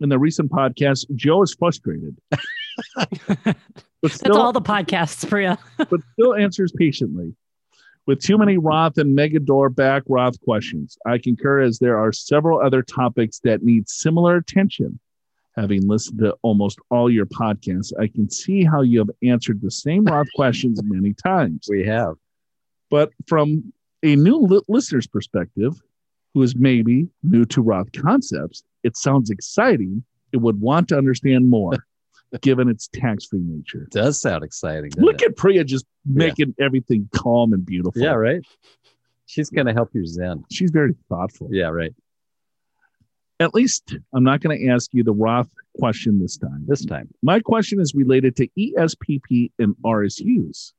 in 0.00 0.08
the 0.08 0.18
recent 0.18 0.50
podcast, 0.50 1.06
Joe 1.14 1.42
is 1.42 1.54
frustrated. 1.58 2.16
but 2.30 3.56
That's 4.02 4.28
all 4.30 4.52
the 4.52 4.62
podcasts, 4.62 5.28
Priya. 5.28 5.58
but 5.76 6.00
still 6.12 6.34
answers 6.34 6.72
patiently. 6.72 7.34
With 8.06 8.20
too 8.20 8.38
many 8.38 8.56
Roth 8.56 8.98
and 8.98 9.18
Megador 9.18 9.74
back 9.74 10.04
Roth 10.06 10.40
questions, 10.42 10.96
I 11.04 11.18
concur 11.18 11.60
as 11.60 11.80
there 11.80 11.98
are 11.98 12.12
several 12.12 12.60
other 12.60 12.80
topics 12.80 13.40
that 13.40 13.64
need 13.64 13.88
similar 13.88 14.36
attention. 14.36 15.00
Having 15.56 15.88
listened 15.88 16.20
to 16.20 16.36
almost 16.42 16.78
all 16.90 17.10
your 17.10 17.26
podcasts, 17.26 17.92
I 17.98 18.06
can 18.06 18.30
see 18.30 18.62
how 18.62 18.82
you 18.82 19.00
have 19.00 19.10
answered 19.24 19.60
the 19.60 19.72
same 19.72 20.04
Roth 20.04 20.28
questions 20.36 20.80
many 20.84 21.14
times. 21.14 21.66
We 21.68 21.84
have. 21.86 22.14
But 22.90 23.10
from 23.26 23.72
a 24.04 24.14
new 24.14 24.36
li- 24.36 24.62
listener's 24.68 25.08
perspective, 25.08 25.72
who 26.32 26.42
is 26.42 26.54
maybe 26.54 27.08
new 27.24 27.44
to 27.46 27.60
Roth 27.60 27.90
concepts, 27.90 28.62
it 28.84 28.96
sounds 28.96 29.30
exciting. 29.30 30.04
It 30.32 30.36
would 30.36 30.60
want 30.60 30.88
to 30.90 30.98
understand 30.98 31.50
more, 31.50 31.72
given 32.40 32.68
its 32.68 32.88
tax-free 32.88 33.42
nature. 33.42 33.88
does 33.90 34.20
sound 34.20 34.44
exciting. 34.44 34.90
Look 34.96 35.22
it? 35.22 35.30
at 35.30 35.36
Priya 35.36 35.64
just 35.64 35.86
making 36.04 36.54
everything 36.60 37.08
calm 37.14 37.52
and 37.52 37.64
beautiful. 37.64 38.02
Yeah, 38.02 38.14
right. 38.14 38.42
She's 39.26 39.50
gonna 39.50 39.72
help 39.72 39.90
your 39.94 40.06
Zen. 40.06 40.44
She's 40.50 40.70
very 40.70 40.94
thoughtful. 41.08 41.48
Yeah, 41.50 41.68
right. 41.68 41.94
At 43.38 43.54
least 43.54 43.96
I'm 44.14 44.24
not 44.24 44.40
going 44.40 44.58
to 44.58 44.68
ask 44.68 44.94
you 44.94 45.04
the 45.04 45.12
Roth 45.12 45.50
question 45.78 46.18
this 46.20 46.38
time. 46.38 46.64
This 46.66 46.86
time. 46.86 47.10
My 47.22 47.38
question 47.38 47.80
is 47.80 47.94
related 47.94 48.34
to 48.36 48.48
ESPP 48.58 49.52
and 49.58 49.74
RSUs. 49.84 50.72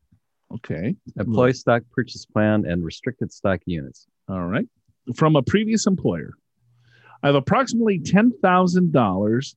Okay. 0.51 0.95
Employee 1.19 1.53
stock 1.53 1.83
purchase 1.91 2.25
plan 2.25 2.65
and 2.65 2.83
restricted 2.83 3.31
stock 3.31 3.59
units. 3.65 4.07
All 4.27 4.45
right. 4.45 4.65
From 5.15 5.35
a 5.35 5.43
previous 5.43 5.85
employer. 5.85 6.31
I 7.21 7.27
have 7.27 7.35
approximately 7.35 7.99
$10,000 7.99 9.55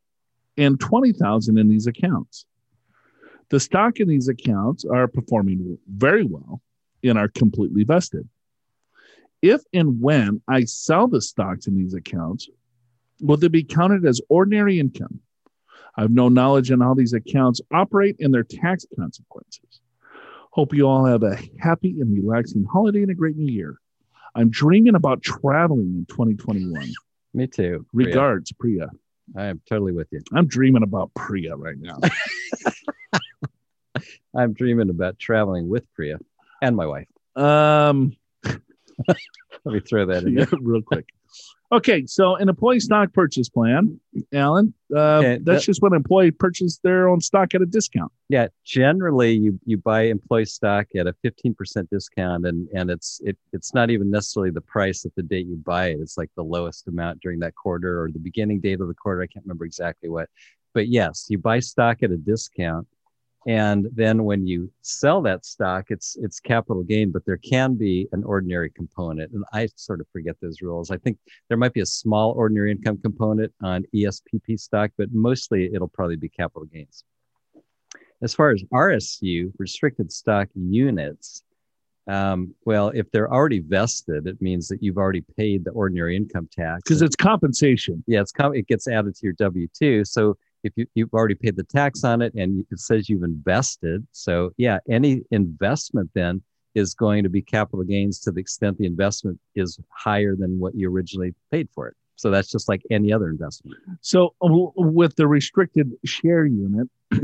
and 0.56 0.78
20,000 0.78 1.58
in 1.58 1.68
these 1.68 1.86
accounts. 1.86 2.46
The 3.50 3.60
stock 3.60 3.98
in 3.98 4.08
these 4.08 4.28
accounts 4.28 4.84
are 4.84 5.08
performing 5.08 5.78
very 5.88 6.24
well 6.24 6.60
and 7.02 7.18
are 7.18 7.28
completely 7.28 7.84
vested. 7.84 8.28
If 9.42 9.62
and 9.72 10.00
when 10.00 10.42
I 10.46 10.64
sell 10.64 11.08
the 11.08 11.20
stocks 11.20 11.66
in 11.66 11.76
these 11.76 11.94
accounts, 11.94 12.48
will 13.20 13.36
they 13.36 13.48
be 13.48 13.64
counted 13.64 14.04
as 14.04 14.20
ordinary 14.28 14.78
income? 14.78 15.20
I 15.96 16.02
have 16.02 16.10
no 16.10 16.28
knowledge 16.28 16.70
on 16.70 16.80
how 16.80 16.94
these 16.94 17.12
accounts 17.12 17.60
operate 17.72 18.16
and 18.20 18.32
their 18.32 18.44
tax 18.44 18.86
consequences. 18.96 19.80
Hope 20.52 20.74
you 20.74 20.86
all 20.86 21.04
have 21.04 21.22
a 21.22 21.38
happy 21.58 22.00
and 22.00 22.12
relaxing 22.12 22.64
holiday 22.64 23.02
and 23.02 23.10
a 23.10 23.14
great 23.14 23.36
new 23.36 23.50
year. 23.50 23.76
I'm 24.34 24.50
dreaming 24.50 24.94
about 24.94 25.22
traveling 25.22 25.94
in 25.96 26.06
2021. 26.08 26.92
Me 27.34 27.46
too. 27.46 27.86
Priya. 27.92 28.08
Regards, 28.08 28.52
Priya. 28.52 28.90
I 29.36 29.46
am 29.46 29.60
totally 29.68 29.92
with 29.92 30.08
you. 30.10 30.20
I'm 30.32 30.46
dreaming 30.46 30.82
about 30.82 31.12
Priya 31.14 31.56
right 31.56 31.76
now. 31.78 31.98
I'm 34.36 34.52
dreaming 34.52 34.90
about 34.90 35.18
traveling 35.18 35.68
with 35.68 35.84
Priya 35.94 36.18
and 36.62 36.76
my 36.76 36.86
wife. 36.86 37.08
um, 37.36 38.16
Let 39.64 39.74
me 39.74 39.80
throw 39.80 40.06
that 40.06 40.24
in. 40.24 40.32
yeah, 40.38 40.44
there. 40.44 40.58
real 40.60 40.82
quick. 40.82 41.06
Okay, 41.72 42.04
so 42.04 42.34
an 42.34 42.48
employee 42.48 42.80
stock 42.80 43.12
purchase 43.12 43.48
plan, 43.48 44.00
Alan. 44.32 44.74
Uh, 44.92 44.98
Okay, 45.18 45.38
that's 45.42 45.44
that- 45.44 45.66
just 45.66 45.82
when 45.82 45.92
an 45.92 45.98
employee 45.98 46.32
purchases 46.32 46.80
their 46.82 47.08
own 47.08 47.20
stock 47.20 47.54
at 47.54 47.62
a 47.62 47.66
discount. 47.66 48.10
Yeah, 48.28 48.48
generally 48.64 49.32
you 49.32 49.58
you 49.64 49.76
buy 49.76 50.02
employee 50.02 50.46
stock 50.46 50.86
at 50.96 51.06
a 51.06 51.14
15% 51.24 51.88
discount 51.90 52.44
and 52.46 52.68
and 52.74 52.90
it's 52.90 53.20
it 53.24 53.36
it's 53.52 53.72
not 53.72 53.88
even 53.90 54.10
necessarily 54.10 54.50
the 54.50 54.60
price 54.60 55.04
at 55.04 55.14
the 55.14 55.22
date 55.22 55.46
you 55.46 55.56
buy 55.56 55.88
it. 55.90 55.98
It's 56.00 56.18
like 56.18 56.30
the 56.36 56.42
lowest 56.44 56.88
amount 56.88 57.20
during 57.20 57.38
that 57.40 57.54
quarter 57.54 58.02
or 58.02 58.10
the 58.10 58.18
beginning 58.18 58.58
date 58.60 58.80
of 58.80 58.88
the 58.88 58.94
quarter. 58.94 59.22
I 59.22 59.26
can't 59.28 59.44
remember 59.44 59.64
exactly 59.64 60.08
what. 60.08 60.28
But 60.74 60.88
yes, 60.88 61.26
you 61.28 61.38
buy 61.38 61.60
stock 61.60 62.02
at 62.02 62.10
a 62.10 62.16
discount 62.16 62.86
and 63.46 63.88
then 63.94 64.24
when 64.24 64.46
you 64.46 64.70
sell 64.82 65.22
that 65.22 65.44
stock 65.44 65.86
it's 65.88 66.16
it's 66.20 66.40
capital 66.40 66.82
gain 66.82 67.10
but 67.10 67.24
there 67.24 67.38
can 67.38 67.74
be 67.74 68.06
an 68.12 68.22
ordinary 68.24 68.70
component 68.70 69.32
and 69.32 69.44
i 69.52 69.66
sort 69.76 70.00
of 70.00 70.06
forget 70.12 70.36
those 70.42 70.60
rules 70.60 70.90
i 70.90 70.96
think 70.98 71.16
there 71.48 71.56
might 71.56 71.72
be 71.72 71.80
a 71.80 71.86
small 71.86 72.32
ordinary 72.32 72.70
income 72.70 72.98
component 72.98 73.52
on 73.62 73.84
espp 73.94 74.58
stock 74.58 74.90
but 74.98 75.08
mostly 75.12 75.72
it'll 75.74 75.88
probably 75.88 76.16
be 76.16 76.28
capital 76.28 76.66
gains 76.66 77.04
as 78.22 78.34
far 78.34 78.50
as 78.50 78.62
RSU, 78.64 79.50
restricted 79.58 80.12
stock 80.12 80.48
units, 80.54 81.42
um, 82.06 82.54
well, 82.64 82.88
if 82.88 83.10
they're 83.10 83.32
already 83.32 83.60
vested, 83.60 84.26
it 84.26 84.40
means 84.42 84.68
that 84.68 84.82
you've 84.82 84.96
already 84.96 85.24
paid 85.36 85.64
the 85.64 85.70
ordinary 85.70 86.16
income 86.16 86.48
tax. 86.50 86.82
Because 86.82 87.02
it's 87.02 87.16
compensation. 87.16 88.02
yeah, 88.06 88.20
it's 88.20 88.32
com- 88.32 88.54
it 88.54 88.66
gets 88.66 88.88
added 88.88 89.14
to 89.14 89.20
your 89.22 89.34
W 89.34 89.68
two. 89.72 90.04
So 90.04 90.36
if 90.62 90.72
you, 90.76 90.86
you've 90.94 91.12
already 91.12 91.34
paid 91.34 91.56
the 91.56 91.64
tax 91.64 92.04
on 92.04 92.22
it 92.22 92.34
and 92.34 92.64
it 92.70 92.78
says 92.78 93.08
you've 93.08 93.22
invested, 93.22 94.06
so 94.12 94.52
yeah, 94.56 94.78
any 94.88 95.22
investment 95.30 96.10
then 96.14 96.42
is 96.74 96.94
going 96.94 97.22
to 97.24 97.28
be 97.28 97.42
capital 97.42 97.84
gains 97.84 98.20
to 98.20 98.30
the 98.30 98.40
extent 98.40 98.78
the 98.78 98.86
investment 98.86 99.38
is 99.54 99.78
higher 99.88 100.36
than 100.36 100.58
what 100.58 100.74
you 100.74 100.88
originally 100.90 101.34
paid 101.50 101.68
for 101.74 101.88
it. 101.88 101.96
So 102.16 102.30
that's 102.30 102.50
just 102.50 102.68
like 102.68 102.82
any 102.90 103.12
other 103.12 103.28
investment. 103.28 103.78
So 104.02 104.34
with 104.40 105.16
the 105.16 105.26
restricted 105.26 105.92
share 106.04 106.44
unit, 106.44 106.88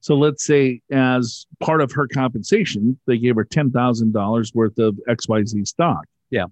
so 0.00 0.14
let's 0.14 0.44
say 0.44 0.82
as 0.92 1.46
part 1.60 1.80
of 1.80 1.92
her 1.92 2.06
compensation, 2.06 2.98
they 3.06 3.16
gave 3.16 3.36
her 3.36 3.44
ten 3.44 3.70
thousand 3.70 4.12
dollars 4.12 4.54
worth 4.54 4.78
of 4.78 4.98
XYZ 5.08 5.66
stock. 5.66 6.04
Yeah. 6.30 6.44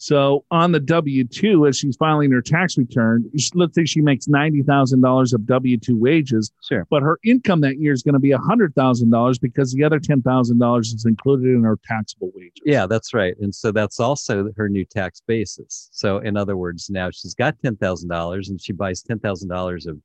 So 0.00 0.44
on 0.52 0.70
the 0.72 0.78
W 0.80 1.24
two, 1.24 1.66
as 1.66 1.76
she's 1.76 1.96
filing 1.96 2.30
her 2.30 2.40
tax 2.40 2.78
return, 2.78 3.28
let's 3.54 3.74
say 3.74 3.84
she 3.84 4.00
makes 4.00 4.28
ninety 4.28 4.62
thousand 4.62 5.00
dollars 5.00 5.32
of 5.32 5.44
W 5.46 5.76
two 5.76 5.96
wages, 5.98 6.52
Sure. 6.62 6.86
but 6.88 7.02
her 7.02 7.18
income 7.24 7.60
that 7.62 7.78
year 7.78 7.92
is 7.92 8.02
going 8.04 8.12
to 8.14 8.20
be 8.20 8.30
hundred 8.30 8.74
thousand 8.76 9.10
dollars 9.10 9.38
because 9.40 9.72
the 9.72 9.82
other 9.82 9.98
ten 9.98 10.22
thousand 10.22 10.58
dollars 10.60 10.92
is 10.92 11.04
included 11.04 11.48
in 11.48 11.64
her 11.64 11.78
taxable 11.84 12.30
wages. 12.34 12.62
Yeah, 12.64 12.86
that's 12.86 13.12
right. 13.12 13.34
And 13.40 13.52
so 13.52 13.72
that's 13.72 13.98
also 13.98 14.50
her 14.56 14.68
new 14.68 14.84
tax 14.84 15.20
basis. 15.26 15.88
So 15.92 16.18
in 16.18 16.36
other 16.36 16.56
words, 16.56 16.88
now 16.88 17.10
she's 17.10 17.34
got 17.34 17.56
ten 17.60 17.76
thousand 17.76 18.08
dollars 18.08 18.48
and 18.50 18.60
she 18.60 18.72
buys 18.72 19.02
ten 19.02 19.18
thousand 19.18 19.48
dollars 19.48 19.86
of 19.86 19.98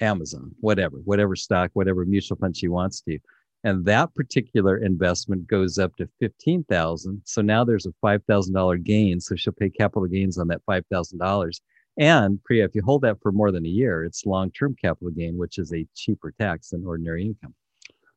Amazon, 0.00 0.50
whatever, 0.60 0.96
whatever 1.04 1.36
stock, 1.36 1.70
whatever 1.74 2.06
mutual 2.06 2.38
fund 2.38 2.56
she 2.56 2.68
wants 2.68 3.02
to. 3.02 3.18
And 3.62 3.84
that 3.84 4.14
particular 4.14 4.78
investment 4.78 5.46
goes 5.46 5.78
up 5.78 5.94
to 5.96 6.08
fifteen 6.18 6.64
thousand. 6.64 7.22
So 7.24 7.42
now 7.42 7.64
there's 7.64 7.86
a 7.86 7.92
five 8.00 8.22
thousand 8.24 8.54
dollar 8.54 8.78
gain. 8.78 9.20
So 9.20 9.36
she'll 9.36 9.52
pay 9.52 9.68
capital 9.70 10.06
gains 10.06 10.38
on 10.38 10.48
that 10.48 10.62
five 10.66 10.84
thousand 10.90 11.18
dollars. 11.18 11.60
And 11.98 12.42
Priya, 12.44 12.64
if 12.64 12.74
you 12.74 12.82
hold 12.82 13.02
that 13.02 13.20
for 13.20 13.32
more 13.32 13.50
than 13.52 13.66
a 13.66 13.68
year, 13.68 14.04
it's 14.04 14.24
long-term 14.24 14.76
capital 14.80 15.10
gain, 15.10 15.36
which 15.36 15.58
is 15.58 15.72
a 15.74 15.86
cheaper 15.94 16.32
tax 16.40 16.70
than 16.70 16.86
ordinary 16.86 17.26
income. 17.26 17.54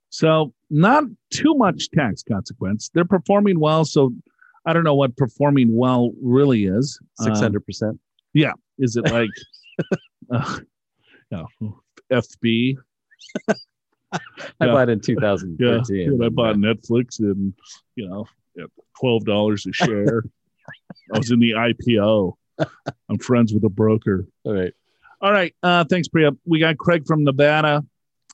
So 0.09 0.53
not 0.69 1.05
too 1.31 1.55
much 1.55 1.89
tax 1.89 2.23
consequence. 2.23 2.91
They're 2.93 3.03
performing 3.03 3.59
well. 3.59 3.83
So 3.83 4.13
I 4.65 4.71
don't 4.71 4.83
know 4.83 4.95
what 4.95 5.17
performing 5.17 5.75
well 5.75 6.11
really 6.21 6.65
is. 6.65 6.99
Um, 7.19 7.25
Six 7.25 7.39
hundred 7.39 7.65
percent. 7.65 7.99
Yeah. 8.33 8.53
Is 8.77 8.95
it 8.95 9.11
like 9.11 9.29
uh, 10.31 10.59
no, 11.31 11.47
FB? 12.11 12.77
I 14.59 14.66
Yeah. 14.66 14.72
bought 14.74 14.89
in 14.89 14.99
Yeah, 14.99 15.16
2013. 15.16 16.07
and 16.14 16.24
I 16.24 16.30
bought 16.30 16.55
Netflix 16.55 17.20
and 17.20 17.53
you 17.95 18.07
know 18.07 18.26
at 18.59 18.70
twelve 18.99 19.26
dollars 19.26 19.66
a 19.66 19.74
share. 19.74 20.24
I 21.14 21.18
was 21.18 21.32
in 21.32 21.39
the 21.39 21.51
IPO. 21.51 22.34
I'm 23.09 23.18
friends 23.20 23.53
with 23.53 23.64
a 23.64 23.70
broker. 23.70 24.26
All 24.43 24.53
right. 24.53 24.74
All 25.22 25.32
right. 25.32 25.53
Uh, 25.64 25.84
thanks, 25.86 26.07
Priya. 26.07 26.32
We 26.45 26.59
got 26.59 26.78
Craig 26.78 27.05
from 27.07 27.24
Nevada. 27.24 27.84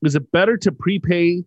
Is 0.03 0.15
it 0.15 0.31
better 0.31 0.57
to 0.57 0.71
prepay 0.71 1.43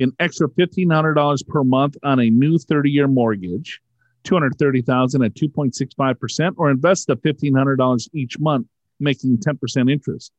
an 0.00 0.12
extra 0.20 0.48
fifteen 0.50 0.90
hundred 0.90 1.14
dollars 1.14 1.42
per 1.42 1.62
month 1.64 1.96
on 2.02 2.20
a 2.20 2.30
new 2.30 2.58
thirty-year 2.58 3.08
mortgage, 3.08 3.80
two 4.24 4.34
hundred 4.34 4.56
thirty 4.58 4.82
thousand 4.82 5.22
at 5.22 5.34
two 5.34 5.48
point 5.48 5.74
six 5.74 5.94
five 5.94 6.18
percent, 6.20 6.54
or 6.58 6.70
invest 6.70 7.06
the 7.08 7.16
fifteen 7.16 7.54
hundred 7.54 7.76
dollars 7.76 8.08
each 8.12 8.38
month, 8.38 8.66
making 9.00 9.38
ten 9.40 9.56
percent 9.58 9.90
interest? 9.90 10.32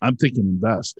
I'm 0.00 0.16
thinking 0.16 0.44
invest. 0.44 0.98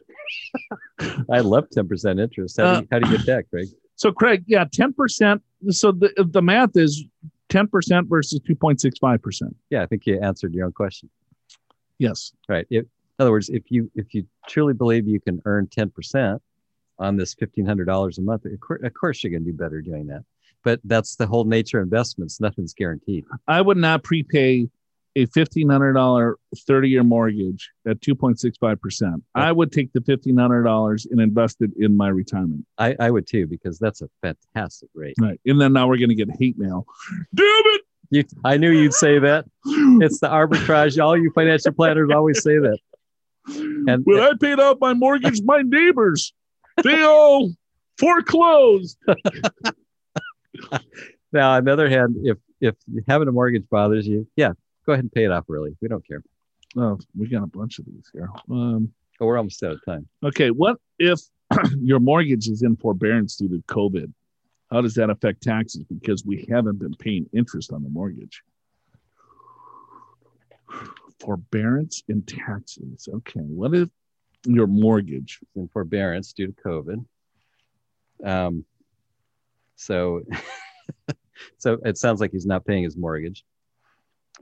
I 1.31 1.41
love 1.41 1.69
10% 1.71 2.21
interest. 2.21 2.57
How, 2.59 2.65
do 2.65 2.81
you, 2.81 2.83
uh, 2.83 2.87
how 2.91 2.99
do 2.99 3.11
you 3.11 3.17
get 3.17 3.27
that, 3.27 3.51
Craig? 3.51 3.69
So, 3.97 4.13
Craig, 4.13 4.45
yeah, 4.47 4.65
ten 4.71 4.93
percent. 4.93 5.43
So 5.71 5.91
the 5.91 6.13
the 6.31 6.41
math 6.41 6.77
is 6.77 7.05
ten 7.49 7.67
percent 7.67 8.07
versus 8.09 8.39
two 8.47 8.55
point 8.55 8.81
six 8.81 8.97
five 9.01 9.21
percent. 9.21 9.57
Yeah, 9.71 9.83
I 9.83 9.87
think 9.87 10.07
you 10.07 10.21
answered 10.21 10.55
your 10.55 10.67
own 10.67 10.73
question. 10.73 11.11
Yes. 11.99 12.33
Right. 12.49 12.67
If, 12.71 12.85
in 12.85 12.89
other 13.19 13.33
words, 13.33 13.49
if 13.49 13.65
you 13.71 13.91
if 13.95 14.15
you 14.15 14.25
truly 14.49 14.73
believe 14.73 15.07
you 15.09 15.21
can 15.21 15.43
earn 15.45 15.67
10% 15.67 16.39
on 17.01 17.17
this 17.17 17.35
$1,500 17.35 18.19
a 18.19 18.21
month, 18.23 18.45
of 18.45 18.61
course, 18.61 18.81
of 18.83 18.95
course 18.95 19.23
you're 19.23 19.31
going 19.31 19.45
to 19.45 19.51
do 19.51 19.57
better 19.57 19.81
doing 19.81 20.07
that. 20.07 20.25
But 20.65 20.81
that's 20.85 21.17
the 21.17 21.27
whole 21.27 21.45
nature 21.45 21.79
of 21.81 21.85
investments. 21.85 22.41
Nothing's 22.41 22.75
guaranteed. 22.75 23.25
I 23.47 23.61
would 23.61 23.77
not 23.77 24.03
prepay 24.03 24.69
a 25.17 25.27
fifteen 25.27 25.69
hundred 25.69 25.95
dollar 25.95 26.39
thirty 26.67 26.89
year 26.89 27.03
mortgage 27.03 27.71
at 27.87 28.01
two 28.01 28.15
point 28.15 28.39
six 28.41 28.57
five 28.59 28.81
percent. 28.81 29.23
I 29.35 29.53
would 29.53 29.73
take 29.73 29.93
the 29.93 30.01
fifteen 30.01 30.37
hundred 30.37 30.65
dollars 30.65 31.07
and 31.11 31.21
invest 31.21 31.59
it 31.61 31.71
in 31.79 31.97
my 31.97 32.09
retirement. 32.09 32.65
I, 32.79 32.97
I 33.01 33.11
would 33.11 33.27
too, 33.27 33.47
because 33.47 33.79
that's 33.79 34.03
a 34.03 34.09
fantastic 34.23 34.91
rate. 34.95 35.17
Right. 35.21 35.41
And 35.47 35.61
then 35.61 35.73
now 35.73 35.89
we're 35.89 35.99
gonna 35.99 36.15
get 36.15 36.29
hate 36.39 36.59
mail. 36.59 36.87
Damn 37.35 37.47
it! 37.47 37.83
You, 38.11 38.25
I 38.45 38.57
knew 38.57 38.71
you'd 38.71 38.95
say 38.95 39.19
that. 39.19 39.45
It's 40.01 40.21
the 40.21 40.29
arbitrage. 40.29 41.03
All 41.03 41.17
you 41.17 41.31
financial 41.35 41.73
planners 41.73 42.11
always 42.15 42.43
say 42.43 42.59
that. 42.59 42.79
And 43.47 44.05
when 44.05 44.21
I 44.21 44.33
paid 44.41 44.61
off 44.61 44.79
my 44.81 44.95
mortgage, 44.95 45.43
my 45.43 45.63
neighbors, 45.63 46.33
they 46.83 47.03
all 47.03 47.51
foreclosed. 47.99 48.99
now, 51.33 51.53
on 51.53 51.65
the 51.65 51.73
other 51.73 51.89
hand, 51.89 52.17
if 52.23 52.39
if 52.61 52.75
having 53.07 53.29
a 53.29 53.33
mortgage 53.33 53.69
bothers 53.71 54.07
you, 54.07 54.27
yeah, 54.37 54.53
go 54.89 54.95
ahead 54.95 55.05
and 55.05 55.13
pay 55.13 55.25
it 55.25 55.31
off 55.31 55.45
early. 55.51 55.77
We 55.83 55.89
don't 55.89 56.07
care. 56.07 56.23
Oh, 56.75 56.99
we 57.15 57.29
got 57.29 57.43
a 57.43 57.47
bunch 57.47 57.79
of 57.79 57.85
these 57.85 58.09
here. 58.11 58.31
Um, 58.51 58.91
But 59.19 59.27
we're 59.27 59.37
almost 59.37 59.63
out 59.63 59.73
of 59.73 59.85
time. 59.85 60.09
okay, 60.25 60.51
what 60.51 60.79
if 60.99 61.21
your 61.79 62.01
mortgage 62.01 62.49
is 62.49 62.63
in 62.63 62.75
forbearance 62.77 63.37
due 63.37 63.49
to 63.51 63.63
COVID? 63.69 64.11
How 64.71 64.81
does 64.81 64.95
that 64.95 65.11
affect 65.11 65.43
taxes? 65.43 65.85
Because 65.85 66.25
we 66.25 66.47
haven't 66.51 66.79
been 66.79 66.95
paying 66.95 67.27
interest 67.35 67.71
on 67.71 67.83
the 67.83 67.91
mortgage. 67.91 68.43
Forbearance 71.21 72.03
in 72.09 72.23
taxes. 72.23 73.09
Okay, 73.13 73.41
what 73.41 73.75
if 73.75 73.91
your 74.47 74.67
mortgage? 74.67 75.41
Is 75.43 75.49
in 75.63 75.69
forbearance 75.69 76.33
due 76.33 76.47
to 76.47 76.53
COVID. 76.53 77.05
Um, 78.25 78.65
so, 79.77 80.23
so 81.59 81.79
it 81.85 81.99
sounds 81.99 82.21
like 82.23 82.33
he's 82.33 82.47
not 82.47 82.65
paying 82.65 82.85
his 82.85 82.97
mortgage. 82.97 83.45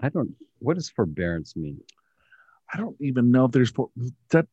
I 0.00 0.08
don't. 0.08 0.34
What 0.58 0.74
does 0.74 0.88
forbearance 0.90 1.56
mean? 1.56 1.80
I 2.72 2.78
don't 2.78 2.96
even 3.00 3.30
know 3.30 3.44
if 3.46 3.52
there's 3.52 3.70
for 3.70 3.90
that. 4.30 4.46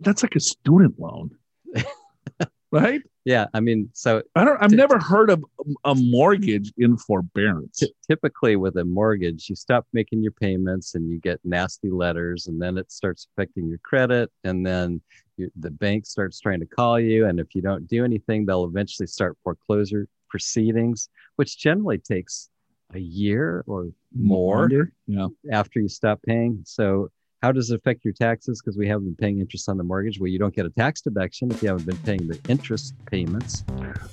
That's 0.00 0.22
like 0.22 0.36
a 0.36 0.40
student 0.40 0.98
loan, 0.98 1.30
right? 2.70 3.00
Yeah, 3.24 3.46
I 3.54 3.60
mean, 3.60 3.90
so 3.92 4.22
I 4.34 4.44
don't. 4.44 4.62
I've 4.62 4.70
Ty- 4.70 4.76
never 4.76 4.98
heard 4.98 5.30
of 5.30 5.44
a 5.84 5.94
mortgage 5.94 6.72
in 6.78 6.96
forbearance. 6.96 7.78
ty- 7.80 7.86
typically 8.08 8.56
with 8.56 8.76
a 8.76 8.84
mortgage, 8.84 9.48
you 9.48 9.56
stop 9.56 9.86
making 9.92 10.22
your 10.22 10.32
payments 10.32 10.94
and 10.94 11.10
you 11.10 11.18
get 11.18 11.40
nasty 11.44 11.90
letters, 11.90 12.46
and 12.46 12.60
then 12.60 12.76
it 12.78 12.90
starts 12.90 13.26
affecting 13.32 13.68
your 13.68 13.78
credit, 13.78 14.30
and 14.44 14.66
then 14.66 15.00
you, 15.36 15.50
the 15.56 15.70
bank 15.70 16.06
starts 16.06 16.40
trying 16.40 16.60
to 16.60 16.66
call 16.66 16.98
you, 17.00 17.26
and 17.26 17.40
if 17.40 17.54
you 17.54 17.62
don't 17.62 17.86
do 17.86 18.04
anything, 18.04 18.44
they'll 18.44 18.64
eventually 18.64 19.06
start 19.06 19.36
foreclosure 19.44 20.06
proceedings, 20.28 21.08
which 21.36 21.58
generally 21.58 21.98
takes 21.98 22.50
a 22.94 22.98
year 22.98 23.64
or 23.66 23.88
more. 24.14 24.60
Longer? 24.60 24.92
Yeah. 25.06 25.28
after 25.52 25.80
you 25.80 25.88
stop 25.88 26.20
paying. 26.26 26.62
So 26.64 27.10
how 27.42 27.52
does 27.52 27.70
it 27.70 27.76
affect 27.76 28.04
your 28.04 28.12
taxes? 28.12 28.60
Because 28.60 28.76
we 28.76 28.86
haven't 28.86 29.04
been 29.06 29.16
paying 29.16 29.40
interest 29.40 29.68
on 29.70 29.78
the 29.78 29.84
mortgage. 29.84 30.20
Well, 30.20 30.28
you 30.28 30.38
don't 30.38 30.54
get 30.54 30.66
a 30.66 30.70
tax 30.70 31.00
deduction 31.00 31.50
if 31.50 31.62
you 31.62 31.68
haven't 31.70 31.86
been 31.86 31.96
paying 31.98 32.28
the 32.28 32.38
interest 32.48 32.94
payments. 33.10 33.64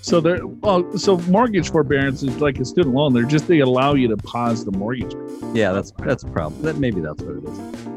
So 0.02 0.22
there. 0.22 0.46
Well, 0.48 0.98
so 0.98 1.18
mortgage 1.22 1.70
forbearance 1.70 2.24
is 2.24 2.40
like 2.40 2.58
a 2.60 2.66
student 2.66 2.96
loan. 2.96 3.14
They're 3.14 3.24
just 3.24 3.48
they 3.48 3.60
allow 3.60 3.96
you 3.96 4.08
to 4.08 4.18
pause 4.18 4.64
the 4.64 4.72
mortgage. 4.72 5.14
Yeah, 5.54 5.74
that's 5.74 5.92
that's 6.00 6.24
a 6.24 6.28
problem. 6.28 6.62
That 6.62 6.78
maybe 6.78 7.02
that's 7.02 7.22
what 7.22 7.38
it 7.38 7.44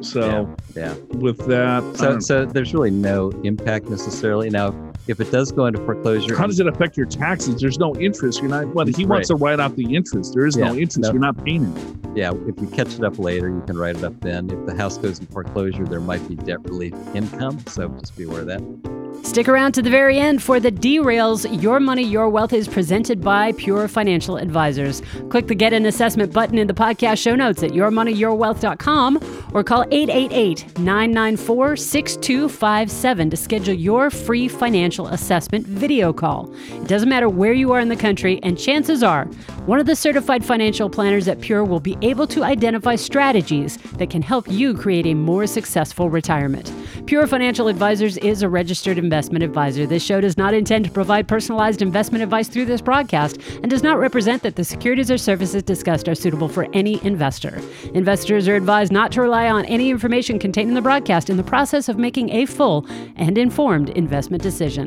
is. 0.01 0.09
So 0.11 0.53
Yeah. 0.75 0.95
with 1.13 1.39
that, 1.47 1.97
So 1.97 2.19
so 2.19 2.45
there's 2.47 2.75
really 2.75 2.91
no 2.91 3.31
impact 3.45 3.89
necessarily. 3.89 4.51
Now, 4.51 4.90
if 5.11 5.21
it 5.21 5.31
does 5.31 5.53
go 5.53 5.67
into 5.67 5.85
foreclosure, 5.85 6.37
how 6.37 6.47
does 6.47 6.61
it 6.61 6.67
affect 6.67 6.97
your 6.97 7.07
taxes? 7.07 7.61
There's 7.61 7.79
no 7.79 7.95
interest. 7.97 8.41
You're 8.41 8.51
not. 8.51 8.69
What 8.69 8.89
he 8.89 9.05
wants 9.05 9.29
to 9.29 9.35
write 9.35 9.61
off 9.61 9.77
the 9.77 9.95
interest. 9.95 10.33
There 10.35 10.47
is 10.47 10.57
no 10.57 10.69
interest. 10.75 10.99
no. 11.01 11.11
You're 11.13 11.21
not 11.21 11.45
paying 11.45 11.65
it. 11.77 12.17
yeah, 12.17 12.33
if 12.47 12.61
you 12.61 12.69
catch 12.69 12.95
it 12.95 13.05
up 13.05 13.19
later, 13.19 13.49
you 13.49 13.63
can 13.67 13.77
write 13.77 13.97
it 13.97 14.05
up 14.05 14.19
then. 14.21 14.51
If 14.51 14.67
the 14.67 14.75
house 14.77 14.97
goes 14.99 15.19
in 15.19 15.27
foreclosure, 15.27 15.85
there 15.85 16.01
might 16.01 16.27
be 16.29 16.37
debt 16.37 16.63
relief 16.65 16.95
income. 17.15 17.59
So 17.67 17.89
just 17.89 18.17
be 18.17 18.25
aware 18.25 18.41
of 18.41 18.47
that. 18.47 18.91
Stick 19.23 19.49
around 19.49 19.73
to 19.73 19.83
the 19.83 19.91
very 19.91 20.19
end 20.19 20.43
for 20.43 20.59
the 20.59 20.73
derails. 20.73 21.45
Your 21.63 21.79
Money, 21.79 22.03
Your 22.03 22.31
Wealth 22.31 22.55
is 22.55 22.67
presented 22.67 23.21
by 23.21 23.53
Pure 23.53 23.89
Financial 23.89 24.39
Advisors. 24.39 25.03
Click 25.29 25.47
the 25.47 25.55
Get 25.55 25.75
an 25.75 25.85
Assessment 25.85 26.33
button 26.33 26.57
in 26.57 26.67
the 26.67 26.73
podcast 26.73 27.19
show 27.19 27.35
notes 27.35 27.63
at 27.63 27.73
yourmoneyyourwealth.com 27.73 29.51
or 29.53 29.63
call 29.63 29.83
888 29.91 30.79
994 30.79 31.77
6257 31.77 33.31
to 33.31 33.37
schedule 33.37 33.75
your 33.75 34.11
free 34.11 34.49
financial 34.49 35.00
assessment 35.09 35.67
video 35.67 36.13
call. 36.13 36.53
It 36.69 36.89
doesn't 36.89 37.09
matter 37.09 37.29
where 37.29 37.53
you 37.53 37.73
are 37.73 37.81
in 37.81 37.89
the 37.89 37.97
country, 37.97 38.41
and 38.43 38.59
chances 38.59 39.03
are 39.03 39.25
one 39.67 39.81
of 39.81 39.87
the 39.87 39.97
certified 39.97 40.45
financial 40.45 40.89
planners 40.89 41.29
at 41.29 41.41
Pure 41.41 41.65
will 41.65 41.81
be 41.81 41.97
able 42.03 42.27
to 42.29 42.45
identify 42.45 42.97
strategies 42.97 43.77
that 43.99 44.11
can 44.11 44.23
help 44.23 44.51
you 44.51 44.75
create 44.75 45.07
a 45.07 45.15
more 45.15 45.47
successful 45.47 46.09
retirement. 46.09 46.73
Pure 47.07 47.27
Financial 47.27 47.69
Advisors 47.69 48.17
is 48.19 48.43
a 48.43 48.49
registered 48.49 48.99
investment 48.99 49.43
advisor. 49.43 49.87
This 49.87 50.05
show 50.05 50.21
does 50.21 50.39
not 50.39 50.55
intend 50.55 50.85
to 50.85 50.91
provide 50.91 51.27
personalized 51.29 51.83
investment 51.83 52.23
advice 52.23 52.49
through 52.49 52.67
this 52.67 52.81
broadcast 52.81 53.39
and 53.63 53.71
does 53.71 53.83
not 53.83 53.99
represent 53.99 54.43
that 54.43 54.57
the 54.57 54.65
securities 54.65 55.11
or 55.11 55.19
services 55.19 55.63
discussed 55.63 56.09
are 56.09 56.15
suitable 56.15 56.49
for 56.49 56.69
any 56.73 57.05
investor. 57.05 57.61
Investors 57.95 58.49
are 58.49 58.57
advised 58.57 58.93
not 58.93 59.13
to 59.13 59.23
rely 59.23 59.51
on 59.51 59.65
any 59.65 59.91
information 59.91 60.39
contained 60.39 60.69
in 60.69 60.75
the 60.75 60.81
broadcast 60.81 61.31
in 61.31 61.37
the 61.37 61.43
process 61.43 61.89
of 61.89 61.99
making 61.99 62.31
a 62.31 62.47
full 62.47 62.87
and 63.17 63.37
informed 63.37 63.91
investment 63.91 64.43
decision. 64.43 64.80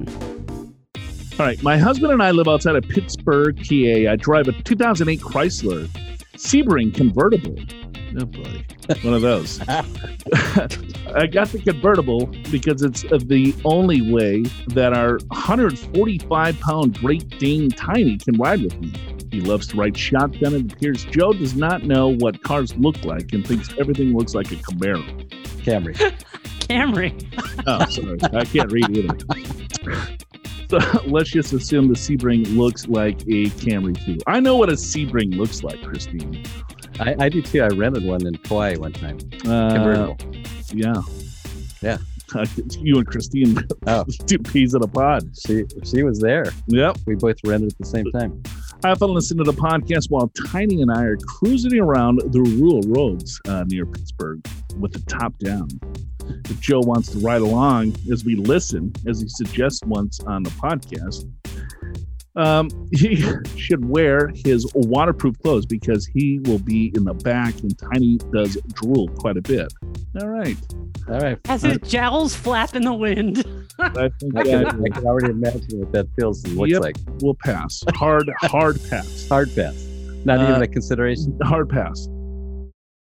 All 1.39 1.45
right. 1.45 1.61
My 1.63 1.77
husband 1.77 2.11
and 2.11 2.21
I 2.21 2.31
live 2.31 2.47
outside 2.47 2.75
of 2.75 2.83
Pittsburgh, 2.83 3.57
PA. 3.57 4.11
I 4.11 4.15
drive 4.15 4.47
a 4.47 4.51
2008 4.51 5.19
Chrysler 5.19 5.89
Sebring 6.35 6.93
convertible. 6.93 7.55
Oh 8.19 8.25
boy, 8.25 8.63
one 9.01 9.13
of 9.15 9.21
those. 9.21 9.59
I 9.67 11.27
got 11.27 11.49
the 11.49 11.61
convertible 11.63 12.27
because 12.51 12.83
it's 12.83 13.03
uh, 13.05 13.17
the 13.23 13.55
only 13.65 14.11
way 14.11 14.43
that 14.67 14.93
our 14.93 15.17
145 15.29 16.59
pound 16.59 16.99
Great 16.99 17.27
Dane 17.39 17.69
Tiny 17.69 18.17
can 18.17 18.35
ride 18.37 18.61
with 18.61 18.79
me. 18.79 18.93
He 19.31 19.41
loves 19.41 19.67
to 19.67 19.77
ride 19.77 19.97
shotgun. 19.97 20.53
It 20.53 20.73
appears 20.73 21.05
Joe 21.05 21.33
does 21.33 21.55
not 21.55 21.83
know 21.83 22.09
what 22.09 22.43
cars 22.43 22.75
look 22.75 23.03
like 23.03 23.33
and 23.33 23.45
thinks 23.45 23.69
everything 23.79 24.15
looks 24.15 24.35
like 24.35 24.51
a 24.51 24.55
Camaro. 24.55 25.03
Camry. 25.63 25.95
Camry. 26.67 27.63
Oh, 27.65 27.85
sorry. 27.89 28.19
I 28.39 28.45
can't 28.45 28.71
read 28.71 28.89
either. 28.95 29.17
So 30.69 30.79
let's 31.05 31.29
just 31.29 31.53
assume 31.53 31.87
the 31.87 31.93
Sebring 31.93 32.57
looks 32.57 32.87
like 32.87 33.21
a 33.23 33.45
Camry 33.61 33.95
too. 34.03 34.17
I 34.25 34.39
know 34.39 34.57
what 34.57 34.69
a 34.69 34.73
Sebring 34.73 35.35
looks 35.37 35.61
like, 35.61 35.79
Christine. 35.83 36.43
I, 36.99 37.15
I 37.19 37.29
do 37.29 37.43
too. 37.43 37.61
I 37.61 37.67
rented 37.67 38.03
one 38.05 38.25
in 38.25 38.35
Kauai 38.37 38.77
one 38.77 38.91
time. 38.93 39.19
Uh, 39.45 40.15
yeah. 40.73 40.95
Yeah. 41.81 41.97
you 42.79 42.97
and 42.97 43.05
Christine, 43.05 43.55
Oh. 43.87 44.03
two 44.25 44.39
peas 44.39 44.73
in 44.73 44.81
a 44.81 44.87
pod. 44.87 45.29
She 45.45 45.65
she 45.83 46.01
was 46.01 46.17
there. 46.19 46.45
Yep. 46.67 46.97
We 47.05 47.15
both 47.15 47.37
rented 47.45 47.73
at 47.73 47.77
the 47.77 47.85
same 47.85 48.05
time. 48.11 48.41
I 48.83 48.91
often 48.91 49.11
listen 49.13 49.37
to 49.37 49.43
the 49.43 49.53
podcast 49.53 50.09
while 50.09 50.31
Tiny 50.47 50.81
and 50.81 50.91
I 50.91 51.03
are 51.03 51.17
cruising 51.17 51.79
around 51.79 52.19
the 52.31 52.41
rural 52.41 52.81
roads 52.87 53.39
uh, 53.47 53.63
near 53.67 53.85
Pittsburgh 53.85 54.43
with 54.79 54.93
the 54.93 55.01
top 55.01 55.37
down. 55.37 55.67
If 56.45 56.59
Joe 56.59 56.79
wants 56.81 57.09
to 57.09 57.19
ride 57.19 57.41
along 57.41 57.95
as 58.11 58.23
we 58.25 58.35
listen, 58.35 58.93
as 59.07 59.21
he 59.21 59.27
suggests 59.27 59.81
once 59.85 60.19
on 60.21 60.43
the 60.43 60.49
podcast, 60.51 61.25
um, 62.35 62.69
he 62.91 63.15
should 63.57 63.85
wear 63.87 64.31
his 64.43 64.65
waterproof 64.73 65.37
clothes 65.43 65.65
because 65.65 66.05
he 66.07 66.39
will 66.45 66.57
be 66.59 66.91
in 66.95 67.03
the 67.03 67.13
back 67.13 67.53
and 67.61 67.77
Tiny 67.77 68.17
does 68.31 68.57
drool 68.73 69.07
quite 69.19 69.37
a 69.37 69.41
bit. 69.41 69.71
All 70.19 70.29
right. 70.29 70.57
All 71.09 71.19
right. 71.19 71.37
As 71.45 71.61
his 71.63 71.77
jowls 71.79 72.33
flap 72.35 72.75
in 72.75 72.83
the 72.83 72.93
wind. 72.93 73.39
I 73.79 74.09
think 74.19 74.35
I 74.37 74.43
can, 74.43 74.65
I 74.85 74.89
can 74.89 75.05
already 75.05 75.31
imagine 75.31 75.79
what 75.79 75.91
that 75.93 76.07
feels 76.17 76.43
and 76.43 76.55
looks 76.55 76.71
Yep. 76.71 76.81
like. 76.81 76.95
will 77.21 77.35
pass. 77.43 77.83
Hard, 77.95 78.29
hard 78.41 78.79
pass. 78.89 79.27
Hard 79.27 79.53
pass. 79.55 79.75
Not 80.25 80.39
Uh, 80.39 80.49
even 80.49 80.61
a 80.61 80.67
consideration. 80.67 81.37
Hard 81.43 81.69
pass. 81.69 82.07